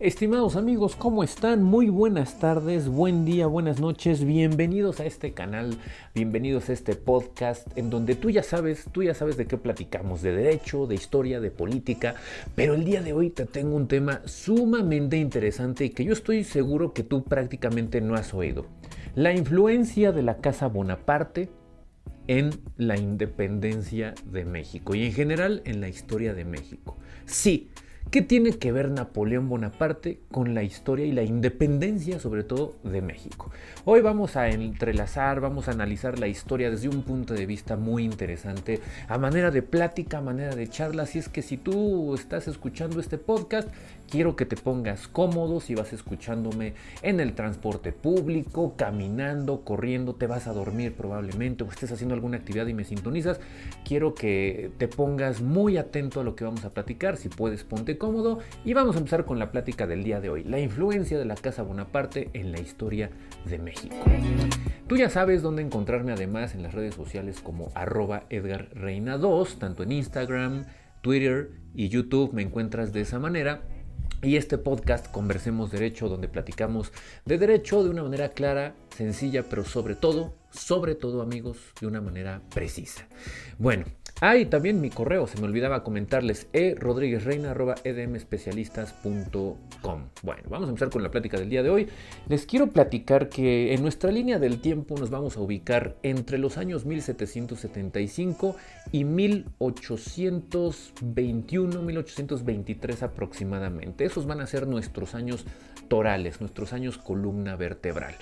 Estimados 0.00 0.56
amigos, 0.56 0.96
¿cómo 0.96 1.22
están? 1.22 1.62
Muy 1.62 1.90
buenas 1.90 2.38
tardes, 2.38 2.88
buen 2.88 3.26
día, 3.26 3.46
buenas 3.46 3.80
noches, 3.80 4.24
bienvenidos 4.24 4.98
a 4.98 5.04
este 5.04 5.34
canal, 5.34 5.76
bienvenidos 6.14 6.70
a 6.70 6.72
este 6.72 6.94
podcast 6.94 7.68
en 7.76 7.90
donde 7.90 8.14
tú 8.14 8.30
ya 8.30 8.42
sabes, 8.42 8.86
tú 8.92 9.02
ya 9.02 9.12
sabes 9.12 9.36
de 9.36 9.46
qué 9.46 9.58
platicamos, 9.58 10.22
de 10.22 10.32
derecho, 10.32 10.86
de 10.86 10.94
historia, 10.94 11.38
de 11.38 11.50
política, 11.50 12.14
pero 12.54 12.72
el 12.72 12.84
día 12.86 13.02
de 13.02 13.12
hoy 13.12 13.28
te 13.28 13.44
tengo 13.44 13.76
un 13.76 13.88
tema 13.88 14.22
sumamente 14.24 15.18
interesante 15.18 15.84
y 15.84 15.90
que 15.90 16.06
yo 16.06 16.14
estoy 16.14 16.44
seguro 16.44 16.94
que 16.94 17.02
tú 17.02 17.22
prácticamente 17.22 18.00
no 18.00 18.14
has 18.14 18.32
oído. 18.32 18.64
La 19.14 19.34
influencia 19.34 20.12
de 20.12 20.22
la 20.22 20.38
Casa 20.38 20.68
Bonaparte 20.68 21.50
en 22.26 22.52
la 22.78 22.98
independencia 22.98 24.14
de 24.24 24.46
México 24.46 24.94
y 24.94 25.04
en 25.04 25.12
general 25.12 25.60
en 25.66 25.82
la 25.82 25.90
historia 25.90 26.32
de 26.32 26.46
México. 26.46 26.96
Sí, 27.26 27.68
¿Qué 28.10 28.22
tiene 28.22 28.50
que 28.50 28.72
ver 28.72 28.90
Napoleón 28.90 29.48
Bonaparte 29.48 30.18
con 30.32 30.52
la 30.52 30.64
historia 30.64 31.06
y 31.06 31.12
la 31.12 31.22
independencia, 31.22 32.18
sobre 32.18 32.42
todo, 32.42 32.74
de 32.82 33.00
México? 33.02 33.52
Hoy 33.84 34.00
vamos 34.00 34.34
a 34.34 34.48
entrelazar, 34.48 35.38
vamos 35.38 35.68
a 35.68 35.70
analizar 35.70 36.18
la 36.18 36.26
historia 36.26 36.72
desde 36.72 36.88
un 36.88 37.02
punto 37.02 37.34
de 37.34 37.46
vista 37.46 37.76
muy 37.76 38.02
interesante, 38.02 38.80
a 39.06 39.16
manera 39.16 39.52
de 39.52 39.62
plática, 39.62 40.18
a 40.18 40.22
manera 40.22 40.56
de 40.56 40.68
charla. 40.68 41.04
Así 41.04 41.20
es 41.20 41.28
que 41.28 41.40
si 41.40 41.56
tú 41.56 42.12
estás 42.16 42.48
escuchando 42.48 42.98
este 42.98 43.16
podcast, 43.16 43.68
quiero 44.10 44.36
que 44.36 44.44
te 44.44 44.56
pongas 44.56 45.08
cómodo 45.08 45.60
si 45.60 45.74
vas 45.74 45.92
escuchándome 45.92 46.74
en 47.02 47.20
el 47.20 47.34
transporte 47.34 47.92
público, 47.92 48.74
caminando, 48.76 49.64
corriendo, 49.64 50.14
te 50.14 50.26
vas 50.26 50.46
a 50.46 50.52
dormir 50.52 50.94
probablemente 50.94 51.64
o 51.64 51.68
estés 51.68 51.92
haciendo 51.92 52.14
alguna 52.14 52.38
actividad 52.38 52.66
y 52.66 52.74
me 52.74 52.84
sintonizas. 52.84 53.40
Quiero 53.84 54.14
que 54.14 54.72
te 54.78 54.88
pongas 54.88 55.40
muy 55.40 55.76
atento 55.76 56.20
a 56.20 56.24
lo 56.24 56.34
que 56.34 56.44
vamos 56.44 56.64
a 56.64 56.74
platicar. 56.74 57.16
Si 57.16 57.28
puedes, 57.28 57.64
ponte 57.64 57.96
cómodo 57.96 58.40
y 58.64 58.74
vamos 58.74 58.96
a 58.96 58.98
empezar 58.98 59.24
con 59.24 59.38
la 59.38 59.52
plática 59.52 59.86
del 59.86 60.02
día 60.02 60.20
de 60.20 60.28
hoy, 60.28 60.44
la 60.44 60.58
influencia 60.58 61.18
de 61.18 61.24
la 61.24 61.36
Casa 61.36 61.62
Bonaparte 61.62 62.30
en 62.32 62.52
la 62.52 62.60
historia 62.60 63.10
de 63.46 63.58
México. 63.58 63.96
Tú 64.88 64.96
ya 64.96 65.08
sabes 65.08 65.40
dónde 65.40 65.62
encontrarme 65.62 66.12
además 66.12 66.54
en 66.56 66.64
las 66.64 66.74
redes 66.74 66.96
sociales 66.96 67.40
como 67.40 67.70
arroba 67.74 68.24
Edgar 68.28 68.70
Reina 68.74 69.18
2, 69.18 69.60
tanto 69.60 69.84
en 69.84 69.92
Instagram, 69.92 70.64
Twitter 71.00 71.52
y 71.74 71.88
YouTube 71.88 72.32
me 72.32 72.42
encuentras 72.42 72.92
de 72.92 73.02
esa 73.02 73.18
manera. 73.18 73.62
Y 74.22 74.36
este 74.36 74.58
podcast 74.58 75.10
Conversemos 75.10 75.70
Derecho, 75.70 76.10
donde 76.10 76.28
platicamos 76.28 76.92
de 77.24 77.38
derecho 77.38 77.82
de 77.82 77.88
una 77.88 78.02
manera 78.02 78.32
clara, 78.32 78.74
sencilla, 78.94 79.44
pero 79.48 79.64
sobre 79.64 79.94
todo, 79.94 80.34
sobre 80.50 80.94
todo 80.94 81.22
amigos, 81.22 81.58
de 81.80 81.86
una 81.86 82.00
manera 82.00 82.42
precisa. 82.50 83.06
Bueno, 83.58 83.84
Ah, 84.22 84.36
y 84.36 84.44
también 84.44 84.82
mi 84.82 84.90
correo, 84.90 85.26
se 85.26 85.40
me 85.40 85.46
olvidaba 85.46 85.82
comentarles, 85.82 86.46
e 86.52 86.76
edmespecialistas.com. 87.84 90.04
Bueno, 90.22 90.42
vamos 90.50 90.66
a 90.66 90.68
empezar 90.68 90.90
con 90.90 91.02
la 91.02 91.10
plática 91.10 91.38
del 91.38 91.48
día 91.48 91.62
de 91.62 91.70
hoy. 91.70 91.88
Les 92.28 92.44
quiero 92.44 92.70
platicar 92.70 93.30
que 93.30 93.72
en 93.72 93.80
nuestra 93.80 94.12
línea 94.12 94.38
del 94.38 94.60
tiempo 94.60 94.94
nos 94.98 95.08
vamos 95.08 95.38
a 95.38 95.40
ubicar 95.40 95.96
entre 96.02 96.36
los 96.36 96.58
años 96.58 96.84
1775 96.84 98.56
y 98.92 99.04
1821, 99.04 101.80
1823 101.80 103.02
aproximadamente. 103.02 104.04
Esos 104.04 104.26
van 104.26 104.42
a 104.42 104.46
ser 104.46 104.66
nuestros 104.66 105.14
años 105.14 105.46
torales, 105.88 106.42
nuestros 106.42 106.74
años 106.74 106.98
columna 106.98 107.56
vertebral. 107.56 108.16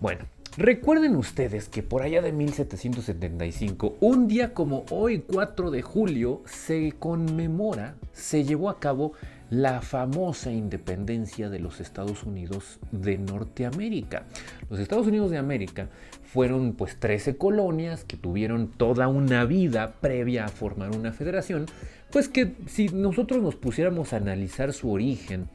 Bueno, 0.00 0.24
Recuerden 0.58 1.16
ustedes 1.16 1.68
que 1.68 1.82
por 1.82 2.00
allá 2.00 2.22
de 2.22 2.32
1775, 2.32 3.98
un 4.00 4.26
día 4.26 4.54
como 4.54 4.86
hoy, 4.90 5.18
4 5.18 5.70
de 5.70 5.82
julio, 5.82 6.40
se 6.46 6.92
conmemora, 6.98 7.96
se 8.12 8.42
llevó 8.42 8.70
a 8.70 8.80
cabo 8.80 9.12
la 9.50 9.82
famosa 9.82 10.50
independencia 10.50 11.50
de 11.50 11.58
los 11.58 11.80
Estados 11.80 12.22
Unidos 12.22 12.78
de 12.90 13.18
Norteamérica. 13.18 14.24
Los 14.70 14.80
Estados 14.80 15.06
Unidos 15.06 15.30
de 15.30 15.36
América 15.36 15.90
fueron 16.24 16.72
pues 16.72 16.98
13 16.98 17.36
colonias 17.36 18.04
que 18.04 18.16
tuvieron 18.16 18.68
toda 18.68 19.08
una 19.08 19.44
vida 19.44 19.92
previa 20.00 20.46
a 20.46 20.48
formar 20.48 20.96
una 20.96 21.12
federación, 21.12 21.66
pues 22.10 22.30
que 22.30 22.54
si 22.66 22.88
nosotros 22.88 23.42
nos 23.42 23.56
pusiéramos 23.56 24.14
a 24.14 24.16
analizar 24.16 24.72
su 24.72 24.90
origen, 24.90 25.50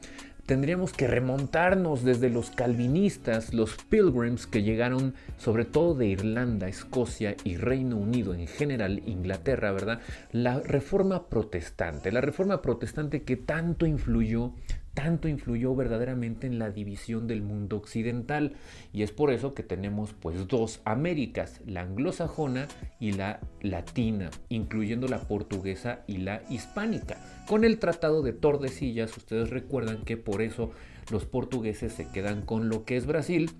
tendríamos 0.46 0.92
que 0.92 1.06
remontarnos 1.06 2.04
desde 2.04 2.30
los 2.30 2.50
calvinistas, 2.50 3.54
los 3.54 3.76
pilgrims 3.88 4.46
que 4.46 4.62
llegaron 4.62 5.14
sobre 5.38 5.64
todo 5.64 5.94
de 5.94 6.06
Irlanda, 6.06 6.68
Escocia 6.68 7.36
y 7.44 7.56
Reino 7.56 7.96
Unido, 7.96 8.34
en 8.34 8.46
general 8.46 9.02
Inglaterra, 9.06 9.72
¿verdad? 9.72 10.00
La 10.32 10.60
reforma 10.60 11.28
protestante, 11.28 12.12
la 12.12 12.20
reforma 12.20 12.62
protestante 12.62 13.22
que 13.22 13.36
tanto 13.36 13.86
influyó 13.86 14.52
tanto 14.94 15.28
influyó 15.28 15.74
verdaderamente 15.74 16.46
en 16.46 16.58
la 16.58 16.70
división 16.70 17.26
del 17.26 17.42
mundo 17.42 17.76
occidental 17.76 18.54
y 18.92 19.02
es 19.02 19.10
por 19.10 19.30
eso 19.30 19.54
que 19.54 19.62
tenemos 19.62 20.12
pues 20.12 20.46
dos 20.48 20.80
Américas, 20.84 21.60
la 21.66 21.82
anglosajona 21.82 22.68
y 23.00 23.12
la 23.12 23.40
latina, 23.60 24.30
incluyendo 24.48 25.08
la 25.08 25.20
portuguesa 25.20 26.00
y 26.06 26.18
la 26.18 26.42
hispánica. 26.50 27.16
Con 27.46 27.64
el 27.64 27.78
Tratado 27.78 28.22
de 28.22 28.32
Tordesillas, 28.32 29.16
ustedes 29.16 29.50
recuerdan 29.50 30.04
que 30.04 30.16
por 30.16 30.42
eso 30.42 30.70
los 31.10 31.24
portugueses 31.24 31.92
se 31.92 32.08
quedan 32.08 32.42
con 32.42 32.68
lo 32.68 32.84
que 32.84 32.96
es 32.96 33.06
Brasil 33.06 33.50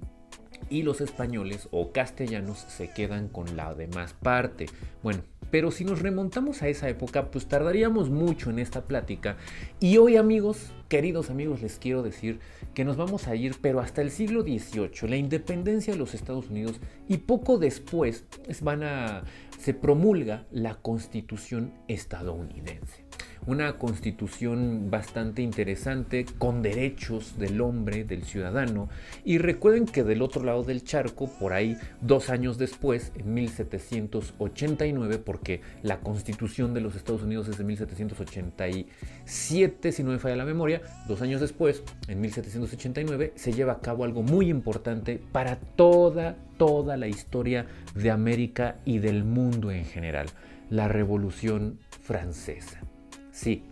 y 0.70 0.82
los 0.82 1.00
españoles 1.00 1.68
o 1.70 1.92
castellanos 1.92 2.58
se 2.58 2.90
quedan 2.90 3.28
con 3.28 3.56
la 3.56 3.74
demás 3.74 4.14
parte. 4.14 4.66
Bueno, 5.02 5.22
pero 5.52 5.70
si 5.70 5.84
nos 5.84 6.00
remontamos 6.00 6.62
a 6.62 6.68
esa 6.68 6.88
época, 6.88 7.30
pues 7.30 7.46
tardaríamos 7.46 8.08
mucho 8.08 8.48
en 8.48 8.58
esta 8.58 8.86
plática. 8.86 9.36
Y 9.80 9.98
hoy 9.98 10.16
amigos, 10.16 10.72
queridos 10.88 11.28
amigos, 11.28 11.60
les 11.60 11.78
quiero 11.78 12.02
decir 12.02 12.40
que 12.72 12.86
nos 12.86 12.96
vamos 12.96 13.28
a 13.28 13.36
ir, 13.36 13.56
pero 13.60 13.78
hasta 13.78 14.00
el 14.00 14.10
siglo 14.10 14.44
XVIII, 14.44 15.10
la 15.10 15.16
independencia 15.16 15.92
de 15.92 15.98
los 15.98 16.14
Estados 16.14 16.48
Unidos, 16.48 16.80
y 17.06 17.18
poco 17.18 17.58
después 17.58 18.24
van 18.62 18.82
a, 18.82 19.24
se 19.60 19.74
promulga 19.74 20.46
la 20.50 20.76
constitución 20.76 21.74
estadounidense 21.86 23.04
una 23.46 23.74
constitución 23.74 24.90
bastante 24.90 25.42
interesante 25.42 26.24
con 26.38 26.62
derechos 26.62 27.38
del 27.38 27.60
hombre, 27.60 28.04
del 28.04 28.24
ciudadano. 28.24 28.88
Y 29.24 29.38
recuerden 29.38 29.86
que 29.86 30.04
del 30.04 30.22
otro 30.22 30.44
lado 30.44 30.62
del 30.62 30.84
charco, 30.84 31.28
por 31.38 31.52
ahí 31.52 31.76
dos 32.00 32.30
años 32.30 32.56
después, 32.58 33.10
en 33.16 33.34
1789, 33.34 35.18
porque 35.18 35.60
la 35.82 35.98
constitución 36.00 36.74
de 36.74 36.80
los 36.80 36.94
Estados 36.94 37.22
Unidos 37.22 37.48
es 37.48 37.58
de 37.58 37.64
1787, 37.64 39.92
si 39.92 40.04
no 40.04 40.10
me 40.10 40.18
falla 40.18 40.36
la 40.36 40.44
memoria, 40.44 40.82
dos 41.08 41.22
años 41.22 41.40
después, 41.40 41.82
en 42.08 42.20
1789, 42.20 43.32
se 43.34 43.52
lleva 43.52 43.72
a 43.72 43.80
cabo 43.80 44.04
algo 44.04 44.22
muy 44.22 44.48
importante 44.48 45.20
para 45.32 45.56
toda, 45.56 46.36
toda 46.56 46.96
la 46.96 47.08
historia 47.08 47.66
de 47.94 48.10
América 48.10 48.76
y 48.84 48.98
del 48.98 49.24
mundo 49.24 49.70
en 49.70 49.84
general, 49.84 50.26
la 50.70 50.88
Revolución 50.88 51.78
Francesa. 52.02 52.91
Sí, 53.32 53.62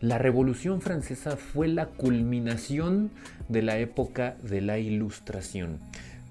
la 0.00 0.18
Revolución 0.18 0.80
Francesa 0.80 1.36
fue 1.36 1.68
la 1.68 1.86
culminación 1.86 3.10
de 3.48 3.62
la 3.62 3.78
época 3.78 4.36
de 4.42 4.60
la 4.60 4.78
Ilustración. 4.78 5.80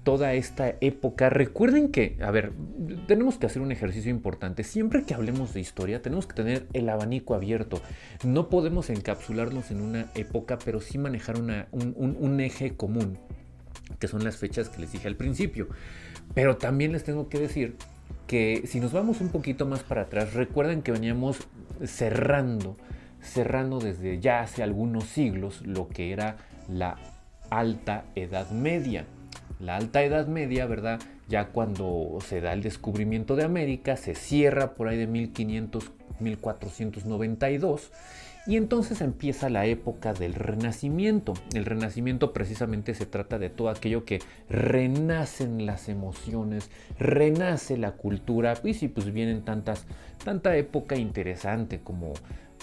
Toda 0.02 0.32
esta 0.32 0.74
época, 0.80 1.28
recuerden 1.28 1.92
que, 1.92 2.16
a 2.22 2.30
ver, 2.30 2.52
tenemos 3.06 3.36
que 3.36 3.46
hacer 3.46 3.60
un 3.60 3.70
ejercicio 3.70 4.10
importante. 4.10 4.64
Siempre 4.64 5.04
que 5.04 5.12
hablemos 5.12 5.52
de 5.52 5.60
historia, 5.60 6.00
tenemos 6.00 6.26
que 6.26 6.34
tener 6.34 6.66
el 6.72 6.88
abanico 6.88 7.34
abierto. 7.34 7.82
No 8.24 8.48
podemos 8.48 8.88
encapsularnos 8.88 9.70
en 9.70 9.82
una 9.82 10.10
época, 10.14 10.58
pero 10.64 10.80
sí 10.80 10.96
manejar 10.96 11.36
un, 11.38 11.94
un 12.18 12.40
eje 12.40 12.76
común, 12.76 13.18
que 13.98 14.08
son 14.08 14.24
las 14.24 14.38
fechas 14.38 14.70
que 14.70 14.80
les 14.80 14.92
dije 14.92 15.06
al 15.06 15.16
principio. 15.16 15.68
Pero 16.34 16.56
también 16.56 16.92
les 16.92 17.04
tengo 17.04 17.28
que 17.28 17.38
decir 17.38 17.76
que 18.26 18.62
si 18.66 18.80
nos 18.80 18.92
vamos 18.92 19.20
un 19.20 19.28
poquito 19.28 19.66
más 19.66 19.82
para 19.82 20.02
atrás, 20.02 20.32
recuerden 20.32 20.80
que 20.80 20.92
veníamos 20.92 21.46
cerrando, 21.84 22.76
cerrando 23.20 23.78
desde 23.78 24.20
ya 24.20 24.40
hace 24.40 24.62
algunos 24.62 25.04
siglos 25.04 25.62
lo 25.66 25.88
que 25.88 26.12
era 26.12 26.36
la 26.68 26.96
alta 27.50 28.04
edad 28.14 28.50
media. 28.50 29.04
La 29.58 29.76
alta 29.76 30.02
edad 30.02 30.26
media, 30.26 30.66
¿verdad? 30.66 31.00
Ya 31.28 31.48
cuando 31.48 32.18
se 32.26 32.40
da 32.40 32.52
el 32.52 32.62
descubrimiento 32.62 33.36
de 33.36 33.44
América, 33.44 33.96
se 33.96 34.14
cierra 34.14 34.74
por 34.74 34.88
ahí 34.88 34.96
de 34.96 35.06
1500, 35.06 35.90
1492 36.18 37.92
y 38.46 38.56
entonces 38.56 39.00
empieza 39.00 39.50
la 39.50 39.66
época 39.66 40.14
del 40.14 40.34
renacimiento. 40.34 41.34
El 41.54 41.64
renacimiento 41.66 42.32
precisamente 42.32 42.94
se 42.94 43.06
trata 43.06 43.38
de 43.38 43.50
todo 43.50 43.68
aquello 43.68 44.04
que 44.04 44.20
renacen 44.48 45.66
las 45.66 45.88
emociones, 45.88 46.70
renace 46.98 47.76
la 47.76 47.92
cultura. 47.92 48.54
Y 48.64 48.74
sí, 48.74 48.88
pues 48.88 49.12
vienen 49.12 49.44
tantas, 49.44 49.86
tanta 50.24 50.56
época 50.56 50.96
interesante 50.96 51.80
como, 51.80 52.14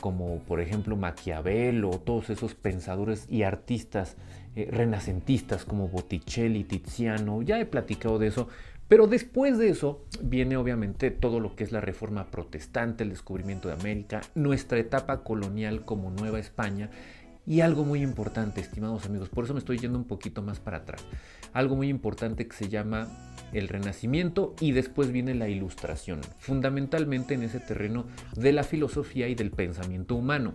como 0.01 0.39
por 0.39 0.61
ejemplo 0.61 0.95
Maquiavelo, 0.95 1.91
todos 1.91 2.29
esos 2.31 2.55
pensadores 2.55 3.27
y 3.29 3.43
artistas 3.43 4.17
eh, 4.55 4.67
renacentistas 4.71 5.65
como 5.65 5.87
Botticelli, 5.87 6.63
Tiziano. 6.63 7.43
Ya 7.43 7.59
he 7.59 7.65
platicado 7.65 8.17
de 8.17 8.27
eso, 8.27 8.47
pero 8.87 9.07
después 9.07 9.57
de 9.57 9.69
eso 9.69 10.05
viene 10.21 10.57
obviamente 10.57 11.11
todo 11.11 11.39
lo 11.39 11.55
que 11.55 11.63
es 11.63 11.71
la 11.71 11.81
reforma 11.81 12.27
protestante, 12.31 13.03
el 13.03 13.09
descubrimiento 13.09 13.67
de 13.67 13.73
América, 13.75 14.21
nuestra 14.35 14.79
etapa 14.79 15.23
colonial 15.23 15.83
como 15.83 16.11
Nueva 16.11 16.39
España 16.39 16.89
Y 17.49 17.61
algo 17.61 17.85
muy 17.85 18.01
importante, 18.01 18.59
estimados 18.59 19.05
amigos, 19.05 19.29
por 19.29 19.45
eso 19.45 19.53
me 19.53 19.59
estoy 19.59 19.77
yendo 19.77 19.97
un 19.97 20.03
poquito 20.03 20.41
más 20.41 20.59
para 20.59 20.79
atrás. 20.79 21.01
Algo 21.53 21.77
muy 21.77 21.87
importante 21.87 22.45
que 22.45 22.55
se 22.55 22.67
llama 22.67 23.07
el 23.53 23.69
Renacimiento 23.69 24.53
y 24.59 24.73
después 24.73 25.13
viene 25.13 25.33
la 25.33 25.47
Ilustración, 25.47 26.19
fundamentalmente 26.39 27.35
en 27.35 27.43
ese 27.43 27.61
terreno 27.61 28.05
de 28.35 28.51
la 28.51 28.63
filosofía 28.63 29.29
y 29.29 29.35
del 29.35 29.51
pensamiento 29.51 30.15
humano. 30.15 30.53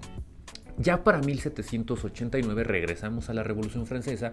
Ya 0.78 1.04
para 1.04 1.18
1789 1.18 2.64
regresamos 2.64 3.28
a 3.28 3.34
la 3.34 3.42
Revolución 3.42 3.86
Francesa, 3.86 4.32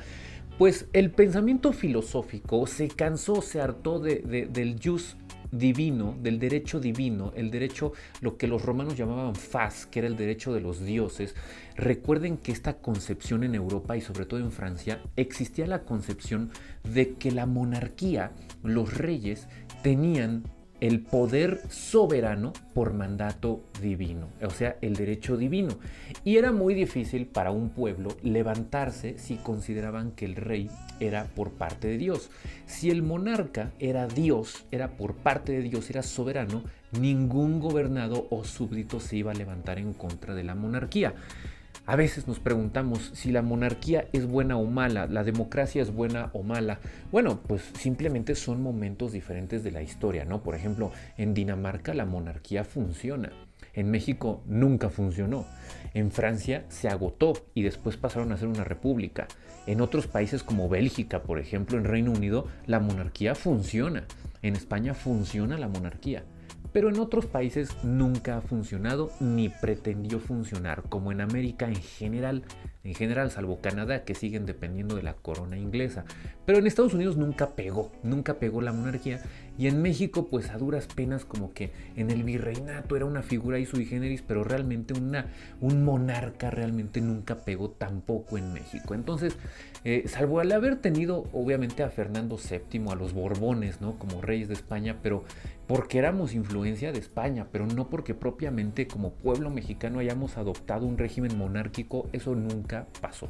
pues 0.59 0.87
el 0.91 1.11
pensamiento 1.11 1.71
filosófico 1.71 2.67
se 2.67 2.89
cansó, 2.89 3.41
se 3.41 3.61
hartó 3.61 3.97
del 3.99 4.75
jus 4.83 5.15
divino, 5.51 6.17
del 6.21 6.37
derecho 6.37 6.81
divino, 6.81 7.31
el 7.37 7.49
derecho, 7.49 7.93
lo 8.19 8.35
que 8.35 8.45
los 8.45 8.65
romanos 8.65 8.97
llamaban 8.97 9.35
faz, 9.35 9.85
que 9.85 9.99
era 9.99 10.09
el 10.09 10.17
derecho 10.17 10.53
de 10.53 10.59
los 10.59 10.83
dioses. 10.83 11.33
Recuerden 11.77 12.35
que 12.35 12.51
esta 12.51 12.73
concepción 12.73 13.45
en 13.45 13.55
Europa 13.55 13.95
y 13.95 14.01
sobre 14.01 14.25
todo 14.25 14.41
en 14.41 14.51
Francia 14.51 15.01
existía 15.15 15.65
la 15.65 15.85
concepción 15.85 16.51
de 16.83 17.13
que 17.13 17.31
la 17.31 17.45
monarquía, 17.45 18.33
los 18.61 18.97
reyes, 18.97 19.47
tenían 19.81 20.43
el 20.81 21.01
poder 21.01 21.61
soberano 21.69 22.53
por 22.73 22.93
mandato 22.93 23.63
divino, 23.81 24.29
o 24.41 24.49
sea, 24.49 24.77
el 24.81 24.95
derecho 24.95 25.37
divino. 25.37 25.77
Y 26.23 26.37
era 26.37 26.51
muy 26.51 26.73
difícil 26.73 27.25
para 27.27 27.51
un 27.51 27.69
pueblo 27.69 28.15
levantarse 28.23 29.17
si 29.17 29.35
consideraban 29.35 30.11
que 30.11 30.25
el 30.25 30.35
rey 30.35 30.69
era 30.99 31.25
por 31.25 31.51
parte 31.51 31.87
de 31.87 31.97
Dios. 31.97 32.29
Si 32.65 32.89
el 32.89 33.03
monarca 33.03 33.71
era 33.79 34.07
Dios, 34.07 34.65
era 34.71 34.91
por 34.97 35.15
parte 35.15 35.51
de 35.51 35.61
Dios, 35.61 35.89
era 35.89 36.03
soberano, 36.03 36.63
ningún 36.99 37.59
gobernado 37.59 38.27
o 38.29 38.43
súbdito 38.43 38.99
se 38.99 39.17
iba 39.17 39.31
a 39.31 39.35
levantar 39.35 39.79
en 39.79 39.93
contra 39.93 40.35
de 40.35 40.43
la 40.43 40.55
monarquía. 40.55 41.13
A 41.89 41.95
veces 41.95 42.27
nos 42.27 42.39
preguntamos 42.39 43.09
si 43.15 43.31
la 43.31 43.41
monarquía 43.41 44.05
es 44.13 44.27
buena 44.27 44.57
o 44.57 44.65
mala, 44.65 45.07
la 45.07 45.23
democracia 45.23 45.81
es 45.81 45.91
buena 45.91 46.29
o 46.33 46.43
mala. 46.43 46.79
Bueno, 47.11 47.39
pues 47.47 47.63
simplemente 47.79 48.35
son 48.35 48.61
momentos 48.61 49.11
diferentes 49.11 49.63
de 49.63 49.71
la 49.71 49.81
historia, 49.81 50.23
¿no? 50.23 50.43
Por 50.43 50.53
ejemplo, 50.53 50.91
en 51.17 51.33
Dinamarca 51.33 51.95
la 51.95 52.05
monarquía 52.05 52.63
funciona. 52.63 53.31
En 53.73 53.89
México 53.89 54.43
nunca 54.45 54.91
funcionó. 54.91 55.47
En 55.95 56.11
Francia 56.11 56.63
se 56.69 56.89
agotó 56.89 57.33
y 57.55 57.63
después 57.63 57.97
pasaron 57.97 58.31
a 58.33 58.37
ser 58.37 58.49
una 58.49 58.63
república. 58.63 59.27
En 59.65 59.81
otros 59.81 60.05
países 60.05 60.43
como 60.43 60.69
Bélgica, 60.69 61.23
por 61.23 61.39
ejemplo, 61.39 61.79
en 61.79 61.85
Reino 61.85 62.11
Unido, 62.11 62.45
la 62.67 62.79
monarquía 62.79 63.33
funciona. 63.33 64.03
En 64.43 64.55
España 64.55 64.93
funciona 64.93 65.57
la 65.57 65.67
monarquía 65.67 66.23
pero 66.71 66.89
en 66.89 66.99
otros 66.99 67.25
países 67.25 67.75
nunca 67.83 68.37
ha 68.37 68.41
funcionado 68.41 69.11
ni 69.19 69.49
pretendió 69.49 70.19
funcionar, 70.19 70.83
como 70.89 71.11
en 71.11 71.21
América 71.21 71.67
en 71.67 71.75
general, 71.75 72.43
en 72.83 72.95
general, 72.95 73.31
salvo 73.31 73.59
Canadá, 73.61 74.03
que 74.03 74.15
siguen 74.15 74.45
dependiendo 74.45 74.95
de 74.95 75.03
la 75.03 75.13
corona 75.13 75.57
inglesa. 75.57 76.05
Pero 76.45 76.59
en 76.59 76.67
Estados 76.67 76.93
Unidos 76.93 77.17
nunca 77.17 77.55
pegó, 77.55 77.91
nunca 78.03 78.35
pegó 78.35 78.61
la 78.61 78.71
monarquía, 78.71 79.21
y 79.57 79.67
en 79.67 79.81
México, 79.81 80.27
pues 80.29 80.49
a 80.51 80.57
duras 80.57 80.87
penas, 80.87 81.25
como 81.25 81.53
que 81.53 81.71
en 81.97 82.09
el 82.09 82.23
virreinato 82.23 82.95
era 82.95 83.05
una 83.05 83.21
figura 83.21 83.59
y 83.59 83.65
sui 83.65 83.85
generis, 83.85 84.21
pero 84.21 84.45
realmente 84.45 84.93
una, 84.93 85.27
un 85.59 85.83
monarca 85.83 86.49
realmente 86.49 87.01
nunca 87.01 87.43
pegó 87.43 87.69
tampoco 87.71 88.37
en 88.37 88.53
México. 88.53 88.93
Entonces, 88.93 89.35
eh, 89.83 90.03
salvo 90.07 90.39
al 90.39 90.51
haber 90.51 90.75
tenido, 90.75 91.25
obviamente, 91.33 91.83
a 91.83 91.89
Fernando 91.89 92.37
VII, 92.37 92.85
a 92.89 92.95
los 92.95 93.13
Borbones, 93.13 93.81
¿no? 93.81 93.97
Como 93.97 94.21
reyes 94.21 94.47
de 94.47 94.53
España, 94.53 94.97
pero 95.01 95.23
porque 95.67 95.99
éramos 95.99 96.33
influencia 96.33 96.91
de 96.91 96.99
España, 96.99 97.47
pero 97.51 97.65
no 97.65 97.89
porque 97.89 98.13
propiamente 98.13 98.87
como 98.87 99.11
pueblo 99.11 99.49
mexicano 99.49 99.99
hayamos 99.99 100.37
adoptado 100.37 100.85
un 100.85 100.97
régimen 100.97 101.37
monárquico, 101.37 102.09
eso 102.11 102.35
nunca 102.35 102.87
pasó. 103.01 103.29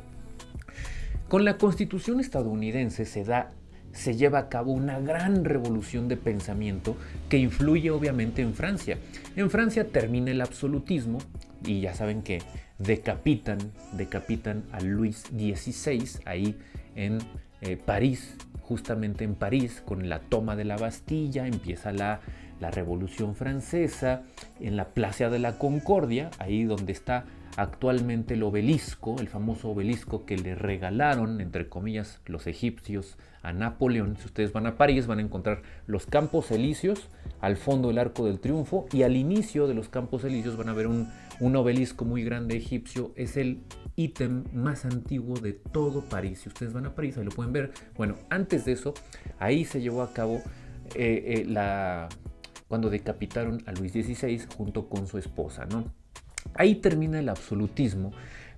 Con 1.28 1.46
la 1.46 1.57
constitución 1.57 2.19
estadounidense 2.19 3.06
se 3.06 3.24
da 3.24 3.51
se 3.92 4.16
lleva 4.16 4.40
a 4.40 4.50
cabo 4.50 4.72
una 4.72 5.00
gran 5.00 5.46
revolución 5.46 6.07
de 6.07 6.18
pensamiento 6.18 6.96
que 7.28 7.38
influye 7.38 7.92
obviamente 7.92 8.42
en 8.42 8.54
Francia. 8.54 8.98
En 9.36 9.50
Francia 9.50 9.88
termina 9.88 10.31
el 10.31 10.42
absolutismo 10.42 11.19
y 11.66 11.81
ya 11.81 11.94
saben 11.94 12.22
que 12.22 12.40
decapitan, 12.79 13.59
decapitan 13.93 14.63
a 14.71 14.81
Luis 14.81 15.23
XVI 15.31 16.21
ahí 16.25 16.57
en 16.95 17.19
eh, 17.61 17.77
París 17.77 18.35
justamente 18.69 19.23
en 19.23 19.33
París, 19.33 19.81
con 19.83 20.09
la 20.09 20.19
toma 20.19 20.55
de 20.55 20.63
la 20.63 20.77
Bastilla, 20.77 21.47
empieza 21.47 21.91
la, 21.91 22.19
la 22.59 22.69
Revolución 22.69 23.33
Francesa, 23.33 24.21
en 24.59 24.77
la 24.77 24.89
Plaza 24.89 25.31
de 25.31 25.39
la 25.39 25.57
Concordia, 25.57 26.29
ahí 26.37 26.65
donde 26.65 26.91
está 26.91 27.25
actualmente 27.57 28.35
el 28.35 28.43
obelisco, 28.43 29.15
el 29.19 29.27
famoso 29.27 29.71
obelisco 29.71 30.23
que 30.23 30.37
le 30.37 30.53
regalaron, 30.53 31.41
entre 31.41 31.67
comillas, 31.67 32.21
los 32.27 32.45
egipcios 32.45 33.17
a 33.41 33.53
Napoleón. 33.53 34.17
Si 34.17 34.27
ustedes 34.27 34.53
van 34.53 34.67
a 34.67 34.77
París 34.77 35.07
van 35.07 35.17
a 35.17 35.23
encontrar 35.23 35.63
los 35.87 36.05
Campos 36.05 36.51
Elíseos, 36.51 37.09
al 37.41 37.57
fondo 37.57 37.87
del 37.87 37.97
Arco 37.97 38.27
del 38.27 38.39
Triunfo, 38.39 38.85
y 38.93 39.01
al 39.01 39.15
inicio 39.15 39.67
de 39.67 39.73
los 39.73 39.89
Campos 39.89 40.23
Elíseos 40.25 40.57
van 40.57 40.69
a 40.69 40.73
ver 40.73 40.85
un, 40.85 41.09
un 41.39 41.56
obelisco 41.56 42.06
muy 42.06 42.24
grande 42.24 42.57
egipcio. 42.57 43.12
Es 43.15 43.38
el 43.38 43.62
ítem 43.95 44.44
más 44.53 44.86
antiguo 44.86 45.39
de 45.39 45.53
todo 45.53 46.01
París. 46.01 46.39
Si 46.41 46.50
ustedes 46.50 46.74
van 46.74 46.86
a 46.86 46.95
París, 46.95 47.18
ahí 47.18 47.25
lo 47.25 47.31
pueden 47.31 47.53
ver. 47.53 47.71
Bueno, 47.95 48.15
antes 48.30 48.65
de 48.65 48.74
eso, 48.74 48.94
ahí 49.39 49.65
se 49.65 49.81
llevó 49.81 50.01
a 50.01 50.13
cabo 50.13 50.41
eh, 50.95 51.41
eh, 51.41 51.45
la, 51.45 52.09
cuando 52.68 52.89
decapitaron 52.89 53.62
a 53.65 53.71
Luis 53.74 53.91
XVI 53.94 54.41
junto 54.56 54.88
con 54.89 55.07
su 55.07 55.18
esposa, 55.18 55.65
¿no? 55.65 55.91
Ahí 56.53 56.75
termina 56.75 57.19
el 57.19 57.30
absolutismo, 57.30 58.12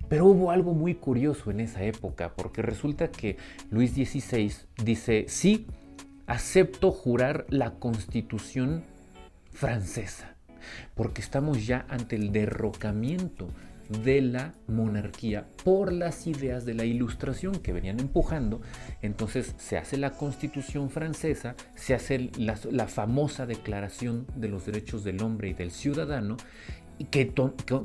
pero 0.08 0.26
hubo 0.26 0.50
algo 0.50 0.74
muy 0.74 0.94
curioso 0.94 1.50
en 1.50 1.60
esa 1.60 1.82
época, 1.82 2.34
porque 2.34 2.62
resulta 2.62 3.10
que 3.10 3.36
Luis 3.70 3.92
XVI 3.92 4.52
dice, 4.84 5.24
sí, 5.28 5.66
acepto 6.26 6.90
jurar 6.90 7.46
la 7.48 7.74
constitución 7.74 8.84
francesa, 9.50 10.31
porque 10.94 11.20
estamos 11.20 11.66
ya 11.66 11.86
ante 11.88 12.16
el 12.16 12.32
derrocamiento 12.32 13.48
de 14.04 14.22
la 14.22 14.54
monarquía 14.68 15.46
por 15.64 15.92
las 15.92 16.26
ideas 16.26 16.64
de 16.64 16.74
la 16.74 16.84
ilustración 16.84 17.56
que 17.60 17.72
venían 17.72 18.00
empujando. 18.00 18.60
Entonces 19.02 19.54
se 19.58 19.76
hace 19.76 19.96
la 19.96 20.12
constitución 20.12 20.90
francesa, 20.90 21.54
se 21.74 21.94
hace 21.94 22.30
la, 22.36 22.56
famosa 22.86 23.46
declaración 23.46 24.26
de 24.36 24.48
los 24.48 24.66
derechos 24.66 25.04
del 25.04 25.22
hombre 25.22 25.50
y 25.50 25.54
del 25.54 25.70
ciudadano, 25.70 26.36
que, 27.10 27.32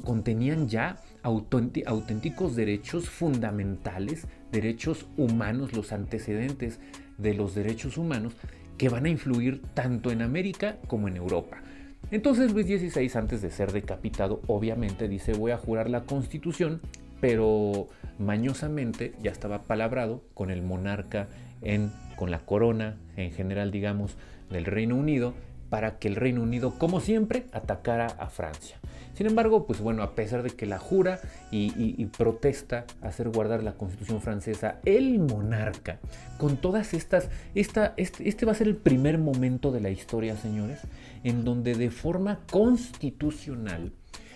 contenían 0.04 0.68
ya 0.68 0.98
auténticos 1.24 2.56
derechos 2.56 3.10
fundamentales, 3.10 4.28
derechos 4.52 5.08
humanos, 5.18 5.74
los 5.74 5.92
antecedentes 5.92 6.80
de 7.18 7.34
los 7.34 7.56
derechos 7.56 7.98
humanos, 7.98 8.34
que 8.78 8.90
van 8.90 9.06
a 9.06 9.10
influir 9.10 9.64
tanto 9.74 10.12
en 10.12 10.22
América 10.22 10.78
como 10.88 11.08
en 11.08 11.18
Europa. 11.18 11.58
Entonces 12.10 12.54
Luis 12.54 12.68
XVI, 12.68 13.12
antes 13.16 13.42
de 13.42 13.52
ser 13.52 13.74
decapitado, 13.74 14.42
obviamente 14.48 15.10
dice 15.10 15.34
voy 15.34 15.52
a 15.52 15.58
jurar 15.58 15.90
la 15.90 16.04
constitución, 16.04 16.80
pero 17.20 17.88
mañosamente 18.18 19.14
ya 19.22 19.32
estaba 19.32 19.64
palabrado 19.64 20.24
con 20.34 20.50
el 20.50 20.62
monarca, 20.62 21.28
en, 21.62 21.92
con 22.16 22.32
la 22.32 22.40
corona 22.40 22.98
en 23.18 23.32
general, 23.32 23.72
digamos, 23.72 24.16
del 24.50 24.66
Reino 24.66 24.96
Unido, 24.96 25.34
para 25.70 26.00
que 26.00 26.08
el 26.08 26.16
Reino 26.16 26.42
Unido, 26.42 26.78
como 26.78 27.00
siempre, 27.00 27.46
atacara 27.52 28.08
a 28.08 28.30
Francia. 28.30 28.78
Sin 29.18 29.26
embargo, 29.26 29.66
pues 29.66 29.80
bueno, 29.80 30.04
a 30.04 30.14
pesar 30.14 30.44
de 30.44 30.52
que 30.52 30.68
la 30.68 30.78
jura 30.78 31.20
y, 31.50 32.06
protesta 32.18 32.86
hacer 33.02 33.30
guardar 33.30 33.64
la 33.64 33.74
constitución 33.74 34.22
francesa, 34.22 34.80
el 34.86 35.18
monarca, 35.18 35.98
con 36.38 36.58
todas 36.58 36.94
estas, 36.94 37.30
esta, 37.56 37.96
este, 37.98 38.30
este 38.30 38.46
va 38.46 38.52
a 38.52 38.56
ser 38.56 38.68
el 38.68 38.76
primer 38.76 39.18
momento 39.18 39.72
de 39.72 39.82
la 39.82 39.90
historia, 39.90 40.38
señores, 40.38 40.82
en 41.24 41.44
donde 41.44 41.74
de 41.74 41.90
forma 41.90 42.42
constitucional 42.52 43.92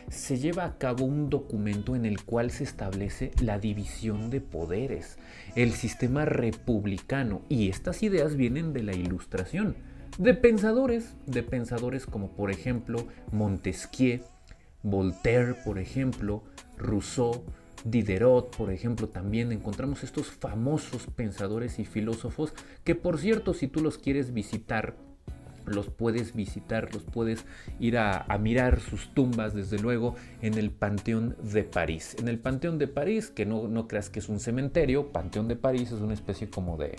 se 0.10 0.40
lleva 0.40 0.66
a 0.66 0.78
cabo 0.80 1.06
un 1.06 1.30
documento 1.30 1.96
en 1.96 2.06
el 2.06 2.24
cual 2.24 2.50
se 2.50 2.64
establece 2.64 3.32
la 3.40 3.60
división 3.60 4.32
de 4.32 4.42
poderes, 4.42 5.18
el 5.56 5.74
sistema 5.74 6.26
republicano, 6.26 7.42
y 7.50 7.70
estas 7.70 8.02
ideas 8.02 8.36
vienen 8.36 8.74
de 8.74 8.82
la 8.82 8.94
ilustración, 8.94 9.76
de 10.18 10.34
pensadores, 10.34 11.16
de 11.26 11.44
pensadores 11.44 12.06
como 12.06 12.30
por 12.32 12.52
ejemplo 12.52 13.08
Montesquieu, 13.32 14.22
Voltaire, 14.84 15.56
por 15.64 15.80
ejemplo, 15.80 16.44
Rousseau, 16.78 17.44
Diderot, 17.84 18.56
por 18.56 18.72
ejemplo, 18.72 19.10
también 19.10 19.52
encontramos 19.52 20.04
estos 20.04 20.28
famosos 20.28 21.08
pensadores 21.16 21.80
y 21.80 21.86
filósofos 21.86 22.54
que, 22.84 22.96
por 22.96 23.20
cierto, 23.20 23.54
si 23.54 23.68
tú 23.68 23.82
los 23.82 23.98
quieres 23.98 24.34
visitar, 24.34 24.96
los 25.66 25.90
puedes 25.90 26.34
visitar, 26.36 26.94
los 26.94 27.04
puedes 27.04 27.46
ir 27.80 27.98
a, 27.98 28.26
mirar 28.40 28.80
sus 28.80 29.14
tumbas, 29.14 29.54
desde 29.54 29.80
luego, 29.80 30.16
en 30.42 30.56
el 30.58 30.72
Panteón 30.72 31.36
de 31.42 31.64
París. 31.64 32.16
En 32.20 32.28
el 32.28 32.40
Panteón 32.40 32.78
de 32.78 32.88
París, 32.88 33.30
que 33.30 33.46
no, 33.46 33.68
no 33.68 33.88
creas 33.88 34.10
que 34.10 34.20
es 34.20 34.30
un 34.30 34.40
cementerio, 34.40 35.12
Panteón 35.12 35.48
de 35.48 35.56
París 35.56 35.92
es 35.92 36.02
una 36.02 36.14
especie 36.14 36.50
como 36.50 36.78
de, 36.78 36.96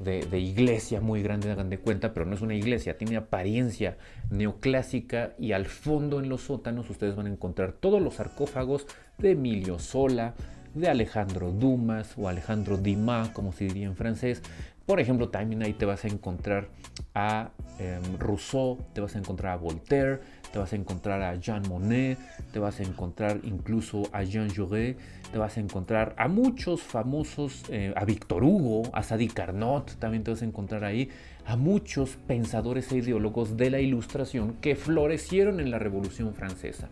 de, 0.00 0.38
iglesia 0.38 1.00
muy 1.00 1.22
grande, 1.22 1.50
hagan 1.50 1.68
de 1.68 1.78
cuenta, 1.78 2.14
pero 2.14 2.24
no 2.24 2.34
es 2.34 2.40
una 2.40 2.54
iglesia, 2.54 2.96
tiene 2.96 3.16
apariencia 3.16 3.98
neoclásica 4.30 5.34
y 5.38 5.52
al 5.52 5.66
fondo 5.66 6.20
en 6.20 6.28
los 6.28 6.42
sótanos 6.42 6.88
ustedes 6.88 7.16
van 7.16 7.26
a 7.26 7.30
encontrar 7.30 7.72
todos 7.72 8.00
los 8.00 8.14
sarcófagos 8.14 8.86
de 9.18 9.32
Emilio 9.32 9.78
Sola, 9.78 10.34
de 10.74 10.88
Alejandro 10.88 11.50
Dumas 11.50 12.14
o 12.16 12.28
Alejandro 12.28 12.78
Dumas, 12.78 13.28
como 13.30 13.52
se 13.52 13.64
diría 13.64 13.86
en 13.86 13.96
francés. 13.96 14.42
Por 14.86 15.00
ejemplo, 15.00 15.28
también 15.28 15.62
ahí 15.62 15.74
te 15.74 15.84
vas 15.84 16.04
a 16.04 16.08
encontrar 16.08 16.68
a 17.14 17.50
em, 17.78 18.18
Rousseau, 18.18 18.78
te 18.94 19.00
vas 19.00 19.14
a 19.14 19.18
encontrar 19.18 19.52
a 19.52 19.56
Voltaire, 19.56 20.20
te 20.50 20.58
vas 20.58 20.72
a 20.72 20.76
encontrar 20.76 21.22
a 21.22 21.34
Jean 21.36 21.62
Monnet, 21.68 22.18
te 22.52 22.58
vas 22.58 22.80
a 22.80 22.82
encontrar 22.84 23.40
incluso 23.44 24.02
a 24.12 24.24
Jean 24.24 24.48
Jaurès, 24.48 24.96
te 25.32 25.38
vas 25.38 25.56
a 25.56 25.60
encontrar 25.60 26.14
a 26.16 26.28
muchos 26.28 26.82
famosos, 26.82 27.64
eh, 27.68 27.92
a 27.96 28.04
Victor 28.04 28.42
Hugo, 28.42 28.82
a 28.92 29.02
Sadi 29.02 29.28
Carnot, 29.28 29.96
también 29.98 30.24
te 30.24 30.30
vas 30.30 30.42
a 30.42 30.44
encontrar 30.44 30.84
ahí 30.84 31.08
a 31.46 31.56
muchos 31.56 32.16
pensadores 32.26 32.90
e 32.92 32.98
ideólogos 32.98 33.56
de 33.56 33.70
la 33.70 33.80
Ilustración 33.80 34.54
que 34.60 34.76
florecieron 34.76 35.60
en 35.60 35.70
la 35.70 35.78
Revolución 35.78 36.34
Francesa. 36.34 36.88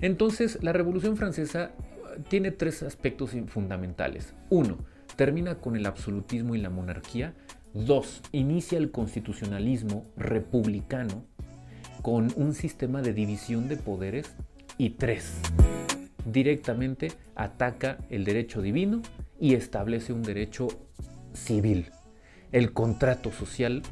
Entonces, 0.00 0.58
la 0.62 0.72
Revolución 0.72 1.16
Francesa 1.16 1.72
eh, 2.16 2.22
tiene 2.28 2.50
tres 2.50 2.82
aspectos 2.82 3.32
fundamentales. 3.48 4.34
Uno, 4.48 4.78
termina 5.16 5.56
con 5.56 5.76
el 5.76 5.86
absolutismo 5.86 6.54
y 6.54 6.58
la 6.58 6.70
monarquía. 6.70 7.34
Dos, 7.74 8.22
inicia 8.32 8.78
el 8.78 8.90
constitucionalismo 8.90 10.06
republicano 10.16 11.24
con 12.02 12.32
un 12.36 12.54
sistema 12.54 13.02
de 13.02 13.12
división 13.12 13.68
de 13.68 13.76
poderes. 13.76 14.34
Y 14.78 14.90
tres, 14.90 15.38
directamente 16.24 17.12
ataca 17.34 17.98
el 18.10 18.24
derecho 18.24 18.62
divino 18.62 19.02
y 19.38 19.54
establece 19.54 20.12
un 20.12 20.22
derecho 20.22 20.68
civil, 21.32 21.86
el 22.52 22.72
contrato 22.72 23.32
social 23.32 23.82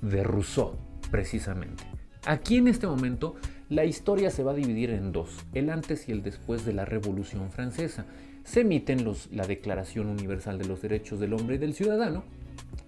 de 0.00 0.22
Rousseau, 0.22 0.76
precisamente. 1.10 1.84
Aquí 2.26 2.56
en 2.56 2.68
este 2.68 2.86
momento 2.86 3.36
la 3.68 3.84
historia 3.84 4.30
se 4.30 4.42
va 4.42 4.52
a 4.52 4.54
dividir 4.54 4.90
en 4.90 5.12
dos, 5.12 5.44
el 5.52 5.70
antes 5.70 6.08
y 6.08 6.12
el 6.12 6.22
después 6.22 6.64
de 6.64 6.74
la 6.74 6.84
Revolución 6.84 7.50
Francesa. 7.50 8.06
Se 8.44 8.60
emiten 8.60 9.04
los, 9.04 9.30
la 9.32 9.46
Declaración 9.46 10.08
Universal 10.08 10.58
de 10.58 10.66
los 10.66 10.82
Derechos 10.82 11.18
del 11.18 11.32
Hombre 11.32 11.56
y 11.56 11.58
del 11.58 11.74
Ciudadano 11.74 12.24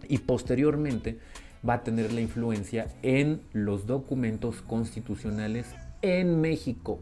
y 0.08 0.18
posteriormente 0.18 1.18
va 1.66 1.74
a 1.74 1.82
tener 1.82 2.12
la 2.12 2.20
influencia 2.20 2.88
en 3.02 3.40
los 3.52 3.86
documentos 3.86 4.62
constitucionales 4.62 5.66
en 6.02 6.40
México. 6.40 7.00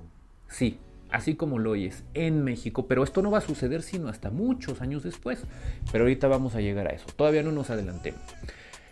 Sí, 0.48 0.78
así 1.10 1.34
como 1.34 1.58
lo 1.58 1.70
oyes, 1.70 2.04
en 2.14 2.44
México, 2.44 2.86
pero 2.86 3.04
esto 3.04 3.22
no 3.22 3.30
va 3.30 3.38
a 3.38 3.42
suceder 3.42 3.82
sino 3.82 4.08
hasta 4.08 4.30
muchos 4.30 4.80
años 4.80 5.02
después. 5.02 5.44
Pero 5.92 6.04
ahorita 6.04 6.28
vamos 6.28 6.54
a 6.54 6.60
llegar 6.60 6.86
a 6.86 6.90
eso, 6.90 7.06
todavía 7.16 7.42
no 7.42 7.52
nos 7.52 7.70
adelantemos. 7.70 8.20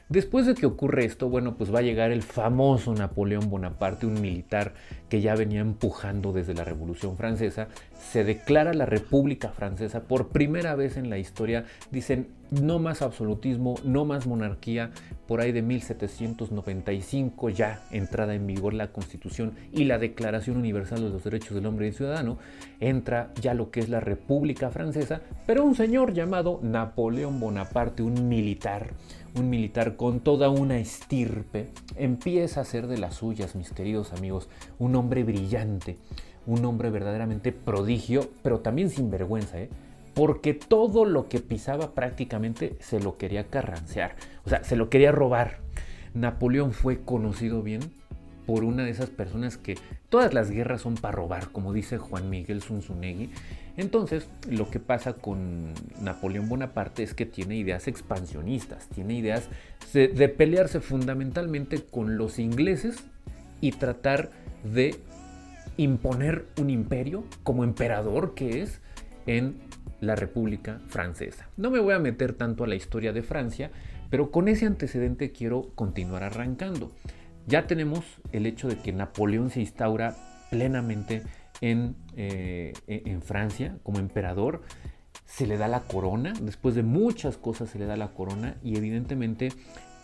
Después 0.09 0.45
de 0.45 0.55
que 0.55 0.67
ocurre 0.67 1.07
esto, 1.07 1.31
bueno, 1.31 1.57
pues 1.57 1.75
va 1.75 1.79
a 1.79 1.83
llegar 1.83 2.11
el 2.11 2.23
famoso 2.23 2.93
Napoleón 2.93 3.49
Bonaparte, 3.49 4.05
un 4.05 4.21
militar 4.21 4.75
que 5.13 5.21
ya 5.21 5.35
venía 5.35 5.61
empujando 5.61 6.33
desde 6.33 6.55
la 6.55 6.65
Revolución 6.65 7.19
Francesa, 7.19 7.69
se 7.93 8.25
declara 8.25 8.73
la 8.73 8.87
República 8.87 9.51
Francesa 9.51 10.05
por 10.05 10.29
primera 10.29 10.75
vez 10.75 10.97
en 10.97 11.11
la 11.11 11.19
historia, 11.19 11.67
dicen 11.91 12.29
no 12.51 12.79
más 12.79 13.03
absolutismo, 13.03 13.75
no 13.85 14.07
más 14.07 14.27
monarquía, 14.27 14.91
por 15.27 15.43
ahí 15.43 15.53
de 15.53 15.61
1795 15.61 17.51
ya 17.51 17.83
entrada 17.91 18.35
en 18.35 18.47
vigor 18.47 18.73
la 18.73 18.89
Constitución 18.89 19.53
y 19.71 19.85
la 19.85 19.99
Declaración 19.99 20.57
Universal 20.57 21.03
de 21.03 21.11
los 21.11 21.25
Derechos 21.25 21.55
del 21.55 21.67
Hombre 21.67 21.89
y 21.89 21.93
Ciudadano, 21.93 22.39
entra 22.81 23.33
ya 23.41 23.53
lo 23.53 23.71
que 23.71 23.81
es 23.81 23.91
la 23.91 24.01
República 24.01 24.71
Francesa, 24.71 25.21
pero 25.47 25.63
un 25.63 25.75
señor 25.75 26.15
llamado 26.15 26.59
Napoleón 26.63 27.39
Bonaparte, 27.39 28.03
un 28.03 28.29
militar, 28.29 28.91
un 29.35 29.49
militar 29.49 29.97
con 29.97 30.21
toda 30.21 30.51
una 30.51 30.79
estirpe, 30.79 31.71
empieza 31.97 32.61
a 32.61 32.65
ser 32.65 32.87
de 32.87 32.99
las 32.99 33.15
suyas, 33.15 33.55
mis 33.55 33.71
queridos 33.71 34.13
amigos, 34.13 34.49
un 34.79 34.95
hombre 35.03 35.25
brillante, 35.25 35.99
un 36.47 36.65
hombre 36.65 36.91
verdaderamente 36.91 37.53
prodigio, 37.53 38.31
pero 38.43 38.61
también 38.61 38.89
sin 38.89 39.11
vergüenza, 39.11 39.61
¿eh? 39.61 39.69
porque 40.15 40.55
todo 40.55 41.05
lo 41.05 41.29
que 41.29 41.41
pisaba 41.41 41.93
prácticamente 41.93 42.77
se 42.81 43.01
lo 43.01 43.17
quería 43.19 43.49
carrancear, 43.49 44.15
o 44.45 44.49
sea, 44.49 44.63
se 44.63 44.77
lo 44.77 44.89
quería 44.89 45.13
robar. 45.13 45.59
Napoleón 46.15 46.73
fue 46.73 47.01
conocido 47.01 47.63
bien 47.63 47.81
por 48.47 48.65
una 48.65 48.85
de 48.85 48.91
esas 48.91 49.09
personas 49.09 49.57
que 49.57 49.77
todas 50.09 50.35
las 50.35 50.51
guerras 50.51 50.83
son 50.83 50.95
para 50.95 51.17
robar, 51.17 51.51
como 51.51 51.73
dice 51.73 51.99
Juan 51.99 52.29
Miguel 52.29 52.63
Zunzunegui. 52.63 53.31
Entonces, 53.77 54.29
lo 54.51 54.69
que 54.69 54.79
pasa 54.79 55.15
con 55.15 55.73
Napoleón 56.01 56.49
Bonaparte 56.49 57.03
es 57.03 57.15
que 57.15 57.25
tiene 57.25 57.57
ideas 57.57 57.89
expansionistas, 57.89 58.89
tiene 58.89 59.15
ideas 59.15 59.49
de, 59.95 60.09
de 60.09 60.29
pelearse 60.29 60.81
fundamentalmente 60.81 61.83
con 61.83 62.19
los 62.19 62.39
ingleses 62.39 63.03
y 63.63 63.73
tratar 63.73 64.31
de 64.65 64.97
imponer 65.77 66.47
un 66.59 66.71
imperio 66.71 67.25
como 67.43 67.65
emperador 67.65 68.35
que 68.35 68.63
es 68.63 68.81
en 69.27 69.57
la 70.01 70.17
República 70.17 70.81
Francesa. 70.89 71.49
No 71.57 71.71
me 71.71 71.79
voy 71.79 71.95
a 71.95 71.99
meter 71.99 72.35
tanto 72.35 72.65
a 72.65 72.67
la 72.67 72.75
historia 72.75 73.13
de 73.13 73.23
Francia, 73.23 73.71
pero 74.11 74.31
con 74.31 74.49
ese 74.49 74.67
antecedente 74.67 75.33
quiero 75.33 75.71
continuar 75.75 76.25
arrancando. 76.25 76.93
Ya 77.47 77.67
tenemos 77.67 78.05
el 78.33 78.47
hecho 78.47 78.69
de 78.69 78.77
que 78.77 78.93
Napoleón 78.93 79.51
se 79.51 79.61
instaura 79.61 80.17
plenamente 80.51 81.23
en, 81.61 81.97
eh, 82.17 82.73
en 82.87 83.23
Francia 83.23 83.79
como 83.83 83.99
emperador. 83.99 84.63
Se 85.25 85.47
le 85.47 85.57
da 85.57 85.69
la 85.69 85.81
corona, 85.81 86.35
después 86.41 86.75
de 86.75 86.83
muchas 86.83 87.37
cosas 87.37 87.71
se 87.71 87.79
le 87.79 87.87
da 87.87 87.97
la 87.97 88.09
corona 88.09 88.57
y 88.63 88.77
evidentemente 88.77 89.51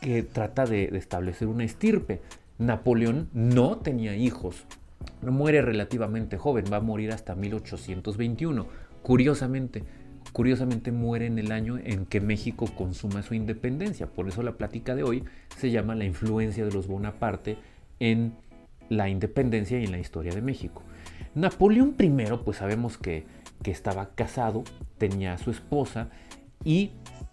que 0.01 0.23
trata 0.23 0.65
de, 0.65 0.89
de 0.89 0.99
establecer 0.99 1.49
una 1.49 1.65
estirpe. 1.65 2.23
Napoleón 2.59 3.31
no 3.33 3.79
tenía 3.79 4.17
hijos, 4.17 4.65
muere 5.23 5.63
relativamente 5.63 6.37
joven, 6.37 6.65
va 6.73 6.79
a 6.79 6.81
morir 6.81 7.13
hasta 7.13 7.35
1821 7.35 8.89
Curiosamente, 9.03 9.85
curiosamente 10.33 10.93
muere 10.93 11.27
en 11.27 11.39
el 11.39 11.53
año 11.53 11.79
en 11.79 12.05
que 12.07 12.21
México 12.21 12.67
consuma 12.77 13.23
su 13.23 13.35
independencia. 13.35 14.07
Por 14.07 14.29
eso 14.29 14.43
la 14.43 14.57
plática 14.57 14.95
de 14.95 15.03
hoy 15.03 15.25
se 15.57 15.71
llama 15.71 15.95
la 15.95 16.05
influencia 16.05 16.65
de 16.65 16.73
los 16.73 16.87
Bonaparte 16.87 17.57
en 18.01 18.35
la 18.89 19.09
independencia 19.09 19.79
y 19.79 19.85
en 19.85 19.93
la 19.93 19.99
historia 19.99 20.35
de 20.35 20.43
México. 20.43 20.83
Napoleón 21.35 21.95
I, 21.99 22.11
pues 22.45 22.59
sabemos 22.59 22.99
que, 22.99 23.25
que 23.63 23.71
estaba 23.71 24.11
casado, 24.15 24.65
tenía 24.99 25.35
a 25.35 25.39
su 25.39 25.51
esposa 25.51 26.11
y 26.65 26.93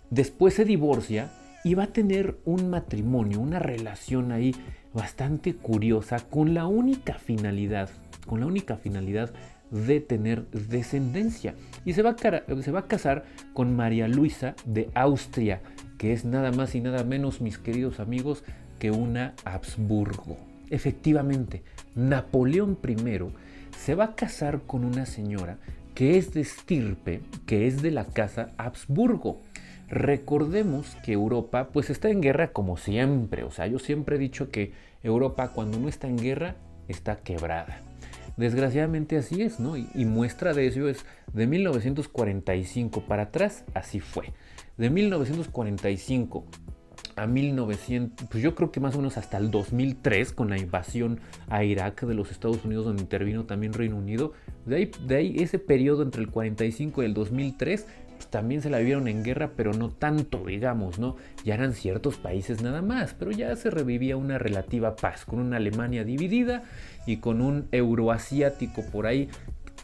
después 0.10 0.54
se 0.54 0.66
divorcia 0.66 1.32
y 1.66 1.74
va 1.74 1.86
a 1.86 1.94
tener 1.94 2.38
un 2.46 2.70
matrimonio, 2.70 3.40
una 3.40 3.58
relación 3.58 4.32
ahí 4.32 4.56
bastante 4.94 5.56
curiosa 5.56 6.20
con 6.20 6.54
la 6.54 6.68
única 6.68 7.16
finalidad, 7.16 7.90
con 8.28 8.40
la 8.40 8.46
única 8.46 8.78
finalidad 8.78 9.34
de 9.72 10.00
tener 10.00 10.48
descendencia. 10.52 11.56
Y 11.84 11.94
se 11.94 12.04
va, 12.04 12.12
a, 12.12 12.62
se 12.62 12.72
va 12.72 12.80
a 12.82 12.88
casar 12.88 13.26
con 13.54 13.76
María 13.76 14.08
Luisa 14.08 14.54
de 14.66 14.92
Austria, 14.94 15.60
que 15.98 16.14
es 16.14 16.24
nada 16.24 16.52
más 16.52 16.76
y 16.76 16.82
nada 16.82 17.04
menos, 17.04 17.42
mis 17.42 17.58
queridos 17.58 18.00
amigos, 18.00 18.44
que 18.78 18.92
una 18.92 19.34
Habsburgo. 19.44 20.38
Efectivamente, 20.70 21.64
Napoleón 21.96 22.78
I 22.88 22.96
se 23.76 23.96
va 23.96 24.04
a 24.04 24.16
casar 24.16 24.62
con 24.68 24.86
una 24.86 25.08
señora 25.08 25.58
que 25.96 26.20
es 26.20 26.32
de 26.32 26.42
estirpe, 26.42 27.22
que 27.48 27.66
es 27.66 27.82
de 27.82 27.90
la 27.90 28.06
casa 28.06 28.52
Habsburgo. 28.58 29.42
Recordemos 29.96 30.98
que 31.06 31.14
Europa 31.14 31.70
pues 31.72 31.90
está 31.90 32.10
en 32.10 32.20
guerra 32.20 32.52
como 32.52 32.76
siempre, 32.76 33.46
o 33.46 33.50
sea, 33.50 33.66
yo 33.68 33.80
siempre 33.80 34.18
he 34.18 34.20
dicho 34.20 34.52
que 34.52 34.74
Europa 35.04 35.54
cuando 35.54 35.80
no 35.80 35.88
está 35.88 36.10
en 36.10 36.18
guerra 36.18 36.58
está 36.90 37.16
quebrada. 37.16 37.80
Desgraciadamente 38.36 39.16
así 39.16 39.42
es, 39.42 39.62
¿no? 39.62 39.78
Y, 39.78 40.04
muestra 40.04 40.54
de 40.54 40.68
eso 40.68 40.90
es 40.90 41.06
de 41.32 41.48
1945 41.48 43.06
para 43.06 43.24
atrás, 43.24 43.64
así 43.74 44.02
fue. 44.02 44.34
De 44.76 44.90
1945 44.90 46.44
a 47.16 47.26
1900, 47.26 48.28
pues 48.28 48.44
yo 48.44 48.54
creo 48.54 48.74
que 48.74 48.82
más 48.82 48.96
o 48.96 48.98
menos 48.98 49.16
hasta 49.18 49.38
el 49.38 49.50
2003 49.50 50.34
con 50.34 50.50
la 50.50 50.58
invasión 50.58 51.22
a 51.48 51.64
Irak 51.64 52.04
de 52.04 52.16
los 52.16 52.32
Estados 52.32 52.66
Unidos 52.66 52.84
donde 52.84 53.02
intervino 53.02 53.46
también 53.46 53.72
Reino 53.72 53.96
Unido, 53.96 54.34
de 54.66 54.76
ahí, 54.76 54.92
de 55.08 55.16
ahí 55.16 55.36
ese 55.40 55.58
periodo 55.58 56.04
entre 56.04 56.22
el 56.22 56.30
45 56.30 57.02
y 57.02 57.06
el 57.06 57.14
2003 57.14 57.86
pues 57.86 57.88
también 58.36 58.62
se 58.62 58.70
la 58.70 58.80
vivieron 58.80 59.08
en 59.08 59.24
guerra, 59.24 59.52
pero 59.56 59.72
no 59.72 59.92
tanto, 59.92 60.44
digamos, 60.46 61.00
¿no? 61.00 61.16
Ya 61.46 61.54
eran 61.54 61.74
ciertos 61.74 62.18
países 62.18 62.62
nada 62.62 62.82
más, 62.82 63.14
pero 63.18 63.32
ya 63.32 63.56
se 63.56 63.70
revivía 63.70 64.18
una 64.18 64.38
relativa 64.38 64.98
paz, 64.98 65.24
con 65.24 65.40
una 65.40 65.56
Alemania 65.56 66.04
dividida 66.04 66.66
y 67.06 67.18
con 67.18 67.42
un 67.42 67.70
euroasiático 67.72 68.84
por 68.92 69.08
ahí 69.08 69.30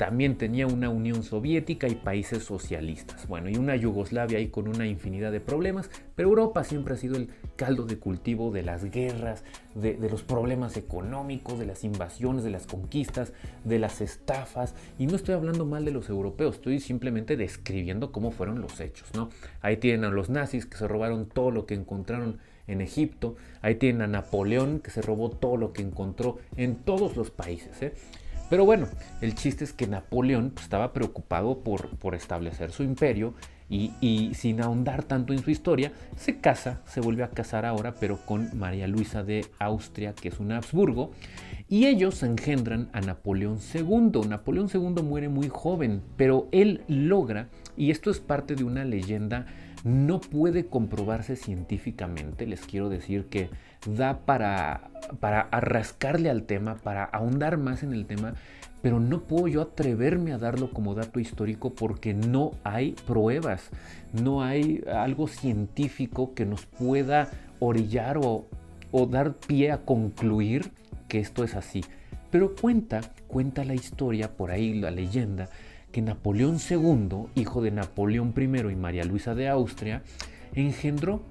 también 0.02 0.36
tenía 0.36 0.66
una 0.66 0.90
Unión 0.90 1.22
Soviética 1.22 1.88
y 1.88 1.94
países 1.94 2.44
socialistas. 2.44 3.28
Bueno, 3.28 3.52
y 3.52 3.58
una 3.58 3.76
Yugoslavia 3.76 4.40
ahí 4.40 4.48
con 4.48 4.68
una 4.68 4.88
infinidad 4.88 5.32
de 5.32 5.42
problemas, 5.42 5.92
pero 6.16 6.30
Europa 6.30 6.64
siempre 6.64 6.96
ha 6.96 6.98
sido 6.98 7.18
el 7.18 7.30
caldo 7.56 7.86
de 7.86 8.00
cultivo 8.00 8.50
de 8.50 8.64
las 8.64 8.84
guerras, 8.86 9.44
de, 9.76 10.00
los 10.10 10.24
problemas 10.24 10.76
económicos, 10.76 11.60
de 11.60 11.68
las 11.68 11.84
invasiones, 11.84 12.44
de 12.44 12.50
las 12.50 12.66
conquistas, 12.66 13.32
de 13.64 13.78
las 13.78 14.02
estafas. 14.02 14.74
Y 14.98 15.06
no 15.06 15.16
estoy 15.16 15.36
hablando 15.36 15.68
mal 15.68 15.86
de 15.86 15.92
los 15.92 16.10
europeos, 16.10 16.56
estoy 16.56 16.80
simplemente 16.80 17.38
describiendo 17.38 18.12
cómo 18.12 18.32
fueron 18.32 18.60
los 18.60 18.80
hechos, 18.80 19.08
¿no? 19.14 19.30
Ahí 19.62 19.78
tienen 19.78 20.06
a 20.06 20.10
los 20.10 20.32
nazis 20.32 20.66
que 20.66 20.78
se 20.78 20.88
robaron 20.88 21.28
todo 21.28 21.52
lo 21.52 21.68
que 21.68 21.76
encontraron 21.76 22.40
en 22.66 22.82
Egipto. 22.82 23.36
Ahí 23.62 23.76
tienen 23.76 24.02
a 24.02 24.08
Napoleón 24.08 24.80
que 24.80 24.90
se 24.90 25.04
robó 25.04 25.30
todo 25.30 25.58
lo 25.58 25.74
que 25.74 25.84
encontró 25.84 26.40
en 26.56 26.78
todos 26.78 27.16
los 27.16 27.30
países. 27.30 27.80
¿eh? 27.84 27.94
Pero 28.52 28.66
bueno, 28.66 28.90
el 29.22 29.34
chiste 29.34 29.64
es 29.64 29.72
que 29.72 29.88
Napoleón 29.88 30.50
pues, 30.50 30.66
estaba 30.66 30.92
preocupado 30.92 31.60
por, 31.60 31.88
por 32.00 32.16
establecer 32.16 32.74
su 32.74 32.84
imperio 32.84 33.34
y, 33.70 34.34
sin 34.34 34.62
ahondar 34.62 35.04
tanto 35.04 35.32
en 35.32 35.42
su 35.42 35.52
historia, 35.52 35.94
se 36.18 36.42
casa, 36.42 36.82
se 36.86 37.00
vuelve 37.00 37.24
a 37.24 37.30
casar 37.30 37.66
ahora, 37.66 37.96
pero 37.98 38.18
con 38.26 38.50
María 38.60 38.90
Luisa 38.90 39.24
de 39.24 39.46
Austria, 39.58 40.14
que 40.14 40.28
es 40.28 40.42
un 40.42 40.52
Habsburgo, 40.52 41.12
y 41.70 41.86
ellos 41.86 42.24
engendran 42.24 42.90
a 42.92 43.00
Napoleón 43.00 43.60
II. 43.74 44.28
Napoleón 44.28 44.68
II 44.74 45.02
muere 45.02 45.30
muy 45.30 45.48
joven, 45.48 46.02
pero 46.18 46.50
él 46.52 46.82
logra, 46.90 47.48
y 47.78 47.92
esto 47.92 48.12
es 48.12 48.20
parte 48.20 48.56
de 48.56 48.66
una 48.66 48.84
leyenda, 48.84 49.46
no 49.86 50.20
puede 50.20 50.66
comprobarse 50.66 51.38
científicamente, 51.38 52.46
les 52.46 52.66
quiero 52.66 52.90
decir 52.90 53.28
que 53.28 53.50
da 53.86 54.20
para, 54.20 54.90
para 55.20 55.42
arrascarle 55.42 56.30
al 56.30 56.44
tema, 56.44 56.76
para 56.76 57.04
ahondar 57.04 57.58
más 57.58 57.84
en 57.84 57.94
el 57.94 58.06
tema, 58.06 58.36
pero 58.82 59.00
no 59.00 59.22
puedo 59.22 59.48
yo 59.48 59.62
atreverme 59.62 60.34
a 60.34 60.38
darlo 60.38 60.72
como 60.72 60.96
dato 60.96 61.20
histórico 61.20 61.74
porque 61.74 62.14
no 62.14 62.52
hay 62.64 62.94
pruebas, 63.06 63.70
no 64.14 64.44
hay 64.44 64.84
algo 64.92 65.28
científico 65.28 66.34
que 66.34 66.46
nos 66.46 66.66
pueda 66.66 67.30
orillar 67.60 68.18
o, 68.18 68.48
dar 69.10 69.36
pie 69.36 69.72
a 69.72 69.86
concluir 69.86 70.72
que 71.08 71.20
esto 71.20 71.44
es 71.44 71.56
así. 71.56 71.84
Pero 72.32 72.56
cuenta, 72.56 73.02
cuenta 73.28 73.64
la 73.64 73.74
historia, 73.74 74.32
por 74.32 74.52
ahí 74.52 74.74
la 74.80 74.90
leyenda, 74.90 75.50
que 75.92 76.02
Napoleón 76.02 76.58
II, 76.70 77.28
hijo 77.36 77.62
de 77.62 77.72
Napoleón 77.72 78.34
I 78.36 78.72
y 78.72 78.76
María 78.76 79.04
Luisa 79.04 79.36
de 79.36 79.50
Austria, 79.50 80.02
engendró, 80.54 81.22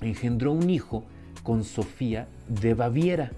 engendró 0.00 0.52
un 0.52 0.70
hijo 0.70 1.04
con 1.42 1.64
Sofía 1.64 2.28
de 2.48 2.74
Baviera, 2.74 3.32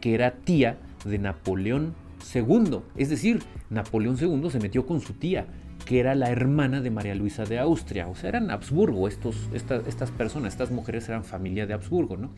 que 0.00 0.14
era 0.14 0.32
tía 0.32 0.78
de 1.04 1.18
Napoleón 1.18 1.94
II. 2.34 2.80
Es 2.96 3.10
decir, 3.10 3.42
Napoleón 3.70 4.16
II 4.20 4.50
se 4.50 4.60
metió 4.60 4.86
con 4.86 5.00
su 5.00 5.14
tía, 5.14 5.46
que 5.84 6.00
era 6.00 6.14
la 6.14 6.30
hermana 6.30 6.80
de 6.80 6.90
María 6.90 7.14
Luisa 7.14 7.44
de 7.44 7.58
Austria. 7.58 8.08
O 8.08 8.14
sea, 8.14 8.30
eran 8.30 8.50
Habsburgo, 8.50 9.08
estos, 9.08 9.48
estas 9.52 10.10
personas, 10.12 10.54
estas 10.54 10.70
mujeres 10.70 11.08
eran 11.08 11.24
familia 11.24 11.66
de 11.66 11.74
Habsburgo, 11.74 12.16
¿no? 12.16 12.30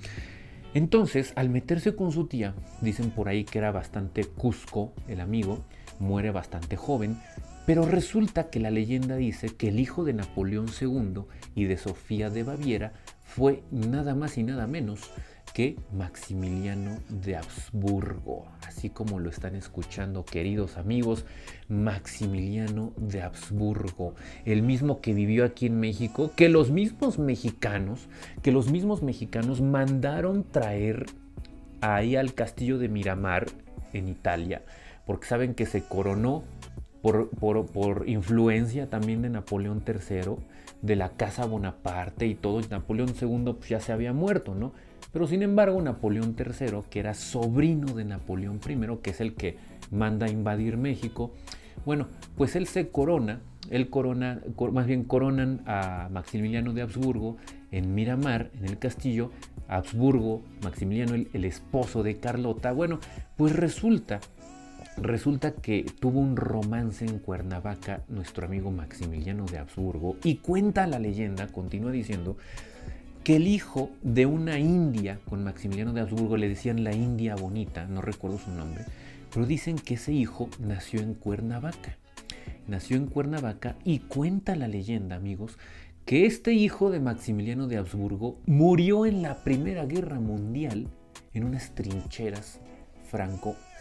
Entonces, 0.74 1.32
al 1.36 1.48
meterse 1.48 1.94
con 1.94 2.12
su 2.12 2.26
tía, 2.26 2.54
dicen 2.82 3.10
por 3.10 3.28
ahí 3.28 3.44
que 3.44 3.58
era 3.58 3.70
bastante 3.70 4.24
cusco 4.24 4.92
el 5.08 5.20
amigo, 5.20 5.64
muere 6.00 6.30
bastante 6.32 6.76
joven, 6.76 7.18
pero 7.66 7.86
resulta 7.86 8.50
que 8.50 8.60
la 8.60 8.70
leyenda 8.70 9.16
dice 9.16 9.48
que 9.48 9.68
el 9.68 9.80
hijo 9.80 10.04
de 10.04 10.12
Napoleón 10.12 10.66
II 10.80 11.22
y 11.54 11.64
de 11.64 11.78
Sofía 11.78 12.30
de 12.30 12.42
Baviera 12.42 12.92
fue 13.36 13.62
nada 13.70 14.14
más 14.14 14.38
y 14.38 14.42
nada 14.42 14.66
menos 14.66 15.10
que 15.52 15.76
Maximiliano 15.92 17.00
de 17.10 17.36
Habsburgo. 17.36 18.46
Así 18.66 18.88
como 18.88 19.20
lo 19.20 19.28
están 19.28 19.54
escuchando, 19.54 20.24
queridos 20.24 20.78
amigos, 20.78 21.26
Maximiliano 21.68 22.94
de 22.96 23.20
Habsburgo, 23.20 24.14
el 24.46 24.62
mismo 24.62 25.02
que 25.02 25.12
vivió 25.12 25.44
aquí 25.44 25.66
en 25.66 25.78
México, 25.78 26.30
que 26.34 26.48
los 26.48 26.70
mismos 26.70 27.18
mexicanos, 27.18 28.08
que 28.42 28.52
los 28.52 28.70
mismos 28.70 29.02
mexicanos 29.02 29.60
mandaron 29.60 30.42
traer 30.42 31.04
ahí 31.82 32.16
al 32.16 32.32
castillo 32.32 32.78
de 32.78 32.88
Miramar 32.88 33.48
en 33.92 34.08
Italia, 34.08 34.62
porque 35.04 35.26
saben 35.26 35.54
que 35.54 35.66
se 35.66 35.82
coronó 35.82 36.42
por, 37.02 37.66
por, 37.66 38.08
influencia 38.08 38.88
también 38.88 39.20
de 39.20 39.28
Napoleón 39.28 39.84
III, 39.86 40.36
de 40.86 40.96
la 40.96 41.10
Casa 41.10 41.44
Bonaparte 41.44 42.26
y 42.26 42.34
todo. 42.34 42.60
Napoleón 42.70 43.14
II 43.20 43.54
pues, 43.58 43.68
ya 43.68 43.80
se 43.80 43.92
había 43.92 44.12
muerto, 44.12 44.54
¿no? 44.54 44.72
Pero 45.12 45.26
sin 45.26 45.42
embargo, 45.42 45.80
Napoleón 45.80 46.36
III, 46.38 46.82
que 46.90 47.00
era 47.00 47.14
sobrino 47.14 47.94
de 47.94 48.04
Napoleón 48.04 48.60
I, 48.68 48.96
que 49.02 49.10
es 49.10 49.20
el 49.20 49.34
que 49.34 49.56
manda 49.90 50.26
a 50.26 50.30
invadir 50.30 50.76
México, 50.76 51.32
bueno, 51.84 52.08
pues 52.36 52.56
él 52.56 52.66
se 52.66 52.88
corona, 52.88 53.40
él 53.70 53.88
corona, 53.90 54.40
más 54.72 54.86
bien 54.86 55.04
coronan 55.04 55.62
a 55.66 56.08
Maximiliano 56.10 56.72
de 56.72 56.82
Habsburgo 56.82 57.36
en 57.70 57.94
Miramar, 57.94 58.50
en 58.58 58.66
el 58.66 58.78
castillo, 58.78 59.30
Habsburgo, 59.68 60.42
Maximiliano, 60.62 61.14
el, 61.14 61.28
el 61.32 61.44
esposo 61.44 62.02
de 62.02 62.16
Carlota. 62.16 62.72
Bueno, 62.72 62.98
pues 63.36 63.54
resulta 63.54 64.20
Resulta 64.96 65.52
que 65.52 65.84
tuvo 66.00 66.20
un 66.20 66.36
romance 66.36 67.04
en 67.04 67.18
Cuernavaca 67.18 68.02
nuestro 68.08 68.46
amigo 68.46 68.70
Maximiliano 68.70 69.44
de 69.44 69.58
Habsburgo 69.58 70.16
y 70.24 70.36
cuenta 70.36 70.86
la 70.86 70.98
leyenda, 70.98 71.48
continúa 71.48 71.92
diciendo, 71.92 72.38
que 73.22 73.36
el 73.36 73.46
hijo 73.46 73.90
de 74.02 74.24
una 74.24 74.58
india 74.58 75.18
con 75.28 75.44
Maximiliano 75.44 75.92
de 75.92 76.00
Habsburgo 76.00 76.38
le 76.38 76.48
decían 76.48 76.82
la 76.82 76.94
India 76.94 77.34
bonita, 77.34 77.84
no 77.86 78.00
recuerdo 78.00 78.38
su 78.38 78.50
nombre, 78.50 78.84
pero 79.34 79.44
dicen 79.44 79.76
que 79.76 79.94
ese 79.94 80.12
hijo 80.12 80.48
nació 80.60 81.00
en 81.00 81.12
Cuernavaca. 81.12 81.98
Nació 82.66 82.96
en 82.96 83.06
Cuernavaca 83.06 83.76
y 83.84 83.98
cuenta 83.98 84.56
la 84.56 84.66
leyenda, 84.66 85.16
amigos, 85.16 85.58
que 86.06 86.24
este 86.24 86.52
hijo 86.52 86.90
de 86.90 87.00
Maximiliano 87.00 87.66
de 87.66 87.76
Habsburgo 87.76 88.38
murió 88.46 89.04
en 89.04 89.20
la 89.20 89.44
Primera 89.44 89.84
Guerra 89.84 90.20
Mundial 90.20 90.88
en 91.34 91.44
unas 91.44 91.74
trincheras 91.74 92.60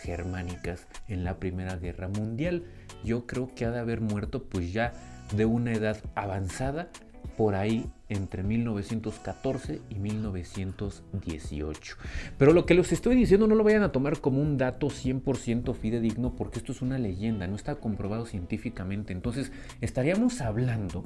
franco-germánicas 0.06 0.88
en 1.08 1.24
la 1.24 1.40
Primera 1.40 1.78
Guerra 1.78 2.08
Mundial. 2.08 2.64
Yo 3.04 3.26
creo 3.26 3.54
que 3.56 3.66
ha 3.66 3.72
de 3.72 3.80
haber 3.80 4.02
muerto 4.02 4.44
pues 4.44 4.72
ya 4.72 4.94
de 5.36 5.46
una 5.46 5.74
edad 5.74 5.98
avanzada 6.14 6.90
por 7.38 7.56
ahí 7.56 7.90
entre 8.08 8.44
1914 8.44 9.82
y 9.90 9.96
1918. 9.96 11.98
Pero 12.38 12.54
lo 12.54 12.66
que 12.66 12.76
les 12.76 12.92
estoy 12.92 13.16
diciendo 13.16 13.48
no 13.48 13.56
lo 13.56 13.64
vayan 13.64 13.84
a 13.84 13.92
tomar 13.92 14.22
como 14.22 14.42
un 14.42 14.58
dato 14.58 14.88
100% 14.88 15.74
fidedigno 15.74 16.36
porque 16.36 16.60
esto 16.60 16.72
es 16.72 16.82
una 16.82 17.00
leyenda, 17.00 17.48
no 17.48 17.56
está 17.56 17.76
comprobado 17.76 18.26
científicamente. 18.26 19.12
Entonces 19.12 19.52
estaríamos 19.82 20.40
hablando 20.42 21.04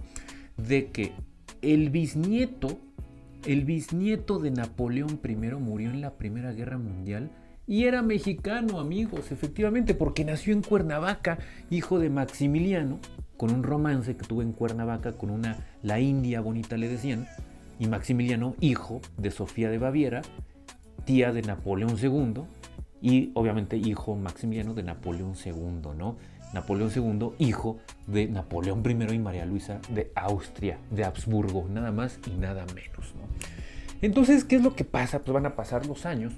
de 0.57 0.91
que 0.91 1.13
el 1.61 1.89
bisnieto, 1.89 2.79
el 3.45 3.63
bisnieto 3.63 4.39
de 4.39 4.51
Napoleón 4.51 5.19
I 5.23 5.35
murió 5.55 5.89
en 5.89 6.01
la 6.01 6.17
Primera 6.17 6.51
Guerra 6.51 6.77
Mundial 6.77 7.31
y 7.69 7.85
era 7.85 8.01
mexicano, 8.01 8.79
amigos, 8.79 9.31
efectivamente, 9.31 9.93
porque 9.93 10.25
nació 10.25 10.53
en 10.53 10.63
Cuernavaca, 10.63 11.37
hijo 11.69 11.99
de 11.99 12.09
Maximiliano, 12.09 12.97
con 13.37 13.51
un 13.51 13.61
romance 13.61 14.17
que 14.17 14.25
tuvo 14.25 14.41
en 14.41 14.53
Cuernavaca 14.53 15.13
con 15.13 15.29
una, 15.29 15.67
la 15.83 15.99
India 15.99 16.41
bonita 16.41 16.77
le 16.77 16.89
decían, 16.89 17.27
y 17.77 17.87
Maximiliano, 17.87 18.55
hijo 18.59 19.01
de 19.17 19.29
Sofía 19.29 19.69
de 19.69 19.77
Baviera, 19.77 20.23
tía 21.05 21.31
de 21.31 21.43
Napoleón 21.43 21.95
II, 22.01 22.41
y 23.03 23.31
obviamente 23.35 23.77
hijo 23.77 24.15
Maximiliano 24.15 24.73
de 24.73 24.81
Napoleón 24.81 25.35
II, 25.45 25.91
¿no? 25.95 26.17
Napoleón 26.55 26.89
II, 26.93 27.33
hijo 27.37 27.77
de 28.07 28.27
Napoleón 28.29 28.81
I 28.83 29.13
y 29.13 29.19
María 29.19 29.45
Luisa 29.45 29.79
de 29.89 30.11
Austria, 30.15 30.79
de 30.89 31.03
Habsburgo, 31.05 31.67
nada 31.69 31.91
más 31.91 32.19
y 32.25 32.31
nada 32.31 32.65
menos, 32.73 33.13
¿no? 33.13 33.29
Entonces, 34.01 34.43
¿qué 34.43 34.55
es 34.55 34.63
lo 34.63 34.75
que 34.75 34.85
pasa? 34.85 35.19
Pues 35.19 35.33
van 35.35 35.45
a 35.45 35.55
pasar 35.55 35.85
los 35.85 36.07
años 36.07 36.33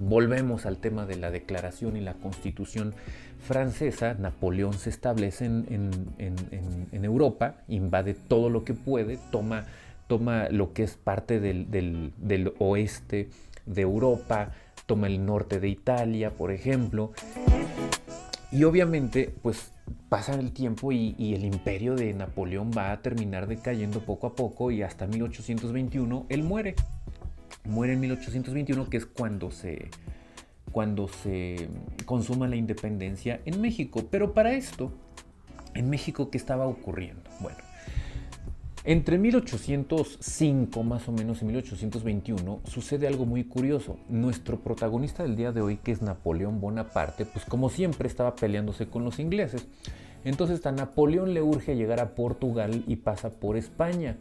Volvemos 0.00 0.66
al 0.66 0.76
tema 0.78 1.06
de 1.06 1.16
la 1.16 1.30
declaración 1.30 1.96
y 1.96 2.00
la 2.00 2.14
constitución 2.14 2.94
francesa. 3.40 4.14
Napoleón 4.14 4.74
se 4.74 4.90
establece 4.90 5.46
en, 5.46 7.04
Europa, 7.04 7.56
invade 7.68 8.14
todo 8.14 8.50
lo 8.50 8.64
que 8.64 8.74
puede, 8.74 9.18
toma, 9.30 9.64
toma 10.06 10.48
lo 10.50 10.72
que 10.72 10.84
es 10.84 10.96
parte 10.96 11.40
del, 11.40 12.52
oeste 12.58 13.30
de 13.66 13.82
Europa, 13.82 14.52
toma 14.86 15.06
el 15.06 15.24
norte 15.24 15.60
de 15.60 15.68
Italia, 15.68 16.30
por 16.30 16.50
ejemplo. 16.50 17.12
Y 18.50 18.64
obviamente, 18.64 19.34
pues 19.42 19.72
pasa 20.08 20.34
el 20.34 20.52
tiempo 20.52 20.92
y, 20.92 21.14
el 21.34 21.44
imperio 21.44 21.94
de 21.94 22.12
Napoleón 22.14 22.70
va 22.76 22.92
a 22.92 23.02
terminar 23.02 23.46
decayendo 23.46 24.00
poco 24.00 24.26
a 24.26 24.34
poco 24.34 24.70
y 24.70 24.82
hasta 24.82 25.06
1821 25.06 26.26
él 26.28 26.42
muere 26.42 26.74
muere 27.68 27.92
en 27.92 28.00
1821, 28.00 28.90
que 28.90 28.96
es 28.96 29.06
cuando 29.06 29.50
se, 29.50 29.90
cuando 30.72 31.08
se 31.08 31.68
consuma 32.04 32.48
la 32.48 32.56
independencia 32.56 33.40
en 33.44 33.60
México. 33.60 34.04
Pero 34.10 34.34
para 34.34 34.54
esto, 34.54 34.92
en 35.74 35.90
México, 35.90 36.30
¿qué 36.30 36.38
estaba 36.38 36.66
ocurriendo? 36.66 37.22
Bueno, 37.40 37.58
entre 38.84 39.18
1805 39.18 40.82
más 40.82 41.08
o 41.08 41.12
menos 41.12 41.42
y 41.42 41.44
1821 41.44 42.60
sucede 42.64 43.06
algo 43.06 43.26
muy 43.26 43.44
curioso. 43.44 43.98
Nuestro 44.08 44.60
protagonista 44.60 45.22
del 45.22 45.36
día 45.36 45.52
de 45.52 45.60
hoy, 45.60 45.76
que 45.76 45.92
es 45.92 46.00
Napoleón 46.00 46.60
Bonaparte, 46.60 47.26
pues 47.26 47.44
como 47.44 47.68
siempre 47.68 48.08
estaba 48.08 48.34
peleándose 48.34 48.88
con 48.88 49.04
los 49.04 49.18
ingleses. 49.18 49.66
Entonces 50.24 50.64
a 50.64 50.72
Napoleón 50.72 51.34
le 51.34 51.42
urge 51.42 51.76
llegar 51.76 52.00
a 52.00 52.14
Portugal 52.14 52.84
y 52.86 52.96
pasa 52.96 53.30
por 53.30 53.56
España. 53.56 54.16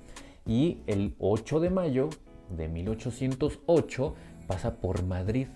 Y 0.45 0.79
el 0.87 1.15
8 1.19 1.59
de 1.59 1.69
mayo 1.69 2.09
de 2.49 2.67
1808 2.67 4.15
pasa 4.47 4.75
por 4.77 5.03
Madrid 5.03 5.47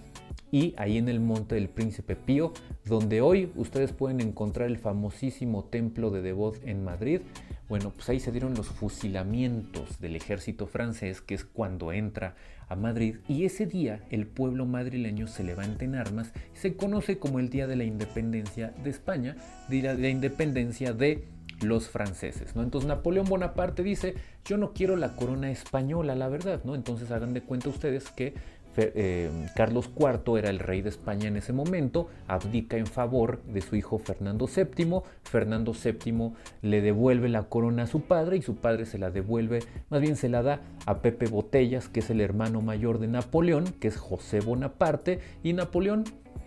y 0.51 0.73
ahí 0.77 0.97
en 0.97 1.07
el 1.07 1.19
Monte 1.19 1.55
del 1.55 1.69
Príncipe 1.69 2.15
Pío, 2.15 2.51
donde 2.85 3.21
hoy 3.21 3.51
ustedes 3.55 3.93
pueden 3.93 4.19
encontrar 4.19 4.67
el 4.67 4.77
famosísimo 4.77 5.63
templo 5.63 6.09
de 6.09 6.21
Devot 6.21 6.59
en 6.65 6.83
Madrid. 6.83 7.21
Bueno, 7.69 7.91
pues 7.91 8.09
ahí 8.09 8.19
se 8.19 8.33
dieron 8.33 8.53
los 8.53 8.67
fusilamientos 8.67 9.99
del 9.99 10.17
ejército 10.17 10.67
francés, 10.67 11.21
que 11.21 11.35
es 11.35 11.45
cuando 11.45 11.93
entra 11.93 12.35
a 12.67 12.75
Madrid 12.75 13.17
y 13.27 13.43
ese 13.43 13.65
día 13.65 14.05
el 14.09 14.27
pueblo 14.27 14.65
madrileño 14.65 15.27
se 15.27 15.43
levanta 15.43 15.83
en 15.83 15.95
armas 15.95 16.31
se 16.53 16.77
conoce 16.77 17.17
como 17.17 17.39
el 17.39 17.49
Día 17.49 17.67
de 17.67 17.75
la 17.75 17.83
Independencia 17.83 18.73
de 18.81 18.89
España, 18.89 19.35
Día 19.67 19.93
de 19.93 20.01
la 20.01 20.07
Independencia 20.07 20.93
de 20.93 21.27
los 21.61 21.89
franceses, 21.89 22.55
¿no? 22.55 22.63
Entonces 22.63 22.87
Napoleón 22.87 23.25
Bonaparte 23.27 23.83
dice, 23.83 24.15
yo 24.45 24.57
no 24.57 24.73
quiero 24.73 24.95
la 24.95 25.15
corona 25.15 25.51
española, 25.51 26.15
la 26.15 26.27
verdad, 26.27 26.61
¿no? 26.63 26.75
Entonces 26.75 27.11
hagan 27.11 27.33
de 27.33 27.41
cuenta 27.41 27.69
ustedes 27.69 28.09
que 28.09 28.33
eh, 28.77 29.29
Carlos 29.53 29.89
IV 29.97 30.37
era 30.37 30.49
el 30.49 30.59
rey 30.59 30.81
de 30.81 30.89
España 30.89 31.27
en 31.27 31.35
ese 31.35 31.51
momento, 31.51 32.07
abdica 32.27 32.77
en 32.77 32.87
favor 32.87 33.43
de 33.43 33.61
su 33.61 33.75
hijo 33.75 33.99
Fernando 33.99 34.47
VII, 34.47 35.01
Fernando 35.23 35.73
VII 35.73 36.31
le 36.61 36.81
devuelve 36.81 37.27
la 37.27 37.43
corona 37.43 37.83
a 37.83 37.87
su 37.87 38.01
padre 38.01 38.37
y 38.37 38.41
su 38.41 38.55
padre 38.55 38.85
se 38.85 38.97
la 38.97 39.11
devuelve, 39.11 39.59
más 39.89 39.99
bien 39.99 40.15
se 40.15 40.29
la 40.29 40.41
da 40.41 40.61
a 40.85 40.99
Pepe 40.99 41.27
Botellas, 41.27 41.89
que 41.89 41.99
es 41.99 42.09
el 42.09 42.21
hermano 42.21 42.61
mayor 42.61 42.99
de 42.99 43.07
Napoleón, 43.07 43.65
que 43.65 43.89
es 43.89 43.97
José 43.97 44.39
Bonaparte, 44.39 45.19
y 45.43 45.51
Napoleón 45.51 46.05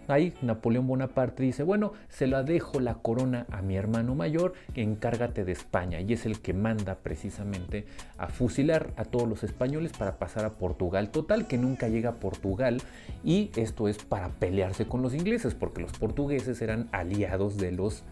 Ahí 0.08 0.34
Napoleón 0.42 0.86
Bonaparte 0.86 1.42
dice, 1.42 1.62
bueno, 1.62 1.92
se 2.08 2.26
la 2.26 2.42
dejo 2.42 2.80
la 2.80 2.94
corona 2.94 3.46
a 3.50 3.62
mi 3.62 3.76
hermano 3.76 4.14
mayor, 4.14 4.54
encárgate 4.74 5.44
de 5.44 5.52
España. 5.52 6.00
Y 6.00 6.12
es 6.12 6.26
el 6.26 6.40
que 6.40 6.52
manda 6.52 6.96
precisamente 6.96 7.86
a 8.18 8.28
fusilar 8.28 8.92
a 8.96 9.04
todos 9.04 9.28
los 9.28 9.44
españoles 9.44 9.92
para 9.92 10.18
pasar 10.18 10.44
a 10.44 10.54
Portugal. 10.54 11.10
Total, 11.10 11.46
que 11.46 11.58
nunca 11.58 11.88
llega 11.88 12.10
a 12.10 12.14
Portugal. 12.14 12.80
Y 13.24 13.50
esto 13.56 13.88
es 13.88 13.98
para 13.98 14.28
pelearse 14.28 14.86
con 14.86 15.02
los 15.02 15.14
ingleses, 15.14 15.54
porque 15.54 15.80
los 15.80 15.92
portugueses 15.92 16.60
eran 16.62 16.88
aliados 16.92 17.56
de 17.56 17.72
los, 17.72 18.02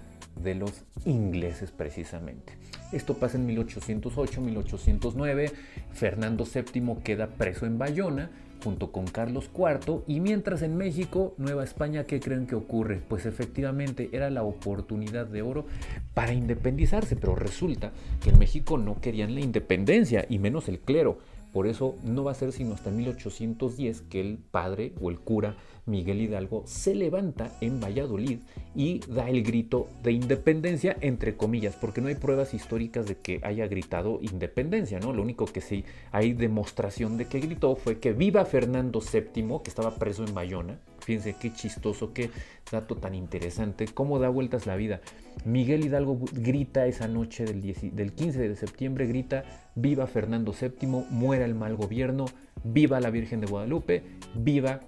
de 0.43 0.55
los 0.55 0.85
ingleses 1.05 1.71
precisamente. 1.71 2.55
Esto 2.93 3.15
pasa 3.15 3.39
en 3.39 3.47
1808, 3.47 4.41
1809. 4.41 5.51
Fernando 5.93 6.45
VII 6.45 6.97
queda 7.03 7.27
preso 7.27 7.67
en 7.67 7.79
Bayona 7.79 8.31
junto 8.63 8.93
con 8.93 9.07
Carlos 9.07 9.51
IV 9.55 10.03
y 10.07 10.21
mientras 10.21 10.63
en 10.63 10.77
México, 10.77 11.35
Nueva 11.37 11.65
España, 11.65 12.05
¿qué 12.05 12.21
creen 12.21 12.47
que 12.47 12.55
ocurre? 12.55 13.03
Pues 13.09 13.27
efectivamente 13.27 14.11
era 14.13 14.31
la 14.31 14.45
oportunidad 14.45 15.27
de 15.27 15.43
oro 15.43 15.67
para 16.15 16.33
independizarse, 16.33 17.17
pero 17.17 17.35
resulta 17.35 17.93
que 18.23 18.31
en 18.31 18.39
México 18.39 18.79
no 18.79 19.01
querían 19.01 19.35
la 19.35 19.41
independencia 19.41 20.27
y 20.29 20.39
menos 20.39 20.69
el 20.69 20.79
clero. 20.79 21.19
Por 21.53 21.67
eso 21.67 21.97
no 22.03 22.25
va 22.25 22.33
a 22.33 22.37
ser 22.37 22.53
sino 22.53 22.75
hasta 22.75 22.91
1810 22.91 24.03
que 24.03 24.21
el 24.21 24.39
padre 24.39 24.93
o 25.01 25.11
el 25.11 25.19
cura 25.19 25.57
Miguel 25.85 26.21
Hidalgo 26.21 26.63
se 26.65 26.95
levanta 26.95 27.53
en 27.61 27.81
Valladolid 27.81 28.39
y 28.75 29.01
da 29.09 29.29
el 29.29 29.43
grito 29.43 29.89
de 30.03 30.13
independencia, 30.13 30.97
entre 31.01 31.37
comillas, 31.37 31.75
porque 31.75 32.01
no 32.01 32.09
hay 32.09 32.15
pruebas 32.15 32.55
históricas 32.55 33.07
de 33.07 33.17
que 33.17 33.41
haya 33.43 33.67
gritado 33.67 34.21
independencia, 34.23 35.01
¿no? 35.01 35.13
Lo 35.13 35.23
único 35.23 35.47
que 35.47 35.61
sí 35.61 35.85
hay 36.13 36.35
demostración 36.35 37.17
de 37.17 37.27
que 37.27 37.41
gritó 37.41 37.75
fue 37.75 37.99
que 37.99 38.13
viva 38.13 38.45
Fernando 38.45 39.01
VII, 39.01 39.61
que 39.65 39.71
estaba 39.71 39.97
preso 39.97 40.25
en 40.25 40.35
Bayona. 40.35 40.79
Fíjense 41.01 41.35
qué 41.35 41.53
chistoso, 41.53 42.13
qué 42.13 42.31
dato 42.71 42.95
tan 42.95 43.17
interesante, 43.17 43.87
cómo 43.87 44.21
da 44.21 44.29
vueltas 44.29 44.67
la 44.67 44.77
vida. 44.77 45.01
Miguel 45.45 45.85
Hidalgo 45.85 46.21
grita 46.33 46.87
esa 46.87 47.09
noche 47.09 47.45
del, 47.45 47.61
del 47.93 48.13
15 48.13 48.49
de 48.49 48.55
septiembre, 48.55 49.07
grita, 49.07 49.45
viva 49.75 50.07
Fernando 50.07 50.55
VII, 50.59 51.07
muera 51.11 51.45
el 51.45 51.57
mal 51.57 51.75
gobierno, 51.75 52.27
viva 52.63 53.01
la 53.01 53.11
Virgen 53.11 53.41
de 53.41 53.49
Guadalupe, 53.49 54.05
viva 54.35 54.81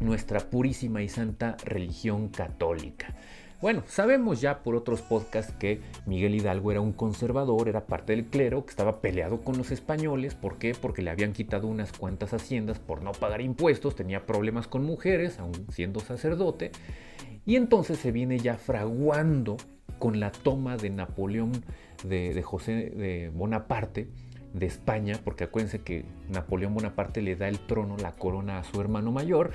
nuestra 0.00 0.40
purísima 0.40 1.02
y 1.02 1.08
santa 1.08 1.56
religión 1.64 2.28
católica. 2.28 3.14
Bueno, 3.64 3.82
sabemos 3.86 4.42
ya 4.42 4.62
por 4.62 4.74
otros 4.74 5.00
podcasts 5.00 5.54
que 5.58 5.80
Miguel 6.04 6.34
Hidalgo 6.34 6.70
era 6.70 6.82
un 6.82 6.92
conservador, 6.92 7.66
era 7.66 7.86
parte 7.86 8.14
del 8.14 8.26
clero, 8.26 8.66
que 8.66 8.70
estaba 8.70 9.00
peleado 9.00 9.40
con 9.40 9.56
los 9.56 9.70
españoles. 9.70 10.34
¿Por 10.34 10.58
qué? 10.58 10.74
Porque 10.74 11.00
le 11.00 11.08
habían 11.08 11.32
quitado 11.32 11.66
unas 11.66 11.90
cuantas 11.92 12.34
haciendas 12.34 12.78
por 12.78 13.02
no 13.02 13.12
pagar 13.12 13.40
impuestos, 13.40 13.96
tenía 13.96 14.26
problemas 14.26 14.68
con 14.68 14.84
mujeres, 14.84 15.38
aún 15.38 15.66
siendo 15.70 16.00
sacerdote. 16.00 16.72
Y 17.46 17.56
entonces 17.56 17.98
se 17.98 18.12
viene 18.12 18.38
ya 18.38 18.58
fraguando 18.58 19.56
con 19.98 20.20
la 20.20 20.30
toma 20.30 20.76
de 20.76 20.90
Napoleón, 20.90 21.52
de, 22.02 22.34
de 22.34 22.42
José 22.42 22.90
de 22.90 23.30
Bonaparte, 23.32 24.08
de 24.54 24.66
España, 24.66 25.20
porque 25.22 25.44
acuérdense 25.44 25.80
que 25.80 26.04
Napoleón 26.30 26.74
Bonaparte 26.74 27.20
le 27.20 27.36
da 27.36 27.48
el 27.48 27.58
trono, 27.58 27.96
la 27.96 28.12
corona 28.12 28.58
a 28.58 28.64
su 28.64 28.80
hermano 28.80 29.12
mayor, 29.12 29.50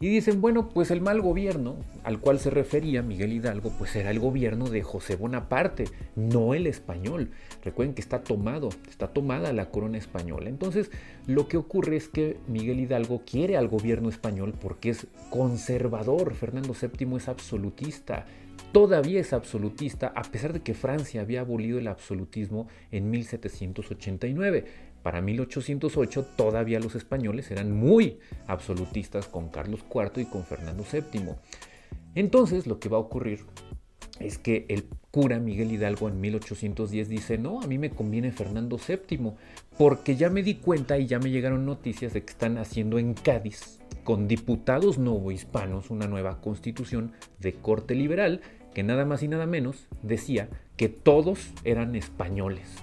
y 0.00 0.08
dicen, 0.08 0.40
bueno, 0.40 0.68
pues 0.68 0.90
el 0.90 1.00
mal 1.00 1.20
gobierno 1.20 1.76
al 2.04 2.20
cual 2.20 2.38
se 2.38 2.50
refería 2.50 3.02
Miguel 3.02 3.32
Hidalgo, 3.32 3.72
pues 3.78 3.96
era 3.96 4.10
el 4.10 4.20
gobierno 4.20 4.68
de 4.68 4.82
José 4.82 5.16
Bonaparte, 5.16 5.84
no 6.14 6.54
el 6.54 6.66
español. 6.66 7.30
Recuerden 7.64 7.94
que 7.94 8.02
está 8.02 8.22
tomado, 8.22 8.68
está 8.88 9.08
tomada 9.08 9.52
la 9.52 9.70
corona 9.70 9.98
española. 9.98 10.48
Entonces, 10.48 10.90
lo 11.26 11.48
que 11.48 11.56
ocurre 11.56 11.96
es 11.96 12.08
que 12.08 12.36
Miguel 12.46 12.80
Hidalgo 12.80 13.22
quiere 13.24 13.56
al 13.56 13.68
gobierno 13.68 14.08
español 14.08 14.54
porque 14.60 14.90
es 14.90 15.06
conservador. 15.30 16.34
Fernando 16.34 16.74
VII 16.74 17.16
es 17.16 17.28
absolutista, 17.28 18.26
todavía 18.72 19.20
es 19.20 19.32
absolutista, 19.32 20.12
a 20.14 20.22
pesar 20.22 20.52
de 20.52 20.60
que 20.60 20.74
Francia 20.74 21.20
había 21.20 21.40
abolido 21.40 21.78
el 21.78 21.88
absolutismo 21.88 22.68
en 22.90 23.10
1789. 23.10 24.64
Para 25.02 25.20
1808 25.20 26.26
todavía 26.36 26.80
los 26.80 26.94
españoles 26.94 27.50
eran 27.50 27.72
muy 27.72 28.18
absolutistas 28.46 29.28
con 29.28 29.50
Carlos 29.50 29.84
IV 29.92 30.22
y 30.22 30.26
con 30.26 30.44
Fernando 30.44 30.84
VII. 30.90 31.34
Entonces 32.14 32.66
lo 32.66 32.80
que 32.80 32.88
va 32.88 32.96
a 32.96 33.00
ocurrir 33.00 33.44
es 34.20 34.38
que 34.38 34.66
el 34.68 34.84
cura 35.10 35.38
Miguel 35.38 35.72
Hidalgo 35.72 36.08
en 36.08 36.20
1810 36.20 37.08
dice, 37.08 37.38
no, 37.38 37.60
a 37.60 37.66
mí 37.66 37.78
me 37.78 37.90
conviene 37.90 38.32
Fernando 38.32 38.78
VII, 38.78 39.32
porque 39.78 40.16
ya 40.16 40.30
me 40.30 40.42
di 40.42 40.54
cuenta 40.54 40.98
y 40.98 41.06
ya 41.06 41.18
me 41.18 41.30
llegaron 41.30 41.66
noticias 41.66 42.12
de 42.12 42.22
que 42.22 42.32
están 42.32 42.58
haciendo 42.58 42.98
en 42.98 43.14
Cádiz, 43.14 43.80
con 44.04 44.28
diputados 44.28 44.98
novohispanos, 44.98 45.90
una 45.90 46.06
nueva 46.06 46.40
constitución 46.40 47.12
de 47.40 47.54
corte 47.54 47.94
liberal, 47.94 48.40
que 48.74 48.82
nada 48.82 49.04
más 49.04 49.22
y 49.22 49.28
nada 49.28 49.46
menos 49.46 49.88
decía 50.02 50.48
que 50.76 50.88
todos 50.88 51.50
eran 51.64 51.96
españoles. 51.96 52.76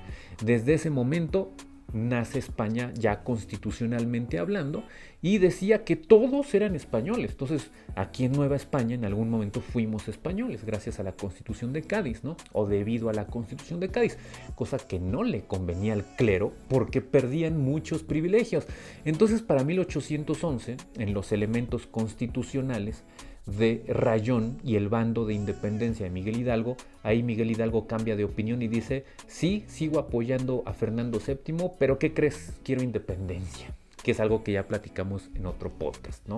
Desde 0.43 0.73
ese 0.73 0.89
momento 0.89 1.51
nace 1.93 2.39
España 2.39 2.91
ya 2.95 3.23
constitucionalmente 3.23 4.39
hablando 4.39 4.83
y 5.21 5.37
decía 5.37 5.85
que 5.85 5.95
todos 5.95 6.53
eran 6.53 6.75
españoles. 6.75 7.31
Entonces, 7.31 7.71
aquí 7.95 8.25
en 8.25 8.33
Nueva 8.33 8.57
España 8.57 8.95
en 8.95 9.05
algún 9.05 9.29
momento 9.29 9.61
fuimos 9.61 10.07
españoles 10.07 10.65
gracias 10.65 10.99
a 10.99 11.03
la 11.03 11.13
Constitución 11.13 11.71
de 11.71 11.83
Cádiz, 11.83 12.23
¿no? 12.23 12.35
O 12.51 12.67
debido 12.67 13.09
a 13.09 13.13
la 13.13 13.27
Constitución 13.27 13.79
de 13.79 13.89
Cádiz, 13.89 14.17
cosa 14.55 14.77
que 14.77 14.99
no 14.99 15.23
le 15.23 15.45
convenía 15.45 15.93
al 15.93 16.03
clero 16.17 16.51
porque 16.67 17.01
perdían 17.01 17.57
muchos 17.57 18.03
privilegios. 18.03 18.65
Entonces, 19.05 19.41
para 19.41 19.63
1811, 19.63 20.77
en 20.97 21.13
los 21.13 21.31
elementos 21.31 21.87
constitucionales, 21.87 23.03
de 23.45 23.83
Rayón 23.87 24.57
y 24.63 24.75
el 24.75 24.87
bando 24.87 25.25
de 25.25 25.33
independencia 25.33 26.05
de 26.05 26.11
Miguel 26.11 26.37
Hidalgo, 26.37 26.77
ahí 27.03 27.23
Miguel 27.23 27.51
Hidalgo 27.51 27.87
cambia 27.87 28.15
de 28.15 28.23
opinión 28.23 28.61
y 28.61 28.67
dice, 28.67 29.05
sí, 29.27 29.65
sigo 29.67 29.99
apoyando 29.99 30.63
a 30.65 30.73
Fernando 30.73 31.19
VII, 31.19 31.71
pero 31.77 31.99
¿qué 31.99 32.13
crees? 32.13 32.53
Quiero 32.63 32.83
independencia, 32.83 33.67
que 34.01 34.11
es 34.11 34.19
algo 34.19 34.43
que 34.43 34.53
ya 34.53 34.67
platicamos 34.67 35.29
en 35.35 35.45
otro 35.45 35.69
podcast, 35.71 36.25
¿no? 36.27 36.37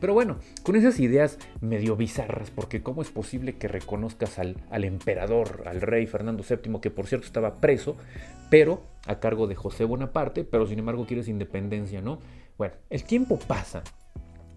Pero 0.00 0.14
bueno, 0.14 0.38
con 0.62 0.76
esas 0.76 0.98
ideas 0.98 1.38
medio 1.60 1.94
bizarras, 1.94 2.50
porque 2.50 2.82
¿cómo 2.82 3.02
es 3.02 3.10
posible 3.10 3.56
que 3.56 3.68
reconozcas 3.68 4.38
al, 4.38 4.56
al 4.70 4.84
emperador, 4.84 5.64
al 5.66 5.80
rey 5.80 6.06
Fernando 6.06 6.42
VII, 6.48 6.80
que 6.80 6.90
por 6.90 7.06
cierto 7.06 7.26
estaba 7.26 7.60
preso, 7.60 7.96
pero 8.50 8.82
a 9.06 9.20
cargo 9.20 9.46
de 9.46 9.54
José 9.54 9.84
Bonaparte, 9.84 10.44
pero 10.44 10.66
sin 10.66 10.78
embargo 10.78 11.06
quieres 11.06 11.28
independencia, 11.28 12.00
¿no? 12.00 12.18
Bueno, 12.58 12.74
el 12.90 13.04
tiempo 13.04 13.38
pasa 13.38 13.82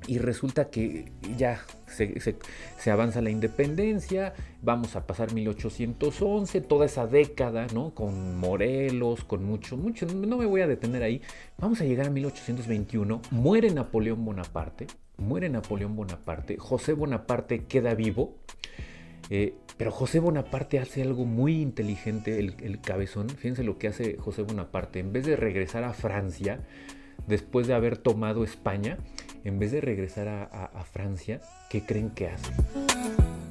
y 0.08 0.18
resulta 0.18 0.70
que 0.70 1.12
ya 1.38 1.62
se, 1.88 2.92
avanza 2.92 3.22
la 3.22 3.30
independencia, 3.30 4.34
vamos 4.62 4.96
a 4.96 5.06
pasar 5.06 5.34
1811, 5.34 6.62
toda 6.62 6.86
esa 6.86 7.08
década, 7.08 7.68
¿no? 7.74 7.94
Con 7.94 8.38
Morelos, 8.38 9.24
con 9.24 9.44
mucho, 9.44 9.78
mucho, 9.78 10.06
no 10.06 10.38
me 10.38 10.46
voy 10.46 10.62
a 10.62 10.68
detener 10.68 11.04
ahí. 11.04 11.22
Vamos 11.58 11.82
a 11.82 11.86
llegar 11.86 12.08
a 12.08 12.10
1821, 12.10 13.22
muere 13.32 13.72
Napoleón 13.72 14.26
Bonaparte, 14.26 14.88
muere 15.18 15.50
Napoleón 15.50 15.96
Bonaparte, 15.96 16.58
José 16.58 16.94
Bonaparte 16.94 17.66
queda 17.66 17.94
vivo, 17.94 18.36
eh, 19.30 19.56
pero 19.78 19.92
José 19.92 20.20
Bonaparte 20.20 20.80
hace 20.80 21.02
algo 21.02 21.26
muy 21.26 21.62
inteligente, 21.62 22.40
el, 22.40 22.56
el 22.62 22.82
cabezón, 22.82 23.30
fíjense 23.30 23.64
lo 23.64 23.78
que 23.78 23.88
hace 23.88 24.18
José 24.18 24.42
Bonaparte, 24.42 25.00
en 25.00 25.14
vez 25.14 25.26
de 25.26 25.36
regresar 25.36 25.84
a 25.84 25.94
Francia, 25.94 26.60
después 27.28 27.68
de 27.68 27.74
haber 27.74 27.98
tomado 27.98 28.44
España, 28.44 28.98
en 29.44 29.60
vez 29.60 29.72
de 29.72 29.82
regresar 29.82 30.28
a, 30.28 30.84
Francia, 30.84 31.42
¿qué 31.70 31.86
creen 31.86 32.10
que 32.12 32.28
hace? 32.28 32.52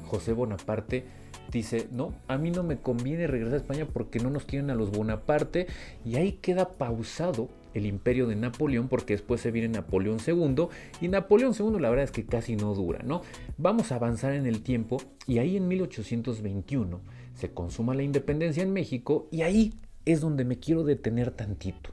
José 0.07 0.33
Bonaparte 0.33 1.05
dice, 1.51 1.87
no, 1.91 2.13
a 2.27 2.37
mí 2.37 2.51
no 2.51 2.63
me 2.63 2.77
conviene 2.77 3.27
regresar 3.27 3.55
a 3.55 3.57
España 3.57 3.87
porque 3.91 4.19
no 4.19 4.29
nos 4.29 4.45
quieren 4.45 4.69
a 4.69 4.75
los 4.75 4.91
Bonaparte 4.91 5.67
y 6.05 6.15
ahí 6.15 6.33
queda 6.33 6.69
pausado 6.69 7.49
el 7.73 7.85
imperio 7.85 8.27
de 8.27 8.35
Napoleón 8.35 8.87
porque 8.87 9.13
después 9.13 9.41
se 9.41 9.51
viene 9.51 9.67
Napoleón 9.67 10.17
II 10.25 10.67
y 11.01 11.07
Napoleón 11.07 11.53
II 11.57 11.79
la 11.79 11.89
verdad 11.89 12.05
es 12.05 12.11
que 12.11 12.25
casi 12.25 12.55
no 12.55 12.73
dura, 12.73 13.01
¿no? 13.03 13.21
Vamos 13.57 13.91
a 13.91 13.95
avanzar 13.95 14.33
en 14.33 14.45
el 14.45 14.61
tiempo 14.61 14.97
y 15.27 15.39
ahí 15.39 15.57
en 15.57 15.67
1821 15.67 17.01
se 17.35 17.51
consuma 17.51 17.95
la 17.95 18.03
independencia 18.03 18.63
en 18.63 18.73
México 18.73 19.27
y 19.31 19.41
ahí 19.41 19.73
es 20.05 20.21
donde 20.21 20.45
me 20.45 20.59
quiero 20.59 20.83
detener 20.83 21.31
tantito 21.31 21.91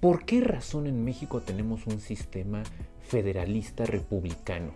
¿Por 0.00 0.24
qué 0.24 0.40
razón 0.40 0.86
en 0.86 1.04
México 1.04 1.40
tenemos 1.40 1.86
un 1.86 2.00
sistema 2.00 2.62
federalista 3.06 3.86
republicano? 3.86 4.72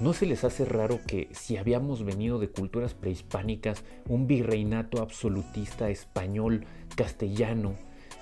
¿No 0.00 0.12
se 0.14 0.26
les 0.26 0.42
hace 0.44 0.64
raro 0.64 1.00
que 1.06 1.28
si 1.32 1.56
habíamos 1.56 2.04
venido 2.04 2.38
de 2.38 2.48
culturas 2.48 2.94
prehispánicas, 2.94 3.84
un 4.08 4.26
virreinato 4.26 5.00
absolutista 5.00 5.90
español, 5.90 6.64
castellano, 6.96 7.76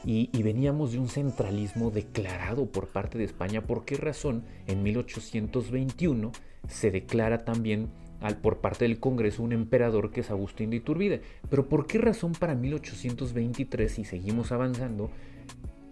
y, 0.05 0.31
veníamos 0.43 0.93
de 0.93 0.99
un 0.99 1.09
centralismo 1.09 1.91
declarado 1.91 2.67
por 2.67 2.89
parte 2.89 3.19
de 3.19 3.25
España, 3.25 3.63
¿por 3.63 3.85
qué 3.85 3.97
razón 3.97 4.45
en 4.67 4.83
1821 4.83 6.33
se 6.69 6.91
declara 6.91 7.45
también 7.45 7.91
al, 8.21 8.39
por 8.39 8.59
parte 8.59 8.87
del 8.87 8.99
Congreso 8.99 9.43
un 9.43 9.53
emperador 9.53 10.11
que 10.11 10.21
es 10.21 10.31
Agustín 10.31 10.71
de 10.71 10.77
Iturbide? 10.77 11.21
Pero 11.51 11.69
¿por 11.69 11.87
qué 11.87 11.99
razón 11.99 12.33
para 12.33 12.55
1823, 12.55 13.93
si 13.93 14.05
seguimos 14.05 14.53
avanzando, 14.53 15.11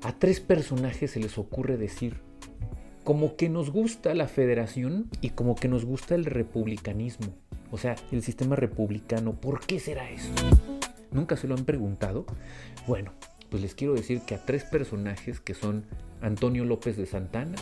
a 0.02 0.12
tres 0.18 0.40
personajes 0.40 1.10
se 1.10 1.20
les 1.20 1.36
ocurre 1.36 1.76
decir 1.76 2.27
como 3.08 3.36
que 3.36 3.48
nos 3.48 3.70
gusta 3.70 4.12
la 4.12 4.28
federación 4.28 5.08
y 5.22 5.30
como 5.30 5.54
que 5.56 5.66
nos 5.66 5.86
gusta 5.86 6.14
el 6.14 6.26
republicanismo. 6.26 7.28
O 7.70 7.78
sea, 7.78 7.96
el 8.12 8.22
sistema 8.22 8.54
republicano, 8.54 9.32
¿por 9.32 9.60
qué 9.60 9.80
será 9.80 10.10
eso? 10.10 10.28
¿Nunca 11.10 11.38
se 11.38 11.48
lo 11.48 11.54
han 11.54 11.64
preguntado? 11.64 12.26
Bueno, 12.86 13.12
pues 13.48 13.62
les 13.62 13.74
quiero 13.74 13.94
decir 13.94 14.20
que 14.26 14.34
a 14.34 14.44
tres 14.44 14.64
personajes 14.64 15.40
que 15.40 15.54
son 15.54 15.86
Antonio 16.20 16.66
López 16.66 16.98
de 16.98 17.06
Santana, 17.06 17.56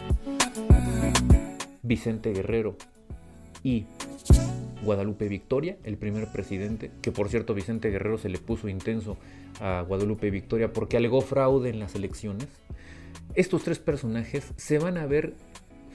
Vicente 1.85 2.33
Guerrero 2.33 2.77
y 3.63 3.87
Guadalupe 4.83 5.29
Victoria, 5.29 5.77
el 5.85 5.97
primer 5.97 6.27
presidente, 6.33 6.91
que 7.03 7.13
por 7.13 7.29
cierto 7.29 7.55
Vicente 7.55 7.91
Guerrero 7.91 8.19
se 8.19 8.31
le 8.31 8.39
puso 8.39 8.69
intenso 8.69 9.17
a 9.61 9.85
Guadalupe 9.87 10.29
Victoria 10.29 10.73
porque 10.73 10.97
alegó 10.97 11.21
fraude 11.21 11.71
en 11.71 11.79
las 11.79 11.95
elecciones, 11.95 12.49
estos 13.35 13.65
tres 13.65 13.79
personajes 13.79 14.53
se 14.57 14.79
van 14.79 14.97
a 14.99 15.07
ver 15.07 15.35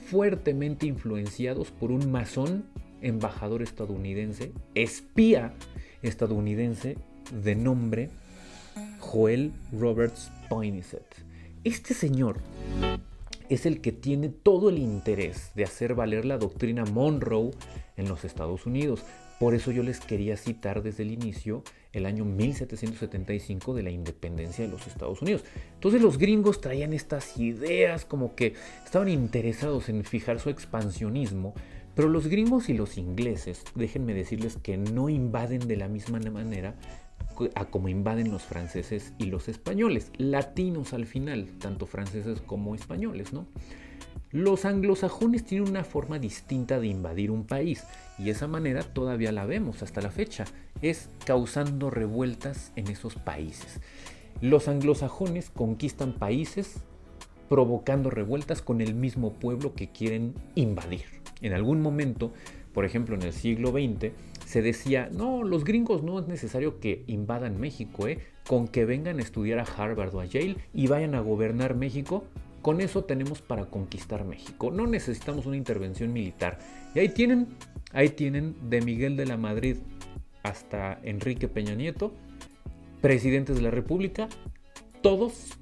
fuertemente 0.06 0.86
influenciados 0.86 1.70
por 1.70 1.90
un 1.90 2.10
masón 2.10 2.64
embajador 3.00 3.62
estadounidense, 3.62 4.52
espía 4.74 5.54
estadounidense 6.02 6.96
de 7.42 7.54
nombre 7.54 8.10
Joel 8.98 9.52
Roberts 9.72 10.30
Poinsett. 10.48 11.06
Este 11.64 11.94
señor 11.94 12.38
es 13.48 13.66
el 13.66 13.80
que 13.80 13.92
tiene 13.92 14.28
todo 14.28 14.70
el 14.70 14.78
interés 14.78 15.52
de 15.54 15.64
hacer 15.64 15.94
valer 15.94 16.24
la 16.24 16.38
doctrina 16.38 16.84
Monroe 16.84 17.50
en 17.96 18.08
los 18.08 18.24
Estados 18.24 18.66
Unidos. 18.66 19.02
Por 19.38 19.54
eso 19.54 19.72
yo 19.72 19.82
les 19.82 20.00
quería 20.00 20.36
citar 20.36 20.82
desde 20.82 21.02
el 21.02 21.10
inicio 21.10 21.62
el 21.92 22.06
año 22.06 22.24
1775 22.24 23.74
de 23.74 23.82
la 23.82 23.90
independencia 23.90 24.64
de 24.64 24.70
los 24.70 24.86
Estados 24.86 25.20
Unidos. 25.22 25.44
Entonces 25.74 26.00
los 26.00 26.18
gringos 26.18 26.60
traían 26.60 26.92
estas 26.92 27.36
ideas 27.36 28.04
como 28.04 28.34
que 28.34 28.54
estaban 28.84 29.08
interesados 29.08 29.88
en 29.88 30.04
fijar 30.04 30.40
su 30.40 30.50
expansionismo, 30.50 31.54
pero 31.94 32.08
los 32.08 32.26
gringos 32.26 32.68
y 32.68 32.74
los 32.74 32.96
ingleses, 32.96 33.64
déjenme 33.74 34.14
decirles 34.14 34.56
que 34.56 34.78
no 34.78 35.08
invaden 35.08 35.68
de 35.68 35.76
la 35.76 35.88
misma 35.88 36.18
manera 36.18 36.74
a 37.54 37.64
como 37.66 37.88
invaden 37.88 38.30
los 38.30 38.42
franceses 38.42 39.12
y 39.18 39.26
los 39.26 39.48
españoles, 39.48 40.10
latinos 40.16 40.92
al 40.92 41.06
final, 41.06 41.48
tanto 41.58 41.86
franceses 41.86 42.40
como 42.40 42.74
españoles, 42.74 43.32
¿no? 43.32 43.46
Los 44.32 44.64
anglosajones 44.64 45.44
tienen 45.44 45.68
una 45.68 45.84
forma 45.84 46.18
distinta 46.18 46.80
de 46.80 46.86
invadir 46.86 47.30
un 47.30 47.44
país 47.44 47.84
y 48.18 48.30
esa 48.30 48.48
manera 48.48 48.82
todavía 48.82 49.30
la 49.30 49.44
vemos 49.44 49.82
hasta 49.82 50.00
la 50.00 50.10
fecha, 50.10 50.46
es 50.80 51.10
causando 51.26 51.90
revueltas 51.90 52.72
en 52.74 52.88
esos 52.88 53.16
países. 53.16 53.80
Los 54.40 54.68
anglosajones 54.68 55.50
conquistan 55.50 56.14
países 56.14 56.76
provocando 57.50 58.08
revueltas 58.08 58.62
con 58.62 58.80
el 58.80 58.94
mismo 58.94 59.34
pueblo 59.34 59.74
que 59.74 59.90
quieren 59.90 60.32
invadir. 60.54 61.04
En 61.42 61.52
algún 61.52 61.82
momento, 61.82 62.32
por 62.72 62.86
ejemplo 62.86 63.14
en 63.14 63.22
el 63.22 63.34
siglo 63.34 63.70
XX, 63.70 64.12
se 64.46 64.62
decía, 64.62 65.10
no, 65.12 65.42
los 65.42 65.64
gringos 65.64 66.02
no 66.02 66.18
es 66.18 66.26
necesario 66.26 66.80
que 66.80 67.04
invadan 67.06 67.60
México, 67.60 68.08
¿eh? 68.08 68.18
con 68.46 68.66
que 68.66 68.86
vengan 68.86 69.18
a 69.18 69.22
estudiar 69.22 69.58
a 69.58 69.64
Harvard 69.64 70.14
o 70.14 70.20
a 70.20 70.24
Yale 70.24 70.56
y 70.72 70.86
vayan 70.86 71.14
a 71.14 71.20
gobernar 71.20 71.74
México, 71.74 72.24
con 72.62 72.80
eso 72.80 73.04
tenemos 73.04 73.42
para 73.42 73.66
conquistar 73.66 74.24
México. 74.24 74.70
No 74.70 74.86
necesitamos 74.86 75.46
una 75.46 75.56
intervención 75.56 76.12
militar. 76.12 76.58
Y 76.94 77.00
ahí 77.00 77.08
tienen, 77.08 77.48
ahí 77.92 78.08
tienen 78.08 78.54
de 78.70 78.80
Miguel 78.80 79.16
de 79.16 79.26
la 79.26 79.36
Madrid 79.36 79.78
hasta 80.42 80.98
Enrique 81.02 81.48
Peña 81.48 81.74
Nieto, 81.74 82.12
presidentes 83.00 83.56
de 83.56 83.62
la 83.62 83.70
República, 83.70 84.28
todos 85.02 85.58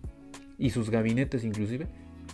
y 0.58 0.70
sus 0.70 0.90
gabinetes 0.90 1.44
inclusive, 1.44 1.86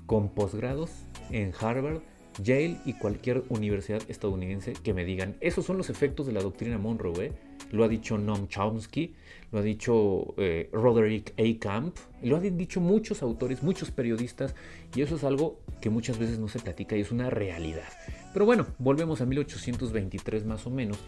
con 0.07 0.29
posgrados 0.29 0.91
en 1.31 1.53
Harvard, 1.59 2.03
Yale 2.43 2.77
y 2.85 2.93
cualquier 2.93 3.45
universidad 3.49 4.03
estadounidense 4.09 4.75
que 4.75 4.93
me 4.93 5.05
digan, 5.05 5.37
esos 5.41 5.65
son 5.65 5.79
los 5.79 5.89
efectos 5.89 6.27
de 6.27 6.33
la 6.33 6.43
doctrina 6.43 6.77
Monroe, 6.77 7.27
¿eh? 7.27 7.33
lo 7.73 7.83
ha 7.83 7.89
dicho 7.89 8.19
Noam 8.19 8.47
Chomsky, 8.49 9.15
lo 9.53 9.59
ha 9.59 9.63
dicho 9.63 10.35
eh, 10.39 10.69
Roderick 10.73 11.35
A. 11.39 11.61
Camp, 11.61 11.97
lo 12.23 12.37
han 12.37 12.57
dicho 12.57 12.81
muchos 12.81 13.23
autores, 13.23 13.63
muchos 13.63 13.91
periodistas, 13.91 14.55
y 14.95 15.03
eso 15.03 15.17
es 15.17 15.25
algo 15.25 15.61
que 15.81 15.91
muchas 15.91 16.19
veces 16.19 16.39
no 16.39 16.49
se 16.49 16.59
platica 16.59 16.97
y 16.97 17.01
es 17.01 17.13
una 17.13 17.31
realidad. 17.31 17.89
Pero 18.33 18.45
bueno, 18.45 18.67
volvemos 18.79 19.21
a 19.21 19.27
1823 19.27 20.45
más 20.45 20.67
o 20.67 20.71
menos. 20.71 20.99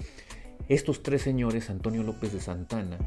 Estos 0.68 1.02
tres 1.02 1.22
señores, 1.22 1.70
Antonio 1.70 2.02
López 2.02 2.32
de 2.32 2.40
Santana, 2.40 2.98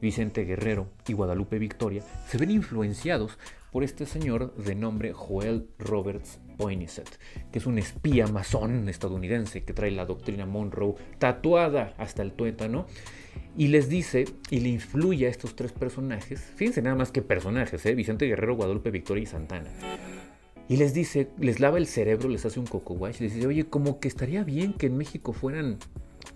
Vicente 0.00 0.44
Guerrero 0.44 0.88
y 1.06 1.12
Guadalupe 1.12 1.58
Victoria, 1.58 2.02
se 2.28 2.38
ven 2.38 2.50
influenciados 2.50 3.38
por 3.70 3.82
este 3.82 4.06
señor 4.06 4.54
de 4.54 4.74
nombre 4.74 5.12
Joel 5.12 5.68
Roberts 5.78 6.38
Poinsett, 6.56 7.18
que 7.50 7.58
es 7.58 7.66
un 7.66 7.78
espía 7.78 8.26
masón 8.28 8.88
estadounidense 8.88 9.64
que 9.64 9.72
trae 9.72 9.90
la 9.90 10.06
doctrina 10.06 10.46
Monroe 10.46 10.94
tatuada 11.18 11.92
hasta 11.98 12.22
el 12.22 12.32
tuétano 12.32 12.86
y 13.56 13.68
les 13.68 13.88
dice 13.88 14.26
y 14.50 14.60
le 14.60 14.68
influye 14.68 15.26
a 15.26 15.30
estos 15.30 15.54
tres 15.56 15.72
personajes, 15.72 16.40
fíjense 16.56 16.82
nada 16.82 16.96
más 16.96 17.12
que 17.12 17.22
personajes, 17.22 17.84
¿eh? 17.86 17.94
Vicente 17.94 18.26
Guerrero, 18.26 18.56
Guadalupe 18.56 18.90
Victoria 18.90 19.22
y 19.22 19.26
Santana. 19.26 19.70
Y 20.68 20.76
les 20.76 20.94
dice, 20.94 21.28
les 21.38 21.60
lava 21.60 21.78
el 21.78 21.86
cerebro, 21.86 22.28
les 22.28 22.46
hace 22.46 22.58
un 22.58 22.66
coco 22.66 22.94
wash, 22.94 23.20
les 23.20 23.34
dice, 23.34 23.46
oye, 23.46 23.64
como 23.64 24.00
que 24.00 24.08
estaría 24.08 24.44
bien 24.44 24.72
que 24.72 24.86
en 24.86 24.96
México 24.96 25.32
fueran 25.32 25.78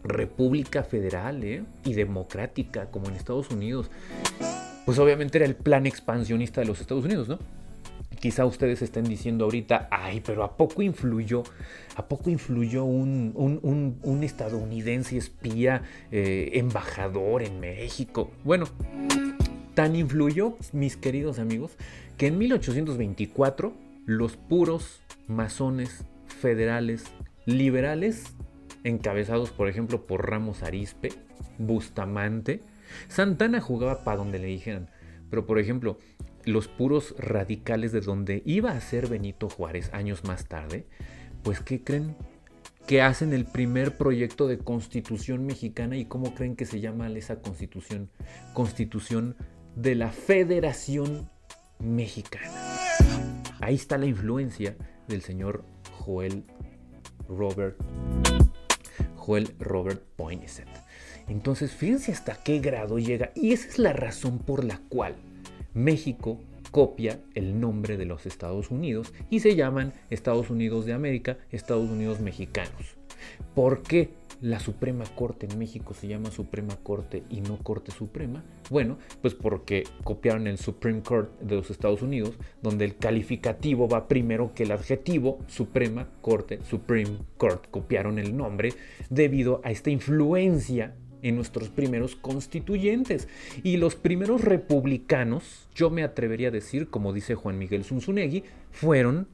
república 0.04 0.84
federal 0.84 1.42
¿eh? 1.42 1.64
y 1.84 1.94
democrática 1.94 2.90
como 2.90 3.08
en 3.08 3.14
Estados 3.14 3.50
Unidos 3.50 3.90
pues 4.88 4.98
obviamente 4.98 5.36
era 5.36 5.44
el 5.44 5.54
plan 5.54 5.84
expansionista 5.84 6.62
de 6.62 6.66
los 6.66 6.80
Estados 6.80 7.04
Unidos, 7.04 7.28
¿no? 7.28 7.38
Quizá 8.20 8.44
ustedes 8.44 8.82
estén 8.82 9.04
diciendo 9.04 9.44
ahorita, 9.44 9.88
ay, 9.90 10.20
pero 10.24 10.42
¿a 10.42 10.56
poco 10.56 10.82
influyó, 10.82 11.44
a 11.94 12.08
poco 12.08 12.30
influyó 12.30 12.84
un, 12.84 14.20
estadounidense 14.22 15.16
espía 15.16 15.82
eh, 16.10 16.50
embajador 16.54 17.42
en 17.42 17.60
México? 17.60 18.30
Bueno, 18.44 18.66
tan 19.74 19.94
influyó, 19.94 20.56
mis 20.72 20.96
queridos 20.96 21.38
amigos, 21.38 21.76
que 22.16 22.26
en 22.26 22.38
1824 22.38 23.72
los 24.06 24.36
puros 24.36 25.00
masones 25.28 26.04
federales 26.26 27.04
liberales, 27.46 28.34
encabezados 28.82 29.50
por 29.50 29.68
ejemplo 29.68 30.06
por 30.06 30.28
Ramos 30.28 30.64
Arispe, 30.64 31.10
Bustamante, 31.58 32.62
Santana 33.08 33.60
jugaba 33.60 34.02
para 34.02 34.16
donde 34.16 34.38
le 34.38 34.46
dijeran, 34.46 34.88
pero 35.30 35.46
por 35.46 35.58
ejemplo, 35.58 35.98
los 36.48 36.68
puros 36.68 37.14
radicales 37.18 37.92
de 37.92 38.00
donde 38.00 38.42
iba 38.44 38.72
a 38.72 38.80
ser 38.80 39.08
Benito 39.08 39.48
Juárez 39.48 39.90
años 39.92 40.24
más 40.24 40.46
tarde, 40.46 40.86
pues 41.42 41.60
¿qué 41.60 41.82
creen? 41.82 42.16
Que 42.86 43.02
hacen 43.02 43.32
el 43.32 43.44
primer 43.44 43.96
proyecto 43.96 44.48
de 44.48 44.58
constitución 44.58 45.44
mexicana 45.44 45.96
y 45.96 46.06
cómo 46.06 46.34
creen 46.34 46.56
que 46.56 46.64
se 46.64 46.80
llama 46.80 47.08
esa 47.10 47.40
constitución? 47.40 48.10
Constitución 48.54 49.36
de 49.76 49.94
la 49.94 50.10
Federación 50.10 51.30
Mexicana. 51.78 52.50
Ahí 53.60 53.74
está 53.74 53.98
la 53.98 54.06
influencia 54.06 54.76
del 55.06 55.22
señor 55.22 55.64
Joel 55.92 56.44
Robert 57.28 57.78
Joel 59.16 59.54
Robert 59.58 60.02
Poinsett. 60.16 60.68
Entonces, 61.28 61.72
fíjense 61.72 62.12
hasta 62.12 62.42
qué 62.42 62.60
grado 62.60 62.98
llega. 62.98 63.30
Y 63.34 63.52
esa 63.52 63.68
es 63.68 63.78
la 63.78 63.92
razón 63.92 64.38
por 64.38 64.64
la 64.64 64.78
cual 64.88 65.16
México 65.78 66.40
copia 66.72 67.20
el 67.34 67.60
nombre 67.60 67.96
de 67.96 68.04
los 68.04 68.26
Estados 68.26 68.70
Unidos 68.70 69.14
y 69.30 69.40
se 69.40 69.54
llaman 69.54 69.92
Estados 70.10 70.50
Unidos 70.50 70.84
de 70.86 70.92
América, 70.92 71.38
Estados 71.50 71.88
Unidos 71.88 72.20
mexicanos. 72.20 72.96
¿Por 73.54 73.82
qué 73.82 74.10
la 74.40 74.60
Suprema 74.60 75.04
Corte 75.16 75.46
en 75.50 75.58
México 75.58 75.94
se 75.94 76.08
llama 76.08 76.30
Suprema 76.30 76.76
Corte 76.82 77.22
y 77.30 77.40
no 77.40 77.58
Corte 77.58 77.92
Suprema? 77.92 78.44
Bueno, 78.70 78.98
pues 79.22 79.34
porque 79.34 79.84
copiaron 80.04 80.46
el 80.46 80.58
Supreme 80.58 81.02
Court 81.02 81.38
de 81.40 81.56
los 81.56 81.70
Estados 81.70 82.02
Unidos, 82.02 82.34
donde 82.60 82.84
el 82.84 82.96
calificativo 82.96 83.88
va 83.88 84.08
primero 84.08 84.52
que 84.54 84.64
el 84.64 84.72
adjetivo 84.72 85.38
Suprema 85.46 86.08
Corte, 86.20 86.60
Supreme 86.64 87.18
Court. 87.36 87.66
Copiaron 87.70 88.18
el 88.18 88.36
nombre 88.36 88.74
debido 89.10 89.60
a 89.64 89.70
esta 89.70 89.90
influencia 89.90 90.96
en 91.22 91.36
nuestros 91.36 91.68
primeros 91.68 92.16
constituyentes. 92.16 93.28
Y 93.62 93.76
los 93.76 93.96
primeros 93.96 94.42
republicanos, 94.42 95.68
yo 95.74 95.90
me 95.90 96.02
atrevería 96.02 96.48
a 96.48 96.52
decir, 96.52 96.88
como 96.88 97.12
dice 97.12 97.34
Juan 97.34 97.58
Miguel 97.58 97.84
Zunzunegui, 97.84 98.44
fueron 98.70 99.28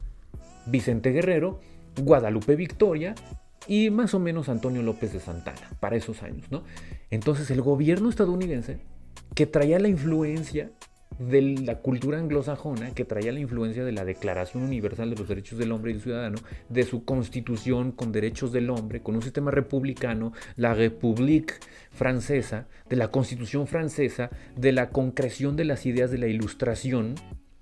Vicente 0.67 1.11
Guerrero, 1.11 1.61
Guadalupe 2.01 2.57
Victoria 2.57 3.15
y 3.67 3.91
más 3.91 4.15
o 4.15 4.19
menos 4.19 4.49
Antonio 4.49 4.83
López 4.83 5.13
de 5.13 5.21
Santana, 5.21 5.71
para 5.81 5.97
esos 5.97 6.23
años, 6.23 6.51
¿no? 6.51 6.65
Entonces 7.11 7.51
el 7.51 7.63
gobierno 7.63 8.11
estadounidense, 8.11 8.81
que 9.35 9.47
traía 9.47 9.79
la 9.79 9.89
influencia 9.89 10.71
de 11.19 11.43
la 11.43 11.79
cultura 11.79 12.19
anglosajona 12.19 12.93
que 12.95 13.05
traía 13.05 13.33
la 13.33 13.41
influencia 13.41 13.85
de 13.85 13.93
la 13.93 14.05
Declaración 14.05 14.63
Universal 14.63 15.11
de 15.11 15.17
los 15.17 15.29
Derechos 15.29 15.59
del 15.59 15.73
Hombre 15.73 15.91
y 15.91 15.95
del 15.95 16.03
Ciudadano, 16.03 16.39
de 16.69 16.85
su 16.85 17.05
constitución 17.05 17.93
con 17.93 18.13
derechos 18.13 18.53
del 18.53 18.71
hombre, 18.71 19.01
con 19.01 19.15
un 19.15 19.23
sistema 19.23 19.51
republicano, 19.51 20.33
la 20.57 20.75
République 20.75 21.55
francesa, 21.91 22.67
de 22.89 22.97
la 22.97 23.09
constitución 23.09 23.67
francesa, 23.67 24.31
de 24.57 24.73
la 24.73 24.91
concreción 24.91 25.57
de 25.57 25.65
las 25.65 25.87
ideas 25.87 26.11
de 26.11 26.19
la 26.19 26.27
ilustración, 26.27 27.15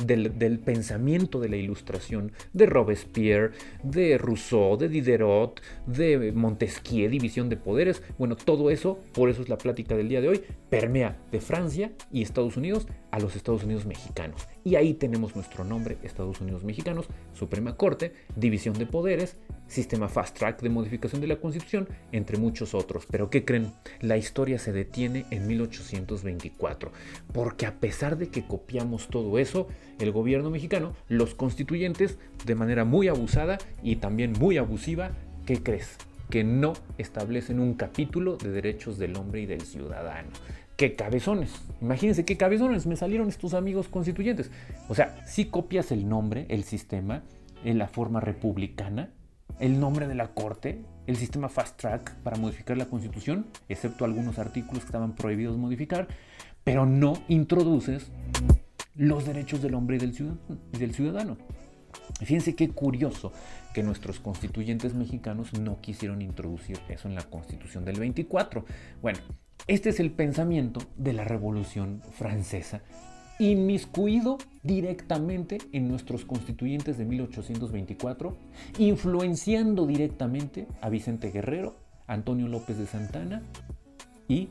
del, 0.06 0.58
pensamiento 0.58 1.40
de 1.40 1.48
la 1.48 1.56
ilustración, 1.56 2.32
de 2.52 2.66
Robespierre, 2.66 3.52
de 3.82 4.18
Rousseau, 4.18 4.76
de 4.76 4.88
Diderot, 4.88 5.60
de 5.86 6.32
Montesquieu, 6.32 7.08
división 7.08 7.48
de 7.48 7.56
poderes. 7.56 8.02
Bueno, 8.18 8.36
todo 8.36 8.70
eso, 8.70 8.98
por 9.12 9.30
eso 9.30 9.42
es 9.42 9.48
la 9.48 9.58
plática 9.58 9.96
del 9.96 10.08
día 10.08 10.20
de 10.20 10.28
hoy, 10.28 10.42
permea 10.70 11.18
de 11.30 11.40
Francia 11.40 11.92
y 12.10 12.22
Estados 12.22 12.56
Unidos 12.56 12.86
a 13.12 13.20
los 13.20 13.36
Estados 13.36 13.62
Unidos 13.62 13.86
mexicanos. 13.86 14.48
Y 14.64 14.74
ahí 14.74 14.94
tenemos 14.94 15.36
nuestro 15.36 15.64
nombre, 15.64 15.98
Estados 16.02 16.40
Unidos 16.40 16.64
mexicanos, 16.64 17.06
Suprema 17.34 17.76
Corte, 17.76 18.14
división 18.34 18.76
de 18.76 18.86
poderes, 18.86 19.36
sistema 19.68 20.08
fast 20.08 20.36
track 20.36 20.62
de 20.62 20.70
modificación 20.70 21.20
de 21.20 21.26
la 21.26 21.36
Constitución, 21.36 21.88
entre 22.10 22.38
muchos 22.38 22.74
otros. 22.74 23.06
Pero 23.10 23.30
¿qué 23.30 23.44
creen? 23.44 23.72
La 24.00 24.16
historia 24.16 24.58
se 24.58 24.72
detiene 24.72 25.26
en 25.30 25.46
1824, 25.46 26.90
porque 27.32 27.66
a 27.66 27.78
pesar 27.78 28.16
de 28.16 28.28
que 28.28 28.46
copiamos 28.46 29.08
todo 29.08 29.38
eso, 29.38 29.68
el 29.98 30.10
gobierno 30.10 30.50
mexicano, 30.50 30.94
los 31.08 31.34
constituyentes, 31.34 32.18
de 32.46 32.54
manera 32.54 32.84
muy 32.84 33.08
abusada 33.08 33.58
y 33.82 33.96
también 33.96 34.32
muy 34.32 34.56
abusiva, 34.56 35.12
¿qué 35.44 35.62
crees? 35.62 35.98
Que 36.30 36.44
no 36.44 36.72
establecen 36.96 37.60
un 37.60 37.74
capítulo 37.74 38.38
de 38.38 38.50
derechos 38.50 38.98
del 38.98 39.16
hombre 39.16 39.42
y 39.42 39.46
del 39.46 39.60
ciudadano. 39.60 40.30
¡Qué 40.76 40.96
cabezones! 40.96 41.52
Imagínense 41.80 42.24
qué 42.24 42.36
cabezones 42.36 42.86
me 42.86 42.96
salieron 42.96 43.28
estos 43.28 43.54
amigos 43.54 43.88
constituyentes. 43.88 44.50
O 44.88 44.94
sea, 44.94 45.24
si 45.26 45.46
copias 45.46 45.92
el 45.92 46.08
nombre, 46.08 46.46
el 46.48 46.64
sistema, 46.64 47.22
en 47.64 47.78
la 47.78 47.88
forma 47.88 48.20
republicana, 48.20 49.10
el 49.60 49.78
nombre 49.78 50.08
de 50.08 50.14
la 50.14 50.28
Corte, 50.28 50.80
el 51.06 51.16
sistema 51.16 51.48
fast 51.48 51.78
track 51.78 52.14
para 52.22 52.36
modificar 52.36 52.76
la 52.76 52.86
Constitución, 52.86 53.46
excepto 53.68 54.04
algunos 54.04 54.38
artículos 54.38 54.80
que 54.80 54.86
estaban 54.86 55.14
prohibidos 55.14 55.56
modificar, 55.56 56.08
pero 56.64 56.86
no 56.86 57.14
introduces 57.28 58.10
los 58.96 59.26
derechos 59.26 59.62
del 59.62 59.74
hombre 59.74 59.96
y 59.96 60.78
del 60.78 60.94
ciudadano. 60.94 61.36
Fíjense 62.20 62.54
qué 62.54 62.68
curioso 62.70 63.32
que 63.74 63.82
nuestros 63.82 64.20
constituyentes 64.20 64.94
mexicanos 64.94 65.52
no 65.54 65.80
quisieron 65.80 66.22
introducir 66.22 66.78
eso 66.88 67.08
en 67.08 67.14
la 67.14 67.22
Constitución 67.22 67.84
del 67.84 67.98
24. 67.98 68.64
Bueno, 69.00 69.18
este 69.66 69.90
es 69.90 70.00
el 70.00 70.10
pensamiento 70.10 70.80
de 70.96 71.12
la 71.12 71.24
Revolución 71.24 72.02
Francesa 72.12 72.82
inmiscuido 73.38 74.38
directamente 74.62 75.58
en 75.72 75.88
nuestros 75.88 76.24
constituyentes 76.24 76.98
de 76.98 77.04
1824, 77.04 78.36
influenciando 78.78 79.86
directamente 79.86 80.68
a 80.80 80.88
Vicente 80.88 81.30
Guerrero, 81.30 81.76
Antonio 82.06 82.48
López 82.48 82.78
de 82.78 82.86
Santana 82.86 83.42
y 84.28 84.48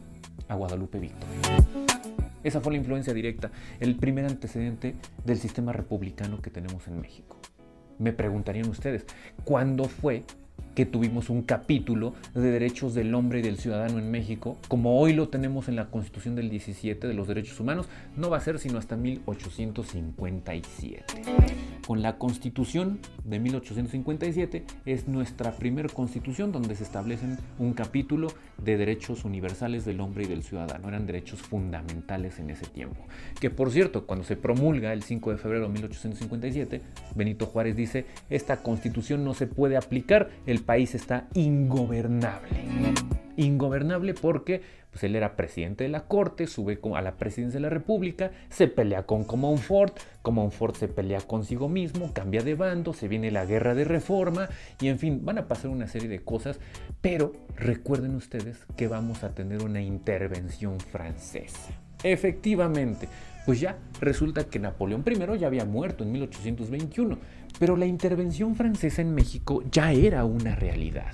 a 0.47 0.56
Guadalupe 0.56 0.99
Victoria. 0.99 1.90
Esa 2.44 2.62
fue 2.62 2.74
la 2.74 2.80
influencia 2.80 3.14
directa, 3.14 3.52
el 3.80 3.96
primer 3.96 4.26
antecedente 4.26 4.96
del 5.24 5.38
sistema 5.38 5.74
republicano 5.74 6.42
que 6.42 6.50
tenemos 6.50 6.88
en 6.88 7.00
México. 7.00 7.38
Me 8.00 8.14
preguntarían 8.14 8.70
ustedes, 8.70 9.06
¿cuándo 9.44 9.86
fue 9.86 10.24
que 10.76 10.86
tuvimos 10.86 11.30
un 11.30 11.44
capítulo 11.44 12.14
de 12.34 12.52
derechos 12.52 12.94
del 12.94 13.14
hombre 13.14 13.40
y 13.40 13.42
del 13.42 13.58
ciudadano 13.58 14.00
en 14.00 14.10
México, 14.10 14.58
como 14.68 15.00
hoy 15.00 15.14
lo 15.14 15.30
tenemos 15.30 15.68
en 15.68 15.76
la 15.76 15.90
Constitución 15.90 16.36
del 16.36 16.50
17 16.50 17.08
de 17.08 17.14
los 17.14 17.28
derechos 17.28 17.60
humanos, 17.60 17.88
no 18.16 18.30
va 18.30 18.38
a 18.38 18.42
ser 18.42 18.60
sino 18.60 18.78
hasta 18.78 18.96
1857. 18.96 21.04
Con 21.86 22.02
la 22.02 22.17
Constitución 22.17 23.00
de 23.24 23.39
1857 23.39 24.65
es 24.86 25.08
nuestra 25.08 25.52
primera 25.54 25.89
constitución 25.89 26.52
donde 26.52 26.76
se 26.76 26.84
establecen 26.84 27.38
un 27.58 27.74
capítulo 27.74 28.28
de 28.63 28.78
derechos 28.78 29.26
universales 29.26 29.84
del 29.84 30.00
hombre 30.00 30.26
y 30.26 30.28
del 30.28 30.44
ciudadano. 30.44 30.88
Eran 30.88 31.08
derechos 31.08 31.41
fundamentales 31.41 32.39
en 32.39 32.52
ese 32.52 32.67
tiempo. 32.67 33.02
Que 33.39 33.50
por 33.50 33.72
cierto, 33.72 34.06
cuando 34.06 34.24
se 34.26 34.36
promulga 34.36 34.94
el 34.94 35.04
5 35.04 35.32
de 35.32 35.38
febrero 35.38 35.67
de 35.67 35.74
1857, 35.74 36.82
Benito 37.15 37.48
Juárez 37.48 37.76
dice, 37.76 38.06
esta 38.30 38.62
constitución 38.62 39.24
no 39.24 39.34
se 39.34 39.48
puede 39.48 39.76
aplicar, 39.76 40.30
el 40.46 40.62
país 40.62 40.94
está 40.94 41.28
ingobernable. 41.34 42.63
Ingobernable 43.38 44.13
porque 44.13 44.62
pues, 44.91 45.04
él 45.04 45.15
era 45.15 45.36
presidente 45.36 45.86
de 45.86 45.89
la 45.89 46.06
corte, 46.06 46.47
sube 46.47 46.80
a 46.95 47.01
la 47.01 47.15
presidencia 47.15 47.60
de 47.60 47.63
la 47.63 47.69
república, 47.69 48.32
se 48.49 48.67
pelea 48.67 49.04
con 49.04 49.23
Comonfort, 49.23 49.97
Comonfort 50.21 50.75
se 50.75 50.88
pelea 50.88 51.21
consigo 51.21 51.69
mismo, 51.69 52.13
cambia 52.13 52.43
de 52.43 52.56
bando, 52.56 52.93
se 52.93 53.08
viene 53.08 53.32
la 53.32 53.45
guerra 53.45 53.73
de 53.73 53.86
reforma 53.86 54.49
y 54.80 54.89
en 54.89 54.99
fin, 54.99 55.21
van 55.23 55.38
a 55.38 55.47
pasar 55.47 55.71
una 55.71 55.88
serie 55.88 56.10
de 56.10 56.23
cosas, 56.23 56.60
pero 57.01 57.34
recuerden 57.56 58.15
ustedes 58.15 58.58
que 58.75 58.88
vamos 58.88 59.23
a 59.23 59.34
tener 59.34 59.63
una 59.63 59.82
intervención 59.82 60.80
francesa. 60.80 61.71
Efectivamente, 62.04 63.08
pues 63.45 63.60
ya 63.60 63.77
resulta 63.99 64.43
que 64.45 64.60
Napoleón 64.60 65.04
I 65.08 65.39
ya 65.39 65.47
había 65.47 65.65
muerto 65.65 66.04
en 66.04 66.12
1821, 66.12 67.17
pero 67.60 67.77
la 67.77 67.86
intervención 67.86 68.56
francesa 68.56 69.01
en 69.01 69.13
México 69.13 69.63
ya 69.71 69.91
era 69.91 70.25
una 70.25 70.56
realidad. 70.56 71.13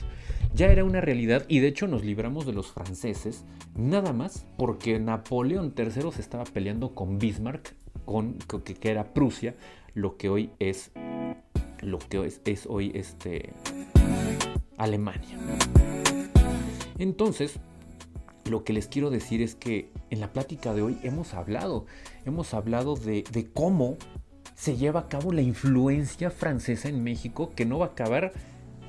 Ya 0.58 0.72
era 0.72 0.84
una 0.84 1.02
realidad 1.02 1.46
y 1.48 1.60
de 1.60 1.68
hecho 1.68 1.86
nos 1.86 2.04
libramos 2.04 2.48
de 2.48 2.52
los 2.52 2.72
franceses 2.72 3.46
nada 3.76 4.12
más 4.12 4.48
porque 4.58 5.00
Napoleón 5.00 5.76
III 5.78 6.12
se 6.12 6.22
estaba 6.22 6.46
peleando 6.46 6.96
con 6.96 7.20
Bismarck, 7.20 7.76
con, 8.06 8.40
que, 8.64 8.90
era 8.90 9.14
Prusia, 9.14 9.54
lo 9.94 10.18
que 10.18 10.30
hoy 10.30 10.50
es 10.58 10.92
lo 11.82 12.00
que 12.00 12.26
es, 12.26 12.42
es 12.46 12.66
hoy 12.66 12.92
este 12.96 13.54
Alemania. 14.78 15.38
Entonces, 16.98 17.60
lo 18.50 18.64
que 18.64 18.74
les 18.74 18.88
quiero 18.88 19.12
decir 19.12 19.44
es 19.44 19.54
que 19.54 19.92
en 20.10 20.20
la 20.20 20.34
plática 20.34 20.74
de 20.74 20.82
hoy 20.82 20.98
hemos 21.04 21.36
hablado, 21.36 21.86
hemos 22.26 22.56
hablado 22.56 22.96
de, 22.96 23.24
cómo 23.54 23.98
se 24.56 24.76
lleva 24.76 25.02
a 25.02 25.08
cabo 25.08 25.32
la 25.32 25.44
influencia 25.44 26.32
francesa 26.32 26.90
en 26.90 27.04
México, 27.04 27.52
que 27.56 27.68
no 27.68 27.78
va 27.78 27.86
a 27.86 27.90
acabar 27.90 28.34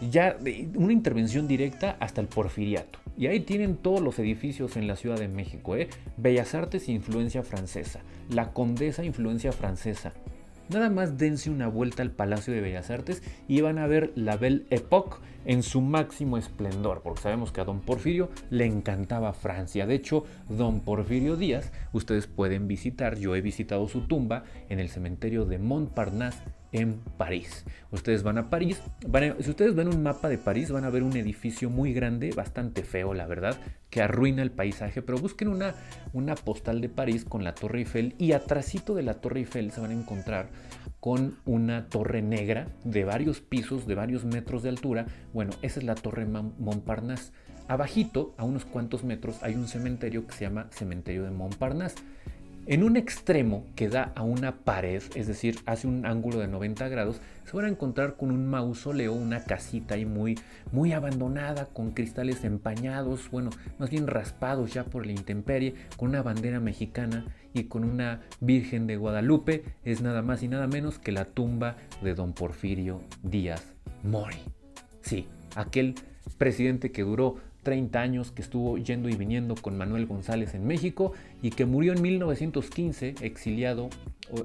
ya 0.01 0.37
una 0.75 0.93
intervención 0.93 1.49
directa 1.49 1.97
hasta 2.01 2.21
el 2.21 2.29
porfiriato. 2.29 2.99
Y 3.17 3.27
ahí 3.27 3.41
tienen 3.41 3.77
todos 3.77 4.01
los 4.01 4.19
edificios 4.19 4.77
en 4.77 4.87
la 4.87 4.97
Ciudad 4.97 5.19
de 5.19 5.29
México, 5.29 5.75
¿eh? 5.75 5.89
Bellas 6.17 6.55
Artes, 6.55 6.89
influencia 6.89 7.43
francesa. 7.43 8.01
La 8.31 8.53
Condesa, 8.53 9.05
influencia 9.05 9.51
francesa. 9.51 10.13
Nada 10.69 10.91
más 10.91 11.17
dense 11.17 11.49
una 11.51 11.67
vuelta 11.67 12.03
al 12.03 12.11
Palacio 12.11 12.53
de 12.53 12.61
Bellas 12.61 12.91
Artes 12.91 13.23
y 13.49 13.63
van 13.63 13.79
a 13.79 13.87
ver 13.87 14.13
la 14.15 14.37
Belle 14.37 14.67
Époque 14.69 15.17
en 15.47 15.63
su 15.63 15.81
máximo 15.81 16.37
esplendor, 16.37 17.01
porque 17.03 17.23
sabemos 17.23 17.53
que 17.53 17.63
a 17.63 17.65
don 17.65 17.81
Porfirio 17.81 18.29
le 18.51 18.67
encantaba 18.67 19.33
Francia. 19.33 19.87
De 19.87 19.95
hecho, 19.95 20.25
don 20.51 20.81
Porfirio 20.81 21.37
Díaz, 21.37 21.73
ustedes 21.95 22.27
pueden 22.27 22.69
visitar, 22.69 23.17
yo 23.17 23.35
he 23.35 23.41
visitado 23.41 23.89
su 23.89 24.03
tumba 24.03 24.45
en 24.69 24.79
el 24.79 24.91
cementerio 24.91 25.47
de 25.47 25.59
Montparnasse 25.59 26.43
en 26.72 27.00
París. 27.16 27.64
Ustedes 27.90 28.22
van 28.22 28.38
a 28.38 28.50
París, 28.50 28.81
si 29.40 29.50
ustedes 29.50 29.74
ven 29.74 29.88
un 29.88 30.02
mapa 30.02 30.28
de 30.28 30.38
París 30.38 30.70
van 30.70 30.85
a 30.85 30.90
ver 30.90 31.02
un 31.02 31.16
edificio 31.16 31.70
muy 31.70 31.92
grande, 31.92 32.33
bastante 32.35 32.83
feo 32.83 33.14
la 33.14 33.26
verdad, 33.26 33.57
que 33.90 34.02
arruina 34.02 34.42
el 34.42 34.50
paisaje, 34.50 35.02
pero 35.02 35.18
busquen 35.18 35.48
una, 35.48 35.74
una 36.12 36.35
postal 36.35 36.81
de 36.81 36.88
París 36.88 37.24
con 37.24 37.44
la 37.44 37.54
Torre 37.54 37.81
Eiffel 37.81 38.14
y 38.18 38.33
atrásito 38.33 38.94
de 38.94 39.02
la 39.02 39.14
Torre 39.14 39.40
Eiffel 39.40 39.70
se 39.70 39.81
van 39.81 39.90
a 39.90 39.94
encontrar 39.94 40.48
con 41.00 41.38
una 41.46 41.88
torre 41.88 42.23
negra 42.23 42.69
de 42.85 43.04
varios 43.04 43.40
pisos, 43.40 43.87
de 43.87 43.94
varios 43.94 44.25
metros 44.25 44.62
de 44.62 44.69
altura. 44.69 45.06
Bueno, 45.33 45.52
esa 45.62 45.81
es 45.81 45.85
la 45.85 45.94
Torre 45.94 46.27
Montparnasse. 46.27 47.33
Abajito, 47.69 48.35
a 48.38 48.44
unos 48.44 48.64
cuantos 48.64 49.04
metros, 49.04 49.42
hay 49.42 49.54
un 49.54 49.69
cementerio 49.69 50.27
que 50.27 50.35
se 50.35 50.44
llama 50.44 50.69
Cementerio 50.71 51.25
de 51.25 51.31
Montparnasse. 51.31 51.96
En 52.71 52.85
un 52.85 52.98
extremo 52.98 53.64
que 53.75 53.88
da 53.88 54.12
a 54.14 54.23
una 54.23 54.58
pared, 54.58 55.02
es 55.14 55.27
decir, 55.27 55.58
hace 55.64 55.87
un 55.87 56.04
ángulo 56.04 56.38
de 56.38 56.48
90 56.48 56.87
grados, 56.90 57.19
se 57.46 57.56
van 57.56 57.64
a 57.64 57.71
encontrar 57.71 58.16
con 58.16 58.31
un 58.31 58.46
mausoleo, 58.46 59.14
una 59.14 59.42
casita 59.42 59.94
ahí 59.94 60.04
muy, 60.04 60.38
muy 60.71 60.92
abandonada, 60.92 61.64
con 61.73 61.92
cristales 61.92 62.44
empañados, 62.44 63.31
bueno, 63.31 63.48
más 63.79 63.88
bien 63.88 64.06
raspados 64.06 64.75
ya 64.75 64.85
por 64.85 65.06
la 65.06 65.12
intemperie, 65.12 65.77
con 65.96 66.10
una 66.10 66.21
bandera 66.21 66.60
mexicana 66.60 67.25
y 67.54 67.64
con 67.64 67.85
una 67.85 68.21
Virgen 68.40 68.87
de 68.87 68.98
Guadalupe. 68.98 69.64
Es 69.83 70.02
nada 70.02 70.21
más 70.21 70.42
y 70.42 70.48
nada 70.48 70.66
menos 70.66 70.98
que 70.98 71.10
la 71.10 71.25
tumba 71.25 71.77
de 72.02 72.14
don 72.14 72.35
Porfirio 72.35 73.00
Díaz 73.23 73.64
Mori. 74.02 74.42
Sí, 75.00 75.27
aquel 75.56 75.94
presidente 76.37 76.92
que 76.92 77.02
duró 77.02 77.37
30 77.63 78.00
años 78.00 78.33
que 78.33 78.42
estuvo 78.42 78.79
yendo 78.79 79.09
y 79.09 79.17
viniendo 79.17 79.54
con 79.54 79.77
Manuel 79.77 80.06
González 80.06 80.54
en 80.54 80.67
México 80.67 81.13
y 81.42 81.50
que 81.50 81.67
murió 81.67 81.92
en 81.92 82.02
1915 82.02 83.17
exiliado 83.21 83.90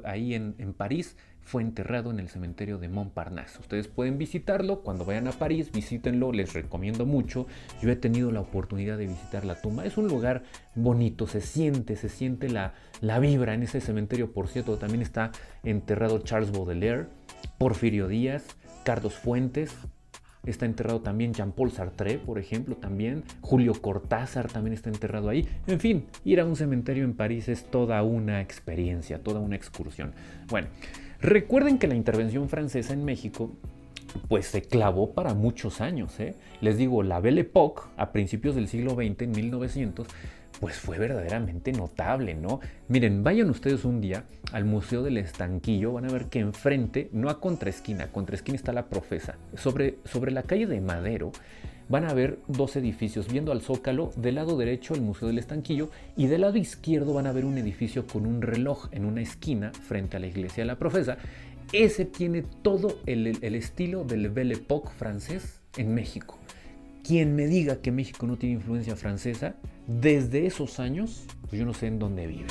ahí 0.04 0.34
en, 0.34 0.74
París 0.74 1.16
fue 1.42 1.62
enterrado 1.62 2.10
en 2.10 2.20
el 2.20 2.30
cementerio 2.30 2.78
de 2.78 2.88
Montparnasse. 2.88 3.60
Ustedes 3.60 3.90
pueden 3.90 4.18
visitarlo 4.18 4.82
cuando 4.82 5.04
vayan 5.04 5.28
a 5.28 5.34
París, 5.34 5.72
visítenlo, 5.74 6.32
les 6.32 6.54
recomiendo 6.54 7.06
mucho. 7.06 7.48
Yo 7.82 7.90
he 7.90 7.98
tenido 7.98 8.32
la 8.32 8.40
oportunidad 8.40 8.98
de 8.98 9.08
visitar 9.08 9.44
la 9.44 9.60
tumba. 9.62 9.86
Es 9.86 9.98
un 9.98 10.08
lugar 10.08 10.44
bonito, 10.74 11.28
se 11.28 11.42
siente, 11.42 11.98
se 11.98 12.08
siente 12.08 12.50
la, 12.50 12.76
la 13.02 13.20
vibra 13.20 13.54
en 13.54 13.64
ese 13.64 13.82
cementerio. 13.82 14.32
Por 14.32 14.48
cierto, 14.48 14.78
también 14.78 15.02
está 15.02 15.32
enterrado 15.64 16.20
Charles 16.20 16.52
Baudelaire, 16.52 17.08
Porfirio 17.58 18.08
Díaz, 18.08 18.46
Carlos 18.86 19.16
Fuentes, 19.16 19.76
Está 20.46 20.66
enterrado 20.66 21.02
también 21.02 21.34
Jean-Paul 21.34 21.72
Sartre, 21.72 22.18
por 22.18 22.38
ejemplo, 22.38 22.76
también. 22.76 23.24
Julio 23.42 23.74
Cortázar 23.74 24.52
también 24.52 24.74
está 24.74 24.90
enterrado 24.90 25.30
ahí. 25.30 25.48
En 25.68 25.80
fin, 25.80 26.06
ir 26.26 26.40
a 26.40 26.46
un 26.46 26.56
cementerio 26.56 27.04
en 27.04 27.14
París 27.14 27.48
es 27.48 27.64
toda 27.66 28.04
una 28.04 28.42
experiencia, 28.42 29.24
toda 29.24 29.40
una 29.40 29.56
excursión. 29.56 30.14
Bueno, 30.50 30.68
Recuerden 31.24 31.78
que 31.78 31.88
la 31.88 31.96
intervención 31.96 32.50
francesa 32.50 32.92
en 32.92 33.06
México 33.06 33.50
pues 34.28 34.46
se 34.48 34.62
clavó 34.62 35.14
para 35.14 35.34
muchos 35.34 35.80
años. 35.80 36.20
¿eh? 36.20 36.36
Les 36.60 36.78
digo, 36.78 37.02
la 37.02 37.22
Belle 37.22 37.42
Époque 37.42 37.84
a 37.96 38.12
principios 38.12 38.56
del 38.56 38.68
siglo 38.68 38.96
XX, 38.96 39.22
en 39.22 39.32
1900, 39.32 40.06
pues 40.64 40.78
fue 40.78 40.98
verdaderamente 40.98 41.74
notable, 41.74 42.36
¿no? 42.36 42.62
Miren, 42.88 43.22
vayan 43.22 43.50
ustedes 43.50 43.84
un 43.84 44.00
día 44.00 44.24
al 44.54 44.64
Museo 44.64 45.04
del 45.04 45.18
Estanquillo, 45.18 45.92
van 45.92 46.06
a 46.06 46.14
ver 46.14 46.28
que 46.28 46.40
enfrente, 46.40 47.10
no 47.12 47.30
a 47.30 47.42
contraesquina, 47.42 48.14
contraesquina 48.14 48.56
está 48.56 48.72
la 48.72 48.88
profesa, 48.88 49.36
sobre, 49.58 49.98
sobre 50.06 50.32
la 50.32 50.44
calle 50.44 50.66
de 50.66 50.80
Madero, 50.80 51.34
van 51.90 52.06
a 52.06 52.14
ver 52.14 52.40
dos 52.48 52.78
edificios, 52.78 53.28
viendo 53.30 53.52
al 53.52 53.60
zócalo, 53.60 54.12
del 54.16 54.36
lado 54.36 54.56
derecho 54.56 54.94
el 54.94 55.02
Museo 55.02 55.28
del 55.28 55.40
Estanquillo 55.40 55.90
y 56.16 56.28
del 56.28 56.40
lado 56.40 56.56
izquierdo 56.56 57.14
van 57.14 57.28
a 57.28 57.34
ver 57.34 57.44
un 57.44 57.58
edificio 57.58 58.08
con 58.08 58.26
un 58.26 58.42
reloj 58.42 58.88
en 58.92 59.04
una 59.04 59.20
esquina 59.20 59.74
frente 59.74 60.16
a 60.16 60.22
la 60.22 60.28
iglesia 60.28 60.64
de 60.64 60.68
la 60.68 60.80
profesa. 60.80 61.18
Ese 61.74 62.06
tiene 62.06 62.42
todo 62.62 63.02
el, 63.06 63.28
estilo 63.54 64.06
del 64.06 64.30
Belle 64.30 64.54
Époque 64.54 64.92
francés 64.98 65.60
en 65.76 65.94
México. 65.94 66.40
Quien 67.04 67.36
me 67.36 67.48
diga 67.48 67.82
que 67.82 67.92
México 67.92 68.26
no 68.26 68.38
tiene 68.38 68.56
influencia 68.56 68.96
francesa, 68.96 69.56
desde 69.88 70.46
esos 70.46 70.80
años, 70.80 71.26
pues 71.50 71.60
yo 71.60 71.66
no 71.66 71.74
sé 71.74 71.88
en 71.88 72.00
dónde 72.00 72.28
vive. 72.28 72.48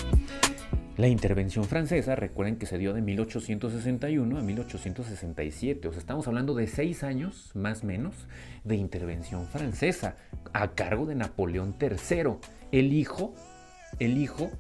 La 0.99 1.09
intervención 1.09 1.65
francesa, 1.65 2.17
recuerden 2.17 2.57
que 2.57 2.67
se 2.67 2.77
dio 2.77 2.93
de 2.93 3.01
1861 3.01 4.39
a 4.39 4.43
1867, 4.43 5.89
o 5.89 5.91
sea, 5.93 6.01
estamos 6.01 6.29
hablando 6.29 6.55
de 6.55 6.67
seis 6.67 7.03
años 7.03 7.51
más 7.55 7.83
o 7.83 7.87
menos 7.87 8.15
de 8.65 8.77
intervención 8.77 9.47
francesa 9.47 10.17
a 10.53 10.73
cargo 10.73 11.07
de 11.07 11.15
Napoleón 11.15 11.75
III, 11.81 12.35
el 12.73 12.93
hijo, 12.93 13.35
el 14.01 14.19
hijo 14.19 14.51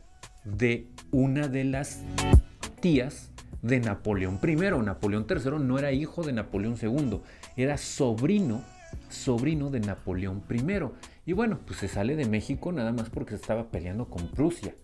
de 0.44 0.88
una 1.10 1.48
de 1.48 1.64
las 1.64 2.02
tías 2.80 3.30
de 3.60 3.80
Napoleón 3.80 4.40
I. 4.42 4.56
Napoleón 4.82 5.26
III 5.28 5.58
no 5.60 5.78
era 5.78 5.92
hijo 5.92 6.22
de 6.22 6.32
Napoleón 6.32 6.76
II, 6.80 7.20
era 7.56 7.76
sobrino, 7.76 8.62
sobrino 9.08 9.70
de 9.70 9.80
Napoleón 9.80 10.42
I. 10.50 10.62
Y 11.26 11.32
bueno, 11.32 11.60
pues 11.66 11.78
se 11.80 11.88
sale 11.88 12.16
de 12.16 12.26
México 12.26 12.72
nada 12.72 12.92
más 12.92 13.10
porque 13.10 13.34
estaba 13.34 13.70
peleando 13.70 14.06
con 14.06 14.28
Prusia. 14.28 14.74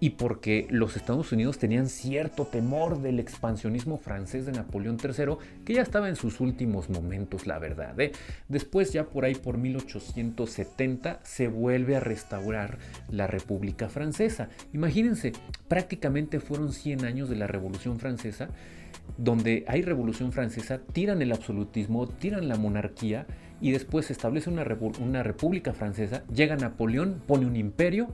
Y 0.00 0.10
porque 0.10 0.66
los 0.70 0.96
Estados 0.96 1.32
Unidos 1.32 1.58
tenían 1.58 1.88
cierto 1.88 2.46
temor 2.46 3.00
del 3.00 3.18
expansionismo 3.18 3.98
francés 3.98 4.46
de 4.46 4.52
Napoleón 4.52 4.98
III, 5.02 5.64
que 5.64 5.74
ya 5.74 5.82
estaba 5.82 6.08
en 6.08 6.16
sus 6.16 6.40
últimos 6.40 6.88
momentos, 6.88 7.46
la 7.46 7.58
verdad. 7.58 7.98
¿eh? 8.00 8.12
Después, 8.48 8.92
ya 8.92 9.06
por 9.06 9.24
ahí 9.24 9.34
por 9.34 9.58
1870, 9.58 11.20
se 11.24 11.48
vuelve 11.48 11.96
a 11.96 12.00
restaurar 12.00 12.78
la 13.10 13.26
República 13.26 13.88
Francesa. 13.88 14.48
Imagínense, 14.72 15.32
prácticamente 15.66 16.40
fueron 16.40 16.72
100 16.72 17.04
años 17.04 17.28
de 17.28 17.36
la 17.36 17.46
Revolución 17.46 17.98
Francesa, 17.98 18.50
donde 19.16 19.64
hay 19.66 19.82
Revolución 19.82 20.32
Francesa, 20.32 20.80
tiran 20.92 21.22
el 21.22 21.32
absolutismo, 21.32 22.06
tiran 22.06 22.48
la 22.48 22.56
monarquía, 22.56 23.26
y 23.60 23.72
después 23.72 24.06
se 24.06 24.12
establece 24.12 24.50
una, 24.50 24.64
república 25.22 25.72
francesa, 25.72 26.24
llega 26.28 26.56
Napoleón, 26.56 27.22
pone 27.26 27.46
un 27.46 27.56
imperio, 27.56 28.08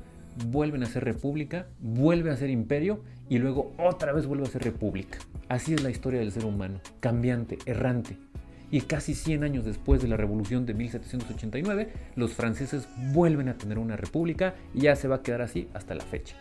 vuelven 0.46 0.82
a 0.82 0.86
ser 0.86 1.04
república, 1.04 1.66
vuelve 1.80 2.30
a 2.30 2.36
ser 2.36 2.50
imperio 2.50 3.02
y 3.28 3.38
luego 3.38 3.72
otra 3.78 4.12
vez 4.12 4.26
vuelve 4.26 4.44
a 4.44 4.50
ser 4.50 4.62
república. 4.62 5.18
Así 5.48 5.74
es 5.74 5.82
la 5.82 5.90
historia 5.90 6.20
del 6.20 6.32
ser 6.32 6.44
humano, 6.44 6.80
cambiante, 7.00 7.58
errante. 7.66 8.16
Y 8.70 8.80
casi 8.80 9.14
100 9.14 9.44
años 9.44 9.64
después 9.64 10.02
de 10.02 10.08
la 10.08 10.16
revolución 10.16 10.66
de 10.66 10.74
1789, 10.74 11.92
los 12.16 12.32
franceses 12.32 12.88
vuelven 13.12 13.48
a 13.48 13.56
tener 13.56 13.78
una 13.78 13.96
república 13.96 14.54
y 14.72 14.82
ya 14.82 14.96
se 14.96 15.06
va 15.06 15.16
a 15.16 15.22
quedar 15.22 15.42
así 15.42 15.68
hasta 15.74 15.94
la 15.94 16.02
fecha. 16.02 16.36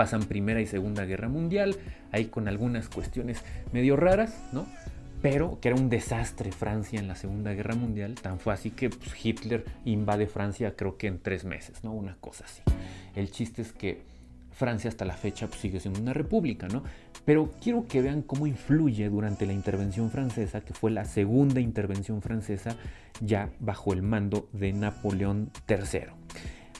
Pasan 0.00 0.22
Primera 0.22 0.62
y 0.62 0.66
Segunda 0.66 1.04
Guerra 1.04 1.28
Mundial, 1.28 1.76
ahí 2.10 2.24
con 2.24 2.48
algunas 2.48 2.88
cuestiones 2.88 3.44
medio 3.70 3.96
raras, 3.96 4.34
¿no? 4.50 4.64
pero 5.20 5.60
que 5.60 5.68
era 5.68 5.76
un 5.76 5.90
desastre 5.90 6.52
Francia 6.52 6.98
en 6.98 7.06
la 7.06 7.16
Segunda 7.16 7.52
Guerra 7.52 7.74
Mundial, 7.74 8.14
tan 8.14 8.38
fue 8.38 8.54
así 8.54 8.70
que 8.70 8.88
pues, 8.88 9.12
Hitler 9.22 9.66
invade 9.84 10.26
Francia 10.26 10.74
creo 10.74 10.96
que 10.96 11.06
en 11.06 11.18
tres 11.18 11.44
meses, 11.44 11.84
¿no? 11.84 11.92
Una 11.92 12.16
cosa 12.18 12.46
así. 12.46 12.62
El 13.14 13.30
chiste 13.30 13.60
es 13.60 13.74
que 13.74 14.00
Francia 14.52 14.88
hasta 14.88 15.04
la 15.04 15.18
fecha 15.18 15.48
pues, 15.48 15.60
sigue 15.60 15.80
siendo 15.80 16.00
una 16.00 16.14
república, 16.14 16.66
¿no? 16.66 16.82
Pero 17.26 17.50
quiero 17.60 17.86
que 17.86 18.00
vean 18.00 18.22
cómo 18.22 18.46
influye 18.46 19.06
durante 19.10 19.44
la 19.44 19.52
intervención 19.52 20.10
francesa, 20.10 20.62
que 20.62 20.72
fue 20.72 20.92
la 20.92 21.04
segunda 21.04 21.60
intervención 21.60 22.22
francesa 22.22 22.74
ya 23.20 23.50
bajo 23.58 23.92
el 23.92 24.00
mando 24.00 24.48
de 24.54 24.72
Napoleón 24.72 25.50
III. 25.68 26.04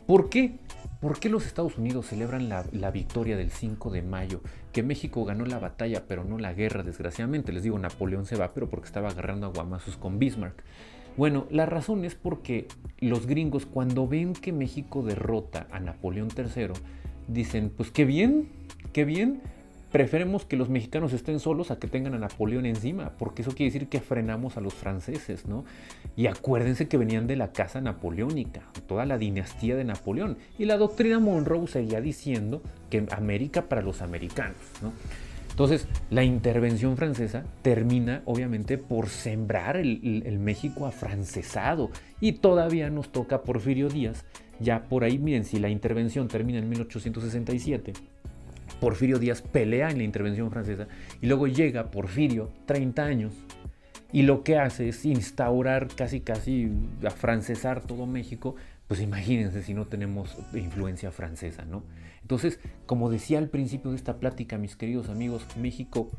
¿Por 0.07 0.31
qué? 0.31 0.55
¿Por 1.01 1.19
qué 1.19 1.31
los 1.31 1.47
Estados 1.47 1.79
Unidos 1.79 2.09
celebran 2.09 2.51
la, 2.51 2.91
victoria 2.91 3.39
del 3.39 3.51
5 3.51 3.91
de 3.91 4.03
mayo? 4.03 4.43
Que 4.71 4.83
México 4.83 5.25
ganó 5.25 5.47
la 5.47 5.59
batalla, 5.59 6.05
pero 6.07 6.25
no 6.25 6.39
la 6.39 6.53
guerra, 6.53 6.83
desgraciadamente. 6.83 7.53
Les 7.53 7.63
digo, 7.63 7.79
Napoleón 7.79 8.27
se 8.27 8.37
va, 8.37 8.53
pero 8.53 8.69
porque 8.69 8.87
estaba 8.87 9.09
agarrando 9.09 9.47
aguamazos 9.47 9.97
con 9.97 10.19
Bismarck. 10.19 10.63
Bueno, 11.17 11.47
la 11.51 11.65
razón 11.65 12.05
es 12.05 12.15
porque 12.15 12.69
los 12.99 13.27
gringos, 13.27 13.65
cuando 13.65 14.07
ven 14.07 14.35
que 14.35 14.53
México 14.53 15.03
derrota 15.03 15.67
a 15.71 15.81
Napoleón 15.81 16.29
III, 16.37 16.75
dicen, 17.29 17.73
pues 17.75 17.91
qué 17.91 18.05
bien, 18.05 18.51
qué 18.93 19.07
bien, 19.07 19.41
preferemos 19.91 20.45
que 20.45 20.57
los 20.57 20.69
mexicanos 20.69 21.13
estén 21.13 21.41
solos 21.41 21.71
a 21.71 21.79
que 21.79 21.89
tengan 21.89 22.15
a 22.15 22.19
Napoleón 22.19 22.67
encima, 22.67 23.13
porque 23.19 23.43
eso 23.43 23.53
quiere 23.53 23.73
decir 23.73 23.89
que 23.89 24.01
frenamos 24.01 24.57
a 24.57 24.61
los 24.61 24.75
franceses, 24.75 25.47
¿no? 25.47 25.65
Y 26.17 26.27
acuérdense 26.27 26.89
que 26.89 26.97
venían 26.97 27.27
de 27.27 27.37
la 27.37 27.53
casa 27.53 27.81
napoleónica, 27.81 28.63
toda 28.87 29.05
la 29.07 29.19
dinastía 29.19 29.77
de 29.77 29.85
Napoleón, 29.85 30.39
y 30.59 30.65
la 30.65 30.77
doctrina 30.77 31.19
Monroe 31.19 31.67
seguía 31.67 32.01
diciendo 32.01 32.63
que 32.89 33.07
América 33.11 33.69
para 33.69 33.83
los 33.83 34.03
americanos, 34.03 34.57
¿no? 34.83 34.93
Entonces, 35.51 35.89
la 36.11 36.25
intervención 36.25 36.97
francesa 36.97 37.45
termina 37.61 38.23
obviamente 38.25 38.79
por 38.79 39.09
sembrar 39.09 39.77
el, 39.77 40.23
el 40.25 40.39
México 40.39 40.87
afrancesado 40.87 41.91
y 42.21 42.33
todavía 42.35 42.89
nos 42.89 43.11
toca 43.11 43.43
Porfirio 43.43 43.89
Díaz, 43.89 44.25
ya 44.61 44.85
por 44.85 45.05
ahí, 45.05 45.19
miren, 45.19 45.45
si 45.45 45.59
la 45.59 45.69
intervención 45.69 46.29
termina 46.29 46.61
en 46.61 46.69
1867, 46.69 47.93
Porfirio 48.81 49.19
Díaz 49.19 49.43
pelea 49.43 49.91
en 49.91 49.99
la 49.99 50.05
intervención 50.05 50.51
francesa 50.51 50.89
y 51.21 51.27
luego 51.27 51.47
llega 51.47 51.91
Porfirio, 51.91 52.51
30 52.67 53.05
años, 53.05 53.35
y 54.13 54.23
lo 54.23 54.43
que 54.43 54.59
hace 54.59 54.89
es 54.89 55.05
instaurar 55.05 55.89
casi 55.95 56.21
casi 56.21 56.71
a 57.07 57.11
francesar 57.11 57.83
todo 57.83 58.07
México, 58.07 58.57
pues 58.89 59.01
imagínense 59.01 59.63
si 59.63 59.73
no 59.73 59.87
tenemos 59.87 60.37
influencia 60.53 61.13
francesa, 61.13 61.65
¿no? 61.65 61.85
Entonces, 62.23 62.59
como 62.87 63.11
decía 63.11 63.39
al 63.39 63.49
principio 63.49 63.91
de 63.91 63.97
esta 63.97 64.19
plática, 64.19 64.59
mis 64.59 64.75
queridos 64.75 65.09
amigos, 65.09 65.47
México, 65.57 66.11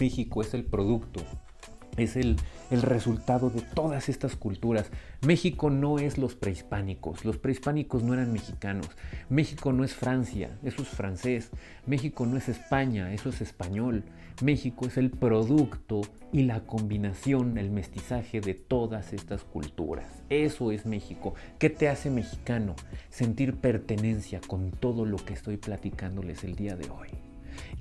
México 0.00 0.42
es 0.42 0.52
el 0.54 0.64
producto 0.64 1.20
es 1.98 2.16
el, 2.16 2.36
resultado 2.70 3.50
de 3.50 3.62
todas 3.62 4.08
estas 4.08 4.36
culturas. 4.36 4.90
México 5.26 5.70
no 5.70 5.98
es 5.98 6.18
los 6.18 6.34
prehispánicos, 6.34 7.24
los 7.24 7.38
prehispánicos 7.38 8.02
no 8.02 8.14
eran 8.14 8.32
mexicanos. 8.32 8.88
México 9.28 9.72
no 9.72 9.84
es 9.84 9.94
Francia, 9.94 10.58
eso 10.62 10.82
es 10.82 10.88
francés. 10.88 11.50
México 11.86 12.26
no 12.26 12.36
es 12.36 12.48
España, 12.48 13.12
eso 13.12 13.30
es 13.30 13.40
español. 13.40 14.04
México 14.42 14.86
es 14.86 14.96
el 14.96 15.10
producto 15.10 16.02
y 16.32 16.42
la 16.42 16.60
combinación, 16.60 17.58
el 17.58 17.70
mestizaje 17.70 18.40
de 18.40 18.54
todas 18.54 19.12
estas 19.12 19.44
culturas. 19.44 20.22
Eso 20.28 20.70
es 20.70 20.86
México. 20.86 21.34
¿Qué 21.58 21.70
te 21.70 21.88
hace 21.88 22.10
mexicano? 22.10 22.76
Sentir 23.08 23.56
pertenencia 23.56 24.40
con 24.46 24.70
todo 24.70 25.06
lo 25.06 25.16
que 25.16 25.32
estoy 25.32 25.56
platicándoles 25.56 26.44
el 26.44 26.54
día 26.54 26.76
de 26.76 26.88
hoy. 26.90 27.08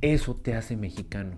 Eso 0.01 0.35
te 0.35 0.55
hace 0.55 0.75
mexicano 0.75 1.37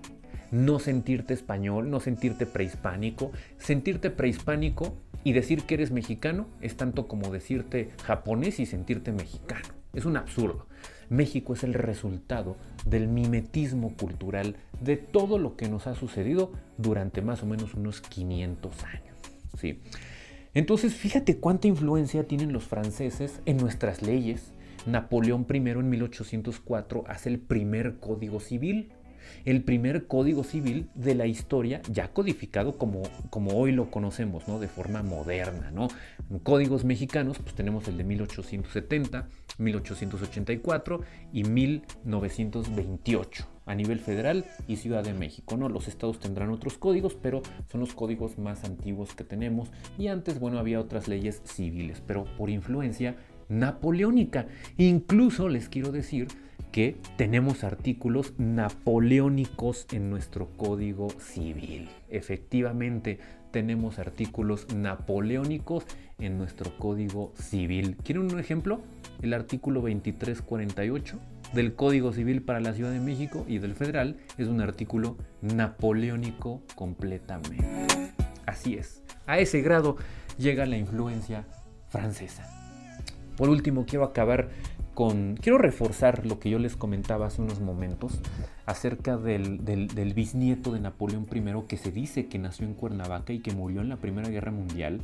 no 0.52 0.80
sentirte 0.80 1.34
español, 1.34 1.90
no 1.90 2.00
sentirte 2.00 2.46
prehispánico. 2.46 3.32
Sentirte 3.58 4.10
prehispánico 4.10 4.98
y 5.24 5.34
decir 5.34 5.64
que 5.64 5.76
eres 5.76 5.92
mexicano 5.92 6.48
es 6.62 6.78
tanto 6.78 7.08
como 7.08 7.32
decirte 7.32 7.90
japonés 8.04 8.60
y 8.60 8.66
sentirte 8.66 9.12
mexicano. 9.12 9.68
Es 9.94 10.06
un 10.06 10.18
absurdo. 10.18 10.68
México 11.10 11.54
es 11.54 11.64
el 11.64 11.74
resultado 11.74 12.56
del 12.86 13.08
mimetismo 13.08 13.96
cultural 13.98 14.58
de 14.80 14.98
todo 14.98 15.40
lo 15.40 15.56
que 15.56 15.68
nos 15.68 15.88
ha 15.88 15.96
sucedido 15.96 16.52
durante 16.78 17.22
más 17.22 17.42
o 17.42 17.48
menos 17.48 17.74
unos 17.74 18.02
500 18.02 18.84
años. 18.84 19.18
¿sí? 19.58 19.82
Entonces, 20.54 20.94
fíjate 20.94 21.38
cuánta 21.38 21.68
influencia 21.68 22.28
tienen 22.28 22.54
los 22.54 22.66
franceses 22.66 23.42
en 23.46 23.58
nuestras 23.58 24.02
leyes. 24.02 24.54
Napoleón 24.86 25.46
I 25.52 25.58
en 25.58 25.90
1804 25.90 27.04
hace 27.08 27.30
el 27.30 27.40
primer 27.40 27.98
código 27.98 28.40
civil 28.40 28.94
el 29.46 29.64
primer 29.64 30.08
código 30.08 30.44
civil 30.44 30.90
de 30.96 31.16
la 31.16 31.28
historia 31.28 31.82
ya 31.92 32.10
codificado 32.10 32.78
como, 32.78 33.04
como 33.30 33.58
hoy 33.58 33.72
lo 33.72 33.92
conocemos, 33.92 34.48
¿no? 34.48 34.60
De 34.60 34.68
forma 34.68 35.04
moderna, 35.04 35.72
¿no? 35.72 35.88
Códigos 36.44 36.86
mexicanos, 36.86 37.38
pues 37.40 37.56
tenemos 37.56 37.88
el 37.88 37.98
de 37.98 38.04
1870, 38.04 39.28
1884 39.58 41.02
y 41.34 41.44
1928 41.44 43.48
a 43.66 43.76
nivel 43.76 44.00
federal 44.00 44.46
y 44.68 44.78
Ciudad 44.78 45.04
de 45.04 45.14
México, 45.14 45.56
¿no? 45.56 45.70
Los 45.70 45.88
estados 45.88 46.20
tendrán 46.20 46.50
otros 46.50 46.78
códigos, 46.78 47.14
pero 47.14 47.44
son 47.72 47.82
los 47.82 47.94
códigos 47.94 48.40
más 48.40 48.64
antiguos 48.64 49.14
que 49.14 49.24
tenemos 49.24 49.70
y 49.98 50.08
antes, 50.08 50.40
bueno, 50.40 50.58
había 50.58 50.80
otras 50.80 51.08
leyes 51.08 51.42
civiles, 51.46 52.02
pero 52.06 52.26
por 52.38 52.50
influencia 52.50 53.16
napoleónica. 53.48 54.48
Incluso 54.78 55.50
les 55.50 55.70
quiero 55.70 55.92
decir 55.92 56.28
que 56.72 56.98
tenemos 57.18 57.64
artículos 57.64 58.34
napoleónicos 58.38 59.88
en 59.92 60.10
nuestro 60.10 60.50
Código 60.58 61.10
Civil. 61.20 61.90
Efectivamente, 62.10 63.20
tenemos 63.52 63.98
artículos 64.00 64.68
napoleónicos 64.74 65.86
en 66.20 66.38
nuestro 66.38 66.78
Código 66.78 67.34
Civil. 67.36 67.98
¿Quieren 68.04 68.32
un 68.32 68.40
ejemplo? 68.40 68.82
El 69.22 69.34
artículo 69.34 69.82
2348 69.82 71.20
del 71.54 71.74
Código 71.74 72.14
Civil 72.14 72.42
para 72.44 72.60
la 72.60 72.74
Ciudad 72.74 72.92
de 72.92 73.00
México 73.00 73.46
y 73.48 73.58
del 73.58 73.76
Federal 73.76 74.18
es 74.38 74.48
un 74.48 74.62
artículo 74.62 75.18
napoleónico 75.42 76.62
completamente. 76.76 77.66
Así 78.46 78.76
es, 78.76 79.04
a 79.26 79.40
ese 79.40 79.62
grado 79.62 79.98
llega 80.38 80.66
la 80.66 80.78
influencia 80.78 81.46
francesa. 81.90 82.48
Por 83.36 83.50
último, 83.50 83.86
quiero 83.86 84.04
acabar 84.04 84.50
quiero 85.42 85.58
reforzar 85.58 86.26
lo 86.26 86.40
que 86.40 86.50
yo 86.50 86.60
les 86.60 86.76
comentaba 86.76 87.28
hace 87.28 87.42
unos 87.42 87.62
momentos 87.62 88.20
acerca 88.66 89.18
del, 89.18 89.60
bisnieto 90.14 90.74
de 90.74 90.82
Napoleón 90.82 91.26
I 91.34 91.68
que 91.68 91.78
se 91.78 91.92
dice 91.92 92.28
que 92.28 92.38
nació 92.38 92.66
en 92.66 92.74
Cuernavaca 92.74 93.32
y 93.32 93.40
que 93.40 93.54
murió 93.54 93.82
en 93.82 93.90
la 93.90 93.98
Primera 93.98 94.28
Guerra 94.30 94.52
Mundial 94.52 95.00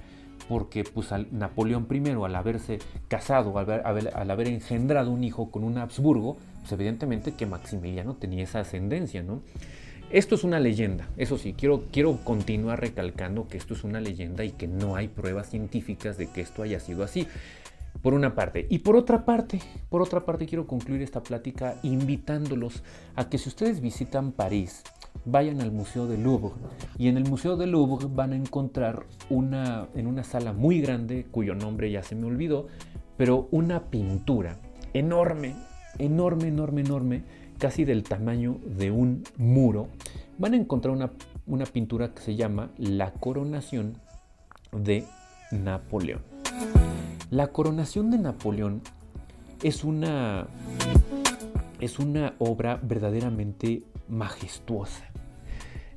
porque 0.49 0.83
pues 0.83 1.09
Napoleón 1.31 1.87
I 1.89 2.09
al 2.09 2.35
haberse 2.35 2.79
casado, 3.07 3.57
al 3.57 4.31
haber, 4.31 4.47
engendrado 4.47 5.11
un 5.11 5.23
hijo 5.23 5.49
con 5.49 5.63
un 5.63 5.77
Habsburgo, 5.77 6.37
pues 6.59 6.73
evidentemente 6.73 7.31
que 7.31 7.45
Maximiliano 7.45 8.15
tenía 8.15 8.43
esa 8.43 8.59
ascendencia, 8.59 9.23
¿no? 9.23 9.41
Esto 10.11 10.35
es 10.35 10.43
una 10.43 10.59
leyenda, 10.59 11.07
eso 11.17 11.37
sí, 11.37 11.55
quiero, 11.57 11.85
quiero 11.91 12.19
continuar 12.23 12.79
recalcando 12.79 13.47
que 13.47 13.57
esto 13.57 13.73
es 13.73 13.83
una 13.83 13.99
leyenda 13.99 14.43
y 14.43 14.51
que 14.51 14.67
no 14.67 14.95
hay 14.95 15.07
pruebas 15.07 15.49
científicas 15.49 16.17
de 16.17 16.27
que 16.27 16.41
esto 16.41 16.61
haya 16.61 16.79
sido 16.79 17.03
así. 17.03 17.27
Por 18.05 18.13
una 18.13 18.35
parte. 18.35 18.67
Y 18.69 18.77
por 18.77 18.95
otra 18.95 19.25
parte, 19.25 19.59
por 19.89 20.03
otra 20.03 20.25
parte 20.25 20.45
quiero 20.45 20.67
concluir 20.67 21.01
esta 21.01 21.23
plática 21.23 21.79
invitándolos 21.81 22.83
a 23.15 23.29
que 23.29 23.39
si 23.39 23.49
ustedes 23.49 23.81
visitan 23.81 24.31
París, 24.31 24.83
vayan 25.25 25.59
al 25.59 25.71
Museo 25.71 26.05
del 26.05 26.21
Louvre. 26.21 26.53
Y 26.99 27.07
en 27.07 27.17
el 27.17 27.27
Museo 27.27 27.57
del 27.57 27.71
Louvre 27.71 28.05
van 28.07 28.33
a 28.33 28.35
encontrar 28.35 29.07
una, 29.31 29.87
en 29.95 30.05
una 30.05 30.23
sala 30.23 30.53
muy 30.53 30.81
grande, 30.81 31.25
cuyo 31.31 31.55
nombre 31.55 31.89
ya 31.89 32.03
se 32.03 32.13
me 32.13 32.27
olvidó, 32.27 32.67
pero 33.17 33.47
una 33.49 33.85
pintura 33.85 34.59
enorme, 34.93 35.55
enorme, 35.97 36.49
enorme, 36.49 36.81
enorme, 36.81 37.23
casi 37.57 37.85
del 37.85 38.03
tamaño 38.03 38.59
de 38.77 38.91
un 38.91 39.23
muro. 39.37 39.87
Van 40.37 40.53
a 40.53 40.57
encontrar 40.57 40.93
una, 40.93 41.09
una 41.47 41.65
pintura 41.65 42.13
que 42.13 42.21
se 42.21 42.35
llama 42.35 42.69
La 42.77 43.13
coronación 43.13 43.97
de 44.71 45.05
Napoleón. 45.49 46.21
La 47.31 47.47
coronación 47.47 48.11
de 48.11 48.19
Napoleón 48.19 48.81
es 49.63 49.83
una, 49.83 50.45
es 51.79 51.97
una 51.97 52.35
obra 52.37 52.79
verdaderamente 52.81 53.83
majestuosa. 54.07 55.05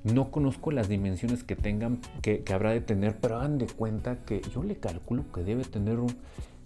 No 0.04 0.30
conozco 0.30 0.70
las 0.70 0.88
dimensiones 0.88 1.44
que 1.44 1.54
tengan, 1.54 2.00
que, 2.22 2.42
habrá 2.50 2.70
de 2.70 2.80
tener, 2.80 3.18
pero 3.18 3.36
hagan 3.36 3.58
de 3.58 3.66
cuenta 3.66 4.24
que 4.24 4.40
yo 4.54 4.62
le 4.62 4.76
calculo 4.76 5.30
que 5.32 5.42
debe 5.42 5.64
tener 5.64 5.98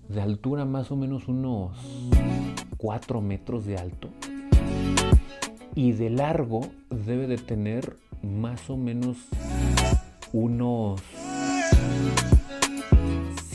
de 0.08 0.20
altura 0.20 0.64
más 0.64 0.92
o 0.92 0.96
menos 0.96 1.26
unos 1.26 1.76
4 2.76 3.20
metros 3.20 3.64
de 3.64 3.78
alto 3.78 4.10
y 5.74 5.92
de 5.92 6.10
largo 6.10 6.60
debe 6.90 7.26
de 7.26 7.38
tener 7.38 7.96
más 8.22 8.68
o 8.70 8.76
menos 8.76 9.16
unos 10.32 11.00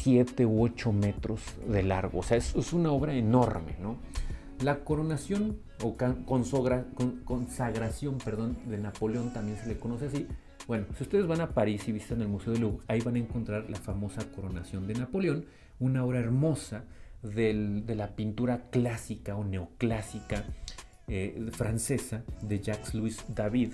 7 0.07 0.45
u 0.45 0.63
8 0.63 0.93
metros 0.93 1.41
de 1.67 1.83
largo. 1.83 2.19
O 2.19 2.23
sea, 2.23 2.37
es, 2.37 2.55
es 2.55 2.71
una 2.71 2.93
obra 2.93 3.13
enorme, 3.13 3.75
¿no? 3.81 3.97
La 4.61 4.85
coronación 4.85 5.57
o 5.83 5.97
consagración 7.25 8.17
perdón, 8.17 8.57
de 8.67 8.77
Napoleón 8.77 9.33
también 9.33 9.57
se 9.57 9.67
le 9.67 9.77
conoce 9.77 10.05
así. 10.05 10.25
Bueno, 10.65 10.85
si 10.95 11.03
ustedes 11.03 11.27
van 11.27 11.41
a 11.41 11.49
París 11.49 11.85
y 11.89 11.91
visitan 11.91 12.21
el 12.21 12.29
Museo 12.29 12.53
de 12.53 12.59
Louvre, 12.59 12.85
ahí 12.87 13.01
van 13.01 13.15
a 13.15 13.19
encontrar 13.19 13.69
la 13.69 13.75
famosa 13.75 14.23
coronación 14.31 14.87
de 14.87 14.93
Napoleón, 14.93 15.45
una 15.77 16.05
obra 16.05 16.19
hermosa 16.19 16.85
de 17.21 17.83
la 17.93 18.15
pintura 18.15 18.69
clásica 18.69 19.35
o 19.35 19.43
neoclásica 19.43 20.45
eh, 21.09 21.49
francesa 21.51 22.23
de 22.41 22.61
Jacques-Louis 22.61 23.25
David. 23.27 23.73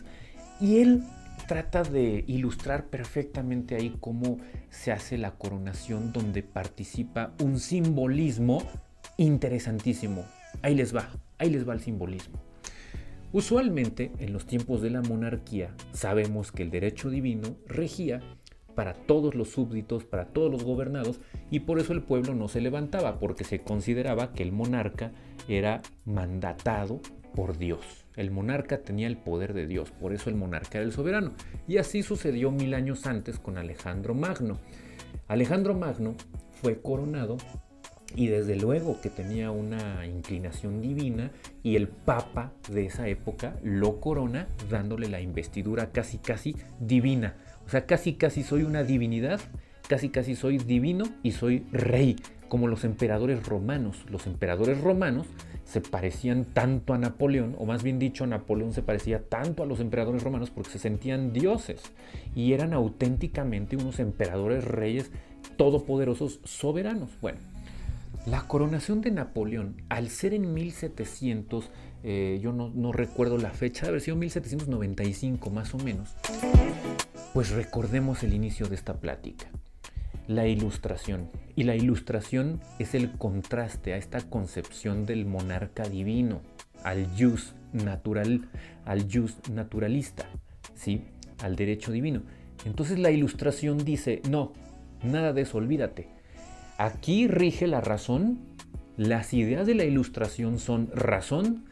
Y 0.60 0.80
él 0.80 1.04
trata 1.48 1.84
de 1.84 2.24
ilustrar 2.28 2.88
perfectamente 2.88 3.76
ahí 3.76 3.96
cómo 4.00 4.38
se 4.70 4.92
hace 4.92 5.18
la 5.18 5.32
coronación 5.32 6.12
donde 6.12 6.44
participa 6.44 7.34
un 7.42 7.60
simbolismo 7.60 8.64
interesantísimo. 9.18 10.26
Ahí 10.62 10.76
les 10.76 10.96
va, 10.96 11.10
ahí 11.38 11.50
les 11.50 11.68
va 11.68 11.74
el 11.74 11.82
simbolismo. 11.82 12.40
Usualmente 13.32 14.12
en 14.20 14.32
los 14.32 14.46
tiempos 14.46 14.82
de 14.82 14.92
la 14.92 15.02
monarquía 15.02 15.76
sabemos 15.92 16.52
que 16.52 16.62
el 16.62 16.70
derecho 16.70 17.10
divino 17.10 17.56
regía 17.68 18.22
para 18.76 18.94
todos 18.94 19.36
los 19.36 19.50
súbditos, 19.50 20.04
para 20.04 20.26
todos 20.26 20.52
los 20.52 20.64
gobernados, 20.64 21.20
y 21.52 21.62
por 21.62 21.80
eso 21.80 21.94
el 21.94 22.04
pueblo 22.04 22.36
no 22.36 22.48
se 22.48 22.62
levantaba, 22.62 23.20
porque 23.20 23.44
se 23.44 23.62
consideraba 23.62 24.34
que 24.34 24.44
el 24.44 24.52
monarca 24.52 25.12
era 25.48 25.82
mandatado 26.06 27.00
por 27.34 27.58
Dios. 27.58 28.06
El 28.16 28.32
monarca 28.32 28.80
tenía 28.80 29.08
el 29.08 29.18
poder 29.18 29.54
de 29.54 29.66
Dios, 29.66 29.92
por 29.92 30.14
eso 30.14 30.30
el 30.30 30.36
monarca 30.36 30.78
era 30.78 30.86
el 30.86 30.92
soberano. 30.92 31.32
Y 31.68 31.78
así 31.78 32.04
sucedió 32.04 32.52
mil 32.52 32.74
años 32.74 33.08
antes 33.08 33.40
con 33.40 33.58
Alejandro 33.58 34.14
Magno. 34.14 34.60
Alejandro 35.28 35.74
Magno 35.74 36.16
fue 36.62 36.80
coronado 36.82 37.38
y 38.16 38.28
desde 38.28 38.56
luego 38.56 39.02
que 39.02 39.10
tenía 39.10 39.52
una 39.52 40.06
inclinación 40.06 40.82
divina 40.82 41.32
y 41.64 41.76
el 41.76 41.88
papa 41.88 42.54
de 42.70 42.86
esa 42.86 43.08
época 43.08 43.58
lo 43.64 44.00
corona 44.00 44.48
dándole 44.70 45.10
la 45.10 45.22
investidura 45.22 45.92
casi 45.92 46.20
casi 46.20 46.56
divina. 46.80 47.36
O 47.66 47.70
sea, 47.70 47.86
casi 47.86 48.14
casi 48.14 48.44
soy 48.44 48.64
una 48.64 48.84
divinidad, 48.84 49.40
casi 49.88 50.10
casi 50.10 50.36
soy 50.36 50.58
divino 50.58 51.06
y 51.24 51.32
soy 51.32 51.66
rey, 51.72 52.16
como 52.50 52.68
los 52.68 52.84
emperadores 52.84 53.46
romanos. 53.46 54.06
Los 54.10 54.28
emperadores 54.28 54.80
romanos 54.82 55.28
se 55.66 55.82
parecían 55.82 56.46
tanto 56.46 56.94
a 56.94 56.98
Napoleón, 56.98 57.56
o 57.58 57.66
más 57.66 57.84
bien 57.84 58.00
dicho, 58.00 58.28
Napoleón 58.28 58.74
se 58.74 58.84
parecía 58.84 59.24
tanto 59.28 59.64
a 59.64 59.66
los 59.66 59.80
emperadores 59.80 60.24
romanos 60.24 60.52
porque 60.52 60.72
se 60.72 60.80
sentían 60.80 61.34
dioses 61.34 61.82
y 62.36 62.54
eran 62.54 62.74
auténticamente 62.74 63.76
unos 63.76 64.00
emperadores 64.00 64.66
reyes 64.66 65.12
todopoderosos 65.58 66.42
soberanos. 66.44 67.10
Bueno, 67.22 67.40
la 68.26 68.48
coronación 68.48 69.02
de 69.02 69.12
Napoleón, 69.12 69.82
al 69.90 70.10
ser 70.10 70.34
en 70.34 70.54
1700, 70.54 71.72
eh, 72.04 72.40
yo 72.42 72.54
no, 72.54 72.70
no, 72.70 72.92
recuerdo 72.92 73.38
la 73.38 73.50
fecha, 73.50 73.84
de 73.84 73.90
haber 73.90 74.02
sido 74.02 74.16
1795 74.18 75.50
más 75.50 75.74
o 75.74 75.78
menos, 75.78 76.16
pues 77.34 77.52
recordemos 77.52 78.24
el 78.24 78.34
inicio 78.34 78.68
de 78.68 78.76
esta 78.76 79.00
plática 79.00 79.50
la 80.28 80.48
ilustración. 80.48 81.30
Y 81.56 81.64
la 81.64 81.76
ilustración 81.76 82.62
es 82.80 82.96
el 82.96 83.12
contraste 83.12 83.94
a 83.94 83.98
esta 83.98 84.22
concepción 84.22 85.06
del 85.06 85.26
monarca 85.26 85.84
divino, 85.88 86.42
al 86.84 87.08
jus 87.18 87.54
natural, 87.72 88.50
al 88.86 89.08
jus 89.12 89.36
naturalista, 89.52 90.26
¿sí? 90.76 91.04
al 91.42 91.56
derecho 91.56 91.92
divino. 91.92 92.22
Entonces 92.66 93.00
la 93.00 93.12
ilustración 93.12 93.84
dice, 93.84 94.22
no, 94.30 94.54
nada 95.04 95.34
de 95.34 95.42
eso, 95.42 95.58
olvídate. 95.58 96.08
Aquí 96.78 97.28
rige 97.28 97.68
la 97.68 97.82
razón, 97.82 98.40
las 98.98 99.34
ideas 99.34 99.68
de 99.68 99.76
la 99.76 99.84
ilustración 99.84 100.60
son 100.60 100.90
razón, 100.94 101.66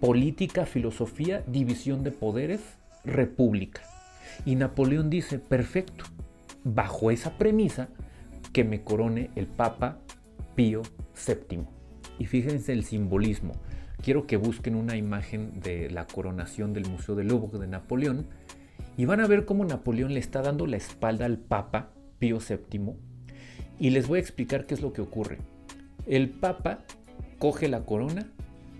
política, 0.00 0.64
filosofía, 0.64 1.42
división 1.46 2.02
de 2.02 2.12
poderes, 2.12 2.60
república. 3.04 3.82
Y 4.44 4.56
Napoleón 4.56 5.10
dice, 5.10 5.38
perfecto, 5.38 6.04
bajo 6.64 7.10
esa 7.10 7.36
premisa 7.38 7.88
que 8.52 8.64
me 8.64 8.82
corone 8.82 9.30
el 9.36 9.46
Papa 9.46 9.98
Pío 10.54 10.82
VII. 11.26 11.64
Y 12.18 12.26
fíjense 12.26 12.72
el 12.72 12.84
simbolismo. 12.84 13.52
Quiero 14.02 14.26
que 14.26 14.36
busquen 14.36 14.74
una 14.74 14.96
imagen 14.96 15.60
de 15.60 15.90
la 15.90 16.06
coronación 16.06 16.72
del 16.72 16.88
Museo 16.88 17.14
del 17.14 17.28
Louvre 17.28 17.58
de 17.58 17.66
Napoleón 17.66 18.26
y 18.96 19.04
van 19.04 19.20
a 19.20 19.26
ver 19.26 19.44
cómo 19.44 19.64
Napoleón 19.64 20.14
le 20.14 20.20
está 20.20 20.42
dando 20.42 20.66
la 20.66 20.76
espalda 20.76 21.26
al 21.26 21.38
Papa 21.38 21.90
Pío 22.18 22.38
VII 22.38 22.94
Y 23.78 23.90
les 23.90 24.08
voy 24.08 24.18
a 24.18 24.20
explicar 24.20 24.66
qué 24.66 24.74
es 24.74 24.80
lo 24.80 24.92
que 24.92 25.02
ocurre. 25.02 25.38
El 26.06 26.30
Papa 26.30 26.84
coge 27.38 27.68
la 27.68 27.84
corona, 27.84 28.26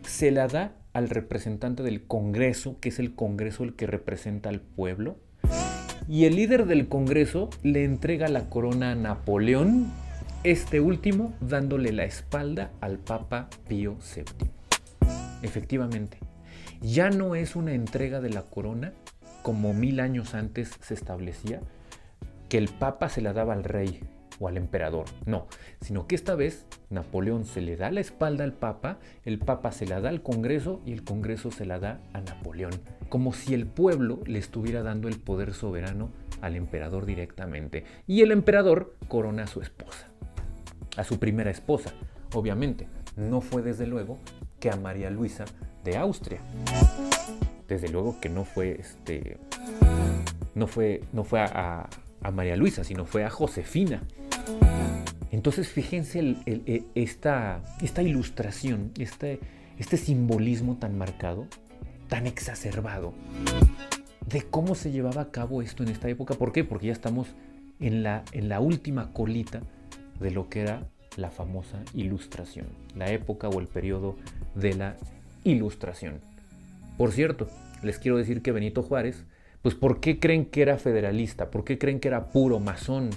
se 0.03 0.31
la 0.31 0.49
da 0.49 0.77
al 0.93 1.09
representante 1.11 1.83
del 1.83 2.07
Congreso, 2.07 2.79
que 2.81 2.89
es 2.89 2.99
el 2.99 3.15
Congreso 3.15 3.65
el 3.65 3.77
que 3.77 3.87
representa 3.87 4.49
al 4.49 4.61
pueblo, 4.61 5.19
y 6.09 6.25
el 6.25 6.37
líder 6.37 6.67
del 6.67 6.89
Congreso 6.89 7.51
le 7.63 7.85
entrega 7.85 8.29
la 8.29 8.49
corona 8.49 8.93
a 8.93 8.95
Napoleón, 8.95 9.93
este 10.43 10.81
último 10.81 11.35
dándole 11.41 11.93
la 11.93 12.05
espalda 12.05 12.71
al 12.81 12.99
Papa 12.99 13.51
Pío 13.69 13.99
VII. 14.15 14.49
Efectivamente, 15.43 16.19
ya 16.81 17.11
no 17.11 17.35
es 17.35 17.57
una 17.57 17.75
entrega 17.75 18.21
de 18.21 18.31
la 18.31 18.43
corona 18.43 18.93
como 19.43 19.75
mil 19.75 20.01
años 20.01 20.35
antes 20.35 20.71
se 20.81 20.95
establecía, 20.95 21.61
que 22.49 22.57
el 22.57 22.69
Papa 22.69 23.11
se 23.11 23.21
la 23.21 23.35
daba 23.35 23.53
al 23.53 23.65
rey 23.65 24.01
o 24.41 24.49
al 24.49 24.57
emperador. 24.57 25.07
No, 25.27 25.47
sino 25.81 26.07
que 26.07 26.15
esta 26.15 26.35
vez 26.35 26.67
Napoleón 26.91 27.45
se 27.45 27.61
le 27.61 27.77
da 27.77 27.91
la 27.91 28.01
espalda 28.01 28.45
al 28.45 28.53
Papa, 28.53 28.99
el 29.25 29.39
Papa 29.39 29.73
se 29.73 29.87
la 29.87 30.01
da 30.01 30.09
al 30.09 30.23
Congreso 30.23 30.81
y 30.87 30.93
el 30.93 31.05
Congreso 31.05 31.51
se 31.51 31.67
la 31.67 31.79
da 31.79 32.01
a 32.13 32.21
Napoleón. 32.21 32.73
Como 33.09 33.33
si 33.33 33.55
el 33.55 33.67
pueblo 33.67 34.21
le 34.27 34.39
estuviera 34.39 34.83
dando 34.83 35.09
el 35.09 35.19
poder 35.19 35.55
soberano 35.55 36.11
al 36.41 36.57
emperador 36.57 37.07
directamente. 37.07 37.85
Y 38.07 38.23
el 38.23 38.33
emperador 38.33 38.97
corona 39.09 39.45
a 39.45 39.47
su 39.47 39.61
esposa, 39.61 40.09
a 40.97 41.05
su 41.05 41.19
primera 41.19 41.51
esposa, 41.51 41.93
obviamente. 42.35 42.89
No 43.17 43.41
fue 43.41 43.63
desde 43.63 43.87
luego 43.87 44.19
que 44.61 44.71
a 44.71 44.77
María 44.77 45.11
Luisa 45.11 45.45
de 45.85 45.97
Austria. 45.97 46.41
Desde 47.67 47.89
luego 47.89 48.21
que 48.21 48.29
no 48.29 48.45
fue 48.45 48.81
este. 48.81 49.39
No 50.55 50.67
fue, 50.67 51.03
no 51.13 51.25
fue 51.25 51.41
a, 51.41 51.89
a 52.23 52.31
María 52.31 52.57
Luisa, 52.57 52.85
sino 52.85 53.05
fue 53.05 53.25
a 53.25 53.31
Josefina. 53.31 54.03
Entonces 55.31 55.69
fíjense 55.69 56.37
e, 56.47 56.85
esta, 56.95 57.63
esta, 57.81 58.03
ilustración, 58.03 58.93
este, 58.99 59.41
este 59.79 59.97
simbolismo 59.97 60.77
tan 60.77 60.97
marcado, 60.97 61.47
tan 62.09 62.27
exacerbado, 62.27 63.15
de 64.27 64.43
cómo 64.43 64.75
se 64.75 64.91
llevaba 64.91 65.23
a 65.23 65.31
cabo 65.31 65.63
esto 65.63 65.83
en 65.83 65.91
esta 65.91 66.09
época. 66.09 66.35
¿Por 66.35 66.53
qué? 66.53 66.65
Porque 66.65 66.89
ya 66.89 66.93
estamos 66.93 67.29
en 67.81 68.03
la, 68.03 68.25
en 68.33 68.49
la 68.49 68.61
última 68.61 69.13
colita 69.13 69.61
de 70.19 70.31
lo 70.31 70.49
que 70.49 70.61
era 70.63 70.89
la 71.17 71.31
famosa 71.31 71.83
ilustración, 71.95 72.67
la 72.97 73.11
época 73.11 73.49
o 73.49 73.61
el 73.61 73.67
periodo 73.67 74.17
de 74.55 74.75
la 74.75 74.97
ilustración. 75.45 76.21
Por 76.97 77.13
cierto, 77.13 77.49
les 77.83 77.99
quiero 77.99 78.17
decir 78.17 78.43
que 78.43 78.53
Benito 78.53 78.83
Juárez, 78.83 79.25
pues 79.63 79.75
¿por 79.75 80.01
qué 80.01 80.19
creen 80.19 80.47
que 80.47 80.63
era 80.63 80.79
federalista? 80.79 81.51
¿Por 81.51 81.65
qué 81.65 81.79
creen 81.79 82.01
que 82.01 82.09
era 82.09 82.31
puro 82.31 82.59
masón? 82.61 83.11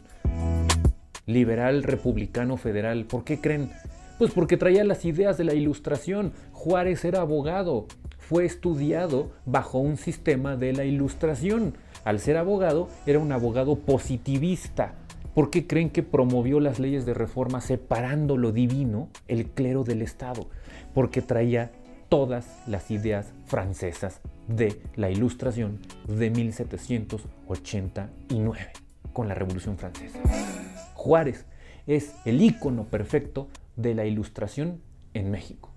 Liberal, 1.25 1.83
republicano, 1.83 2.57
federal. 2.57 3.05
¿Por 3.05 3.23
qué 3.23 3.39
creen? 3.39 3.71
Pues 4.17 4.31
porque 4.31 4.57
traía 4.57 4.83
las 4.83 5.05
ideas 5.05 5.37
de 5.37 5.45
la 5.45 5.53
ilustración. 5.53 6.33
Juárez 6.51 7.05
era 7.05 7.21
abogado, 7.21 7.87
fue 8.17 8.45
estudiado 8.45 9.31
bajo 9.45 9.79
un 9.79 9.97
sistema 9.97 10.55
de 10.55 10.73
la 10.73 10.85
ilustración. 10.85 11.75
Al 12.05 12.19
ser 12.19 12.37
abogado, 12.37 12.87
era 13.05 13.19
un 13.19 13.31
abogado 13.31 13.75
positivista. 13.75 14.95
¿Por 15.33 15.49
qué 15.49 15.65
creen 15.65 15.89
que 15.89 16.03
promovió 16.03 16.59
las 16.59 16.79
leyes 16.79 17.05
de 17.05 17.13
reforma 17.13 17.61
separando 17.61 18.37
lo 18.37 18.51
divino, 18.51 19.09
el 19.27 19.47
clero 19.47 19.83
del 19.83 20.01
Estado? 20.01 20.47
Porque 20.93 21.21
traía 21.21 21.71
todas 22.09 22.45
las 22.67 22.91
ideas 22.91 23.31
francesas 23.45 24.19
de 24.47 24.81
la 24.95 25.09
ilustración 25.09 25.79
de 26.07 26.29
1789 26.29 28.59
con 29.13 29.27
la 29.27 29.33
Revolución 29.33 29.77
Francesa. 29.77 30.19
Juárez 31.01 31.47
es 31.87 32.13
el 32.25 32.43
ícono 32.43 32.83
perfecto 32.83 33.47
de 33.75 33.95
la 33.95 34.05
ilustración 34.05 34.81
en 35.15 35.31
México. 35.31 35.71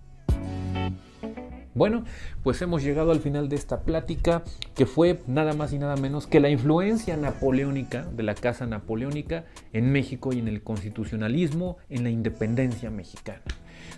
Bueno, 1.72 2.05
pues 2.43 2.61
hemos 2.61 2.83
llegado 2.83 3.11
al 3.11 3.20
final 3.20 3.49
de 3.49 3.57
esta 3.57 3.81
plática 3.81 4.45
que 4.77 4.85
fue 4.85 5.20
nada 5.27 5.55
más 5.55 5.72
y 5.72 5.79
nada 5.79 5.97
menos 5.97 6.27
que 6.27 6.41
la 6.41 6.51
influencia 6.51 7.16
napoleónica 7.16 8.05
de 8.05 8.22
la 8.22 8.35
Casa 8.35 8.66
Napoleónica 8.66 9.47
en 9.72 9.91
México 9.91 10.35
y 10.35 10.41
en 10.41 10.49
el 10.49 10.62
constitucionalismo, 10.62 11.79
en 11.89 12.05
la 12.05 12.11
independencia 12.11 12.91
mexicana. 12.91 13.41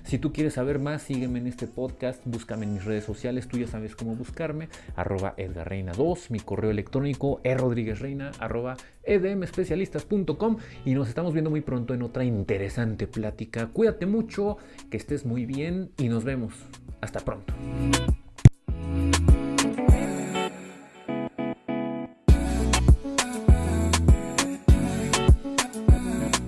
Si 0.05 0.19
tú 0.19 0.33
quieres 0.33 0.55
saber 0.55 0.79
más, 0.79 1.03
sígueme 1.03 1.39
en 1.39 1.47
este 1.47 1.67
podcast, 1.67 2.21
búscame 2.25 2.65
en 2.65 2.75
mis 2.75 2.85
redes 2.85 3.05
sociales, 3.05 3.49
tú 3.49 3.59
ya 3.59 3.67
sabes 3.67 3.97
cómo 3.97 4.15
buscarme, 4.15 4.69
arroba 4.95 5.35
edgarreina2, 5.37 6.31
mi 6.31 6.41
correo 6.41 6.71
electrónico 6.71 7.41
errodríguezreina, 7.45 8.33
arroba 8.39 8.77
y 10.85 10.95
nos 10.95 11.09
estamos 11.09 11.33
viendo 11.33 11.51
muy 11.51 11.61
pronto 11.61 11.95
en 11.95 12.03
otra 12.03 12.25
interesante 12.25 13.07
plática. 13.07 13.69
Cuídate 13.69 14.07
mucho, 14.07 14.59
que 14.91 14.97
estés 14.97 15.25
muy 15.25 15.47
bien 15.47 15.91
y 15.99 16.09
nos 16.09 16.25
vemos. 16.25 16.55
Hasta 17.01 17.21
pronto. 17.21 17.55